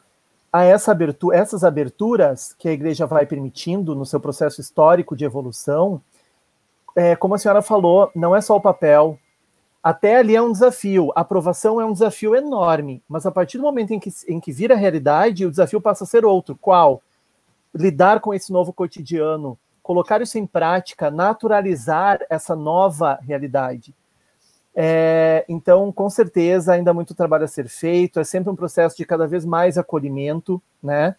a 0.51 0.63
essa 0.63 0.93
abertura, 0.93 1.35
essas 1.35 1.65
aberturas 1.65 2.55
que 2.57 2.69
a 2.69 2.71
igreja 2.71 3.05
vai 3.05 3.25
permitindo 3.25 3.93
no 3.93 4.05
seu 4.05 4.21
processo 4.21 4.61
histórico 4.61 5.13
de 5.13 5.25
evolução, 5.25 6.01
é, 6.95 7.17
como 7.17 7.35
a 7.35 7.37
senhora 7.37 7.61
falou, 7.61 8.09
não 8.15 8.33
é 8.33 8.39
só 8.39 8.55
o 8.55 8.61
papel. 8.61 9.19
Até 9.83 10.15
ali 10.15 10.37
é 10.37 10.41
um 10.41 10.53
desafio. 10.53 11.11
A 11.13 11.19
aprovação 11.19 11.81
é 11.81 11.85
um 11.85 11.91
desafio 11.91 12.33
enorme, 12.33 13.03
mas 13.09 13.25
a 13.25 13.31
partir 13.31 13.57
do 13.57 13.63
momento 13.65 13.91
em 13.91 13.99
que, 13.99 14.09
em 14.29 14.39
que 14.39 14.53
vira 14.53 14.73
realidade, 14.73 15.45
o 15.45 15.51
desafio 15.51 15.81
passa 15.81 16.05
a 16.05 16.07
ser 16.07 16.23
outro. 16.23 16.55
Qual? 16.55 17.01
Lidar 17.75 18.21
com 18.21 18.33
esse 18.33 18.53
novo 18.53 18.71
cotidiano, 18.71 19.57
colocar 19.83 20.21
isso 20.21 20.37
em 20.39 20.47
prática, 20.47 21.11
naturalizar 21.11 22.19
essa 22.29 22.55
nova 22.55 23.19
realidade. 23.21 23.93
É, 24.75 25.45
então, 25.47 25.91
com 25.91 26.09
certeza, 26.09 26.73
ainda 26.73 26.93
muito 26.93 27.13
trabalho 27.15 27.45
a 27.45 27.47
ser 27.47 27.67
feito, 27.69 28.19
é 28.19 28.23
sempre 28.23 28.51
um 28.51 28.55
processo 28.55 28.97
de 28.97 29.05
cada 29.05 29.27
vez 29.27 29.45
mais 29.45 29.77
acolhimento, 29.77 30.61
né? 30.81 31.15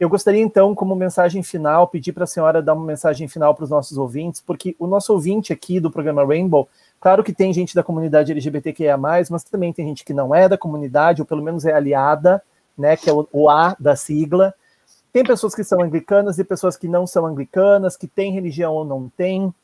Eu 0.00 0.08
gostaria, 0.08 0.40
então, 0.40 0.74
como 0.74 0.96
mensagem 0.96 1.42
final, 1.42 1.86
pedir 1.86 2.12
para 2.12 2.24
a 2.24 2.26
senhora 2.26 2.62
dar 2.62 2.74
uma 2.74 2.84
mensagem 2.84 3.28
final 3.28 3.54
para 3.54 3.64
os 3.64 3.70
nossos 3.70 3.96
ouvintes, 3.96 4.40
porque 4.40 4.74
o 4.78 4.86
nosso 4.86 5.12
ouvinte 5.12 5.52
aqui 5.52 5.78
do 5.78 5.90
programa 5.90 6.24
Rainbow, 6.24 6.68
claro 7.00 7.22
que 7.22 7.32
tem 7.32 7.52
gente 7.52 7.76
da 7.76 7.82
comunidade 7.82 8.32
LGBTQIA, 8.32 8.96
mas 8.96 9.28
também 9.44 9.72
tem 9.72 9.86
gente 9.86 10.04
que 10.04 10.12
não 10.12 10.34
é 10.34 10.48
da 10.48 10.58
comunidade, 10.58 11.22
ou 11.22 11.26
pelo 11.26 11.42
menos 11.42 11.64
é 11.64 11.72
aliada, 11.72 12.42
né, 12.76 12.96
que 12.96 13.08
é 13.08 13.12
o 13.12 13.48
A 13.48 13.76
da 13.78 13.94
sigla. 13.94 14.52
Tem 15.14 15.22
pessoas 15.22 15.54
que 15.54 15.62
são 15.62 15.80
anglicanas 15.80 16.40
e 16.40 16.44
pessoas 16.44 16.76
que 16.76 16.88
não 16.88 17.06
são 17.06 17.24
anglicanas, 17.24 17.96
que 17.96 18.08
têm 18.08 18.32
religião 18.32 18.74
ou 18.74 18.84
não 18.84 19.08
têm. 19.08 19.54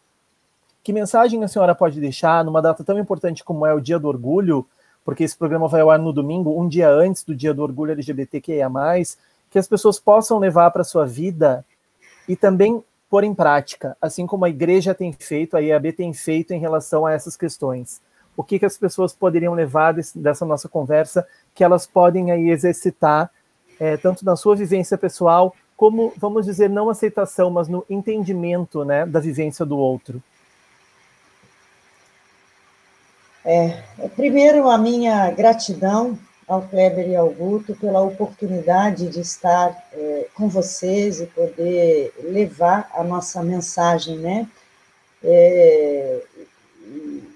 Que 0.81 0.93
mensagem 0.93 1.43
a 1.43 1.49
senhora 1.49 1.75
pode 1.75 1.99
deixar 1.99 2.45
numa 2.45 2.63
data 2.63 2.85
tão 2.85 2.97
importante 2.97 3.43
como 3.43 3.67
é 3.67 3.75
o 3.75 3.81
Dia 3.81 3.99
do 3.99 4.07
Orgulho, 4.07 4.65
porque 5.05 5.25
esse 5.25 5.37
programa 5.37 5.67
vai 5.67 5.81
ao 5.81 5.91
ar 5.91 5.99
no 5.99 6.13
domingo, 6.13 6.57
um 6.57 6.69
dia 6.69 6.89
antes 6.89 7.25
do 7.25 7.35
Dia 7.35 7.53
do 7.53 7.65
Orgulho 7.65 7.91
LGBTQIA+, 7.91 8.71
que 9.51 9.59
as 9.59 9.67
pessoas 9.67 9.99
possam 9.99 10.39
levar 10.39 10.71
para 10.71 10.85
sua 10.85 11.05
vida 11.05 11.65
e 12.29 12.37
também 12.37 12.85
pôr 13.11 13.25
em 13.25 13.35
prática, 13.35 13.97
assim 14.01 14.29
como 14.29 14.45
a 14.45 14.49
igreja 14.49 14.95
tem 14.95 15.13
feito, 15.13 15.57
a 15.57 15.61
IAB 15.61 15.93
tem 15.95 16.13
feito 16.15 16.53
em 16.55 16.61
relação 16.61 17.05
a 17.05 17.13
essas 17.13 17.37
questões. 17.37 18.01
O 18.37 18.45
que, 18.45 18.57
que 18.57 18.67
as 18.67 18.79
pessoas 18.79 19.13
poderiam 19.13 19.53
levar 19.55 19.95
desse, 19.95 20.17
dessa 20.17 20.47
nossa 20.47 20.69
conversa, 20.69 21.27
que 21.53 21.65
elas 21.65 21.89
podem 21.89 22.31
aí 22.31 22.51
exercitar, 22.51 23.33
é, 23.81 23.97
tanto 23.97 24.25
na 24.25 24.37
sua 24.37 24.55
vivência 24.55 24.99
pessoal, 24.99 25.57
como, 25.75 26.13
vamos 26.19 26.45
dizer, 26.45 26.69
não 26.69 26.91
aceitação, 26.91 27.51
mas 27.51 27.67
no 27.67 27.85
entendimento 27.89 28.85
né, 28.85 29.07
da 29.07 29.19
vivência 29.19 29.65
do 29.65 29.79
outro. 29.79 30.23
É, 33.43 33.83
primeiro, 34.15 34.69
a 34.69 34.77
minha 34.77 35.31
gratidão 35.31 36.19
ao 36.47 36.63
Kleber 36.63 37.09
e 37.09 37.17
ao 37.17 37.31
Guto 37.31 37.75
pela 37.75 38.03
oportunidade 38.03 39.09
de 39.09 39.21
estar 39.21 39.75
é, 39.95 40.27
com 40.35 40.47
vocês 40.49 41.21
e 41.21 41.27
poder 41.27 42.13
levar 42.23 42.91
a 42.93 43.03
nossa 43.03 43.43
mensagem, 43.43 44.19
né? 44.19 44.47
É, 45.25 46.21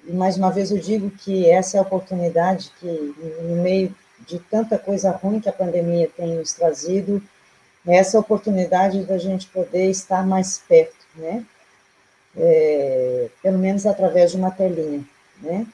e 0.06 0.12
mais 0.12 0.36
uma 0.36 0.50
vez 0.50 0.70
eu 0.70 0.78
digo 0.78 1.10
que 1.10 1.48
essa 1.48 1.78
é 1.78 1.80
a 1.80 1.82
oportunidade 1.82 2.70
que, 2.78 3.14
no 3.42 3.62
meio 3.62 3.94
de 4.26 4.38
tanta 4.38 4.78
coisa 4.78 5.10
ruim 5.10 5.40
que 5.40 5.48
a 5.48 5.52
pandemia 5.52 6.10
tem 6.16 6.36
nos 6.36 6.52
trazido, 6.52 7.22
essa 7.86 8.18
oportunidade 8.18 9.04
da 9.04 9.18
gente 9.18 9.46
poder 9.48 9.90
estar 9.90 10.26
mais 10.26 10.58
perto, 10.58 11.06
né? 11.16 11.44
É, 12.36 13.28
pelo 13.42 13.58
menos 13.58 13.86
através 13.86 14.32
de 14.32 14.36
uma 14.36 14.50
telinha, 14.50 15.04
né? 15.40 15.66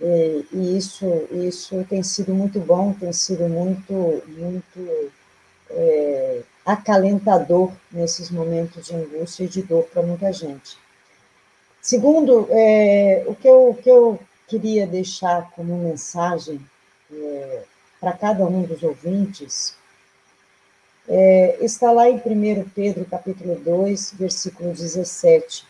E, 0.00 0.46
e, 0.52 0.76
isso, 0.76 1.06
isso 1.30 1.84
tem 1.88 2.02
sido 2.02 2.34
muito 2.34 2.60
bom, 2.60 2.92
tem 2.92 3.12
sido 3.12 3.48
muito, 3.48 4.22
muito 4.28 5.12
é, 5.70 6.42
acalentador 6.64 7.72
nesses 7.90 8.30
momentos 8.30 8.86
de 8.86 8.94
angústia 8.94 9.44
e 9.44 9.48
de 9.48 9.62
dor 9.62 9.84
para 9.84 10.02
muita 10.02 10.32
gente. 10.32 10.76
Segundo, 11.80 12.48
é, 12.50 13.24
o, 13.26 13.34
que 13.34 13.48
eu, 13.48 13.70
o 13.70 13.74
que 13.74 13.88
eu 13.88 14.18
queria 14.48 14.86
deixar 14.86 15.50
como 15.52 15.78
mensagem 15.78 16.60
é, 17.12 17.62
para 18.00 18.12
cada 18.12 18.44
um 18.44 18.62
dos 18.62 18.82
ouvintes 18.82 19.76
é, 21.08 21.58
está 21.64 21.92
lá 21.92 22.08
em 22.08 22.16
1 22.16 22.68
Pedro, 22.70 23.04
capítulo 23.04 23.56
2, 23.60 24.14
versículo 24.14 24.72
17, 24.72 25.66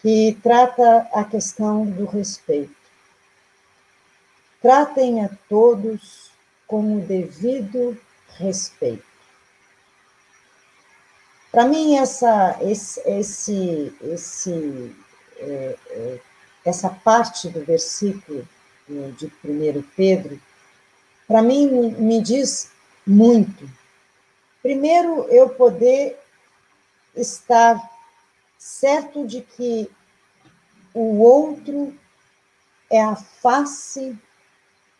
que 0.00 0.38
trata 0.42 1.08
a 1.12 1.24
questão 1.24 1.84
do 1.84 2.06
respeito. 2.06 2.74
Tratem 4.60 5.24
a 5.24 5.30
todos 5.48 6.30
com 6.66 6.96
o 6.96 7.00
devido 7.00 7.98
respeito. 8.38 9.04
Para 11.50 11.66
mim, 11.66 11.96
essa, 11.98 12.58
esse, 12.62 13.00
esse, 13.06 13.94
esse 14.02 14.96
é, 15.38 15.76
é, 15.90 16.20
essa 16.64 16.88
parte 16.88 17.48
do 17.50 17.62
versículo 17.62 18.48
é, 18.88 19.10
de 19.18 19.26
1 19.44 19.82
Pedro, 19.94 20.40
para 21.26 21.42
mim, 21.42 21.66
me, 21.98 22.20
diz 22.20 22.70
muito. 23.06 23.68
Primeiro, 24.62 25.24
eu 25.28 25.48
poder 25.48 26.18
estar 27.14 27.80
certo 28.58 29.26
de 29.26 29.42
que 29.42 29.90
o 30.94 31.20
outro 31.20 31.96
é 32.90 33.02
a 33.02 33.16
face 33.16 34.16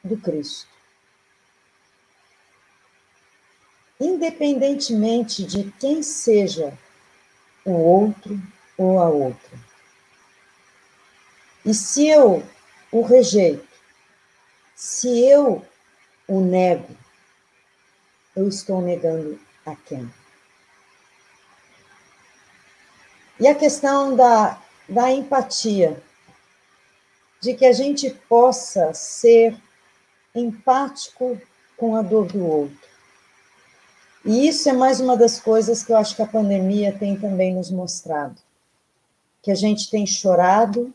do 0.02 0.16
Cristo. 0.16 0.68
Independentemente 4.00 5.44
de 5.44 5.70
quem 5.72 6.02
seja 6.02 6.76
o 7.64 7.72
outro 7.72 8.40
ou 8.76 8.98
a 8.98 9.08
outra. 9.08 9.58
E 11.64 11.72
se 11.72 12.08
eu 12.08 12.42
o 12.90 13.02
rejeito, 13.02 13.66
se 14.74 15.24
eu 15.24 15.64
o 16.32 16.40
nego, 16.40 16.96
eu 18.34 18.48
estou 18.48 18.80
negando 18.80 19.38
a 19.66 19.76
quem? 19.76 20.10
E 23.38 23.46
a 23.46 23.54
questão 23.54 24.16
da, 24.16 24.58
da 24.88 25.10
empatia, 25.10 26.02
de 27.38 27.52
que 27.52 27.66
a 27.66 27.72
gente 27.72 28.08
possa 28.30 28.94
ser 28.94 29.60
empático 30.34 31.38
com 31.76 31.96
a 31.96 32.02
dor 32.02 32.32
do 32.32 32.46
outro. 32.46 32.88
E 34.24 34.48
isso 34.48 34.70
é 34.70 34.72
mais 34.72 35.00
uma 35.00 35.18
das 35.18 35.38
coisas 35.38 35.82
que 35.82 35.92
eu 35.92 35.98
acho 35.98 36.16
que 36.16 36.22
a 36.22 36.26
pandemia 36.26 36.96
tem 36.96 37.18
também 37.18 37.54
nos 37.54 37.70
mostrado. 37.70 38.40
Que 39.42 39.50
a 39.50 39.54
gente 39.54 39.90
tem 39.90 40.06
chorado, 40.06 40.94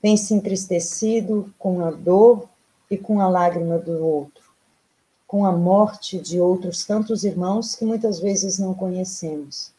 tem 0.00 0.16
se 0.16 0.34
entristecido 0.34 1.54
com 1.56 1.84
a 1.84 1.90
dor 1.92 2.48
e 2.90 2.98
com 2.98 3.20
a 3.20 3.28
lágrima 3.28 3.78
do 3.78 4.04
outro, 4.04 4.44
com 5.26 5.46
a 5.46 5.52
morte 5.52 6.18
de 6.18 6.40
outros 6.40 6.84
tantos 6.84 7.24
irmãos 7.24 7.74
que 7.74 7.84
muitas 7.84 8.18
vezes 8.18 8.58
não 8.58 8.74
conhecemos 8.74 9.72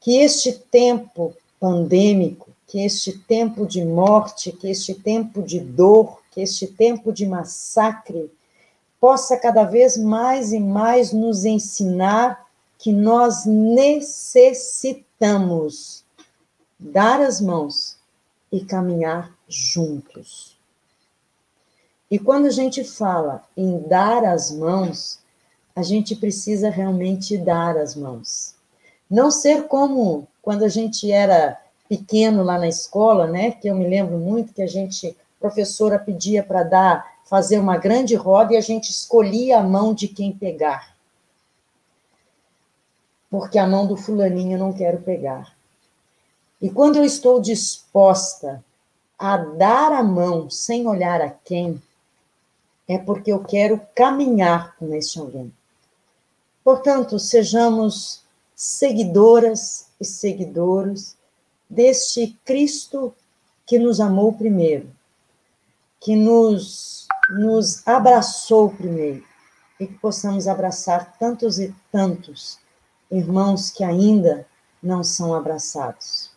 que 0.00 0.18
este 0.18 0.52
tempo 0.52 1.34
pandêmico, 1.60 2.50
que 2.66 2.82
este 2.84 3.16
tempo 3.18 3.66
de 3.66 3.84
morte, 3.84 4.50
que 4.52 4.68
este 4.68 4.94
tempo 4.94 5.42
de 5.42 5.60
dor, 5.60 6.22
que 6.30 6.40
este 6.40 6.66
tempo 6.66 7.12
de 7.12 7.26
massacre 7.26 8.30
possa 9.00 9.36
cada 9.36 9.64
vez 9.64 9.96
mais 9.96 10.52
e 10.52 10.60
mais 10.60 11.12
nos 11.12 11.44
ensinar 11.44 12.46
que 12.78 12.92
nós 12.92 13.44
necessitamos 13.44 16.04
dar 16.78 17.20
as 17.20 17.40
mãos 17.40 17.98
e 18.52 18.64
caminhar 18.64 19.36
juntos. 19.48 20.56
E 22.10 22.18
quando 22.18 22.46
a 22.46 22.50
gente 22.50 22.82
fala 22.84 23.42
em 23.56 23.80
dar 23.80 24.24
as 24.24 24.50
mãos, 24.50 25.18
a 25.76 25.82
gente 25.82 26.16
precisa 26.16 26.70
realmente 26.70 27.36
dar 27.36 27.76
as 27.76 27.94
mãos. 27.94 28.54
Não 29.10 29.30
ser 29.30 29.68
como 29.68 30.26
quando 30.42 30.64
a 30.64 30.68
gente 30.68 31.12
era 31.12 31.60
pequeno 31.88 32.42
lá 32.42 32.58
na 32.58 32.68
escola, 32.68 33.26
né? 33.26 33.50
Que 33.50 33.68
eu 33.68 33.74
me 33.74 33.88
lembro 33.88 34.18
muito 34.18 34.52
que 34.52 34.62
a 34.62 34.66
gente, 34.66 35.16
professora 35.38 35.98
pedia 35.98 36.42
para 36.42 36.62
dar, 36.62 37.18
fazer 37.24 37.58
uma 37.58 37.76
grande 37.76 38.14
roda 38.14 38.54
e 38.54 38.56
a 38.56 38.60
gente 38.60 38.90
escolhia 38.90 39.58
a 39.58 39.62
mão 39.62 39.92
de 39.92 40.08
quem 40.08 40.32
pegar. 40.32 40.94
Porque 43.30 43.58
a 43.58 43.66
mão 43.66 43.86
do 43.86 43.96
fulaninho 43.96 44.56
eu 44.56 44.58
não 44.58 44.72
quero 44.72 44.98
pegar. 44.98 45.54
E 46.60 46.70
quando 46.70 46.96
eu 46.96 47.04
estou 47.04 47.40
disposta 47.40 48.64
a 49.18 49.36
dar 49.36 49.92
a 49.92 50.02
mão 50.02 50.48
sem 50.48 50.86
olhar 50.86 51.20
a 51.20 51.30
quem, 51.30 51.80
é 52.88 52.96
porque 52.96 53.30
eu 53.30 53.44
quero 53.44 53.80
caminhar 53.94 54.74
com 54.76 54.94
esse 54.94 55.18
alguém. 55.18 55.52
Portanto, 56.64 57.18
sejamos 57.18 58.22
seguidoras 58.56 59.88
e 60.00 60.04
seguidores 60.04 61.16
deste 61.68 62.36
Cristo 62.44 63.14
que 63.66 63.78
nos 63.78 64.00
amou 64.00 64.32
primeiro, 64.32 64.90
que 66.00 66.16
nos, 66.16 67.06
nos 67.28 67.86
abraçou 67.86 68.70
primeiro, 68.70 69.22
e 69.78 69.86
que 69.86 69.94
possamos 69.94 70.48
abraçar 70.48 71.16
tantos 71.18 71.58
e 71.58 71.74
tantos 71.92 72.58
irmãos 73.10 73.70
que 73.70 73.84
ainda 73.84 74.46
não 74.82 75.04
são 75.04 75.34
abraçados. 75.34 76.30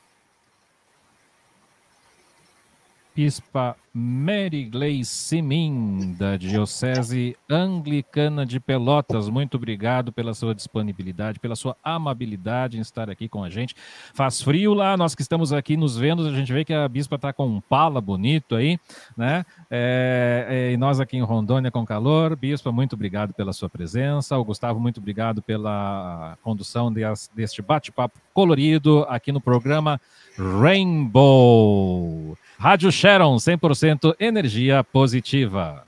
Bispa 3.15 3.75
Mary 3.93 4.63
Gleice 4.63 5.11
Simin, 5.11 6.15
da 6.17 6.37
Diocese 6.37 7.35
Anglicana 7.49 8.45
de 8.45 8.57
Pelotas. 8.57 9.27
Muito 9.27 9.57
obrigado 9.57 10.13
pela 10.13 10.33
sua 10.33 10.55
disponibilidade, 10.55 11.39
pela 11.39 11.57
sua 11.57 11.75
amabilidade 11.83 12.77
em 12.77 12.81
estar 12.81 13.09
aqui 13.09 13.27
com 13.27 13.43
a 13.43 13.49
gente. 13.49 13.75
Faz 14.13 14.41
frio 14.41 14.73
lá, 14.73 14.95
nós 14.95 15.13
que 15.13 15.21
estamos 15.21 15.51
aqui 15.51 15.75
nos 15.75 15.97
vendo, 15.97 16.25
a 16.25 16.31
gente 16.31 16.53
vê 16.53 16.63
que 16.63 16.73
a 16.73 16.87
Bispa 16.87 17.15
está 17.15 17.33
com 17.33 17.45
um 17.45 17.59
pala 17.59 17.99
bonito 17.99 18.55
aí, 18.55 18.79
né? 19.17 19.45
É, 19.69 20.45
é, 20.47 20.71
e 20.71 20.77
nós 20.77 21.01
aqui 21.01 21.17
em 21.17 21.21
Rondônia 21.21 21.69
com 21.69 21.85
calor. 21.85 22.37
Bispa, 22.37 22.71
muito 22.71 22.93
obrigado 22.93 23.33
pela 23.33 23.51
sua 23.51 23.69
presença. 23.69 24.37
O 24.37 24.45
Gustavo, 24.45 24.79
muito 24.79 25.01
obrigado 25.01 25.41
pela 25.41 26.37
condução 26.41 26.93
deste 27.35 27.61
bate-papo 27.61 28.17
colorido 28.33 29.05
aqui 29.09 29.33
no 29.33 29.41
programa 29.41 29.99
Rainbow. 30.37 32.37
Rádio 32.57 32.91
Sharon, 32.91 33.39
100% 33.81 34.15
energia 34.19 34.83
positiva. 34.83 35.83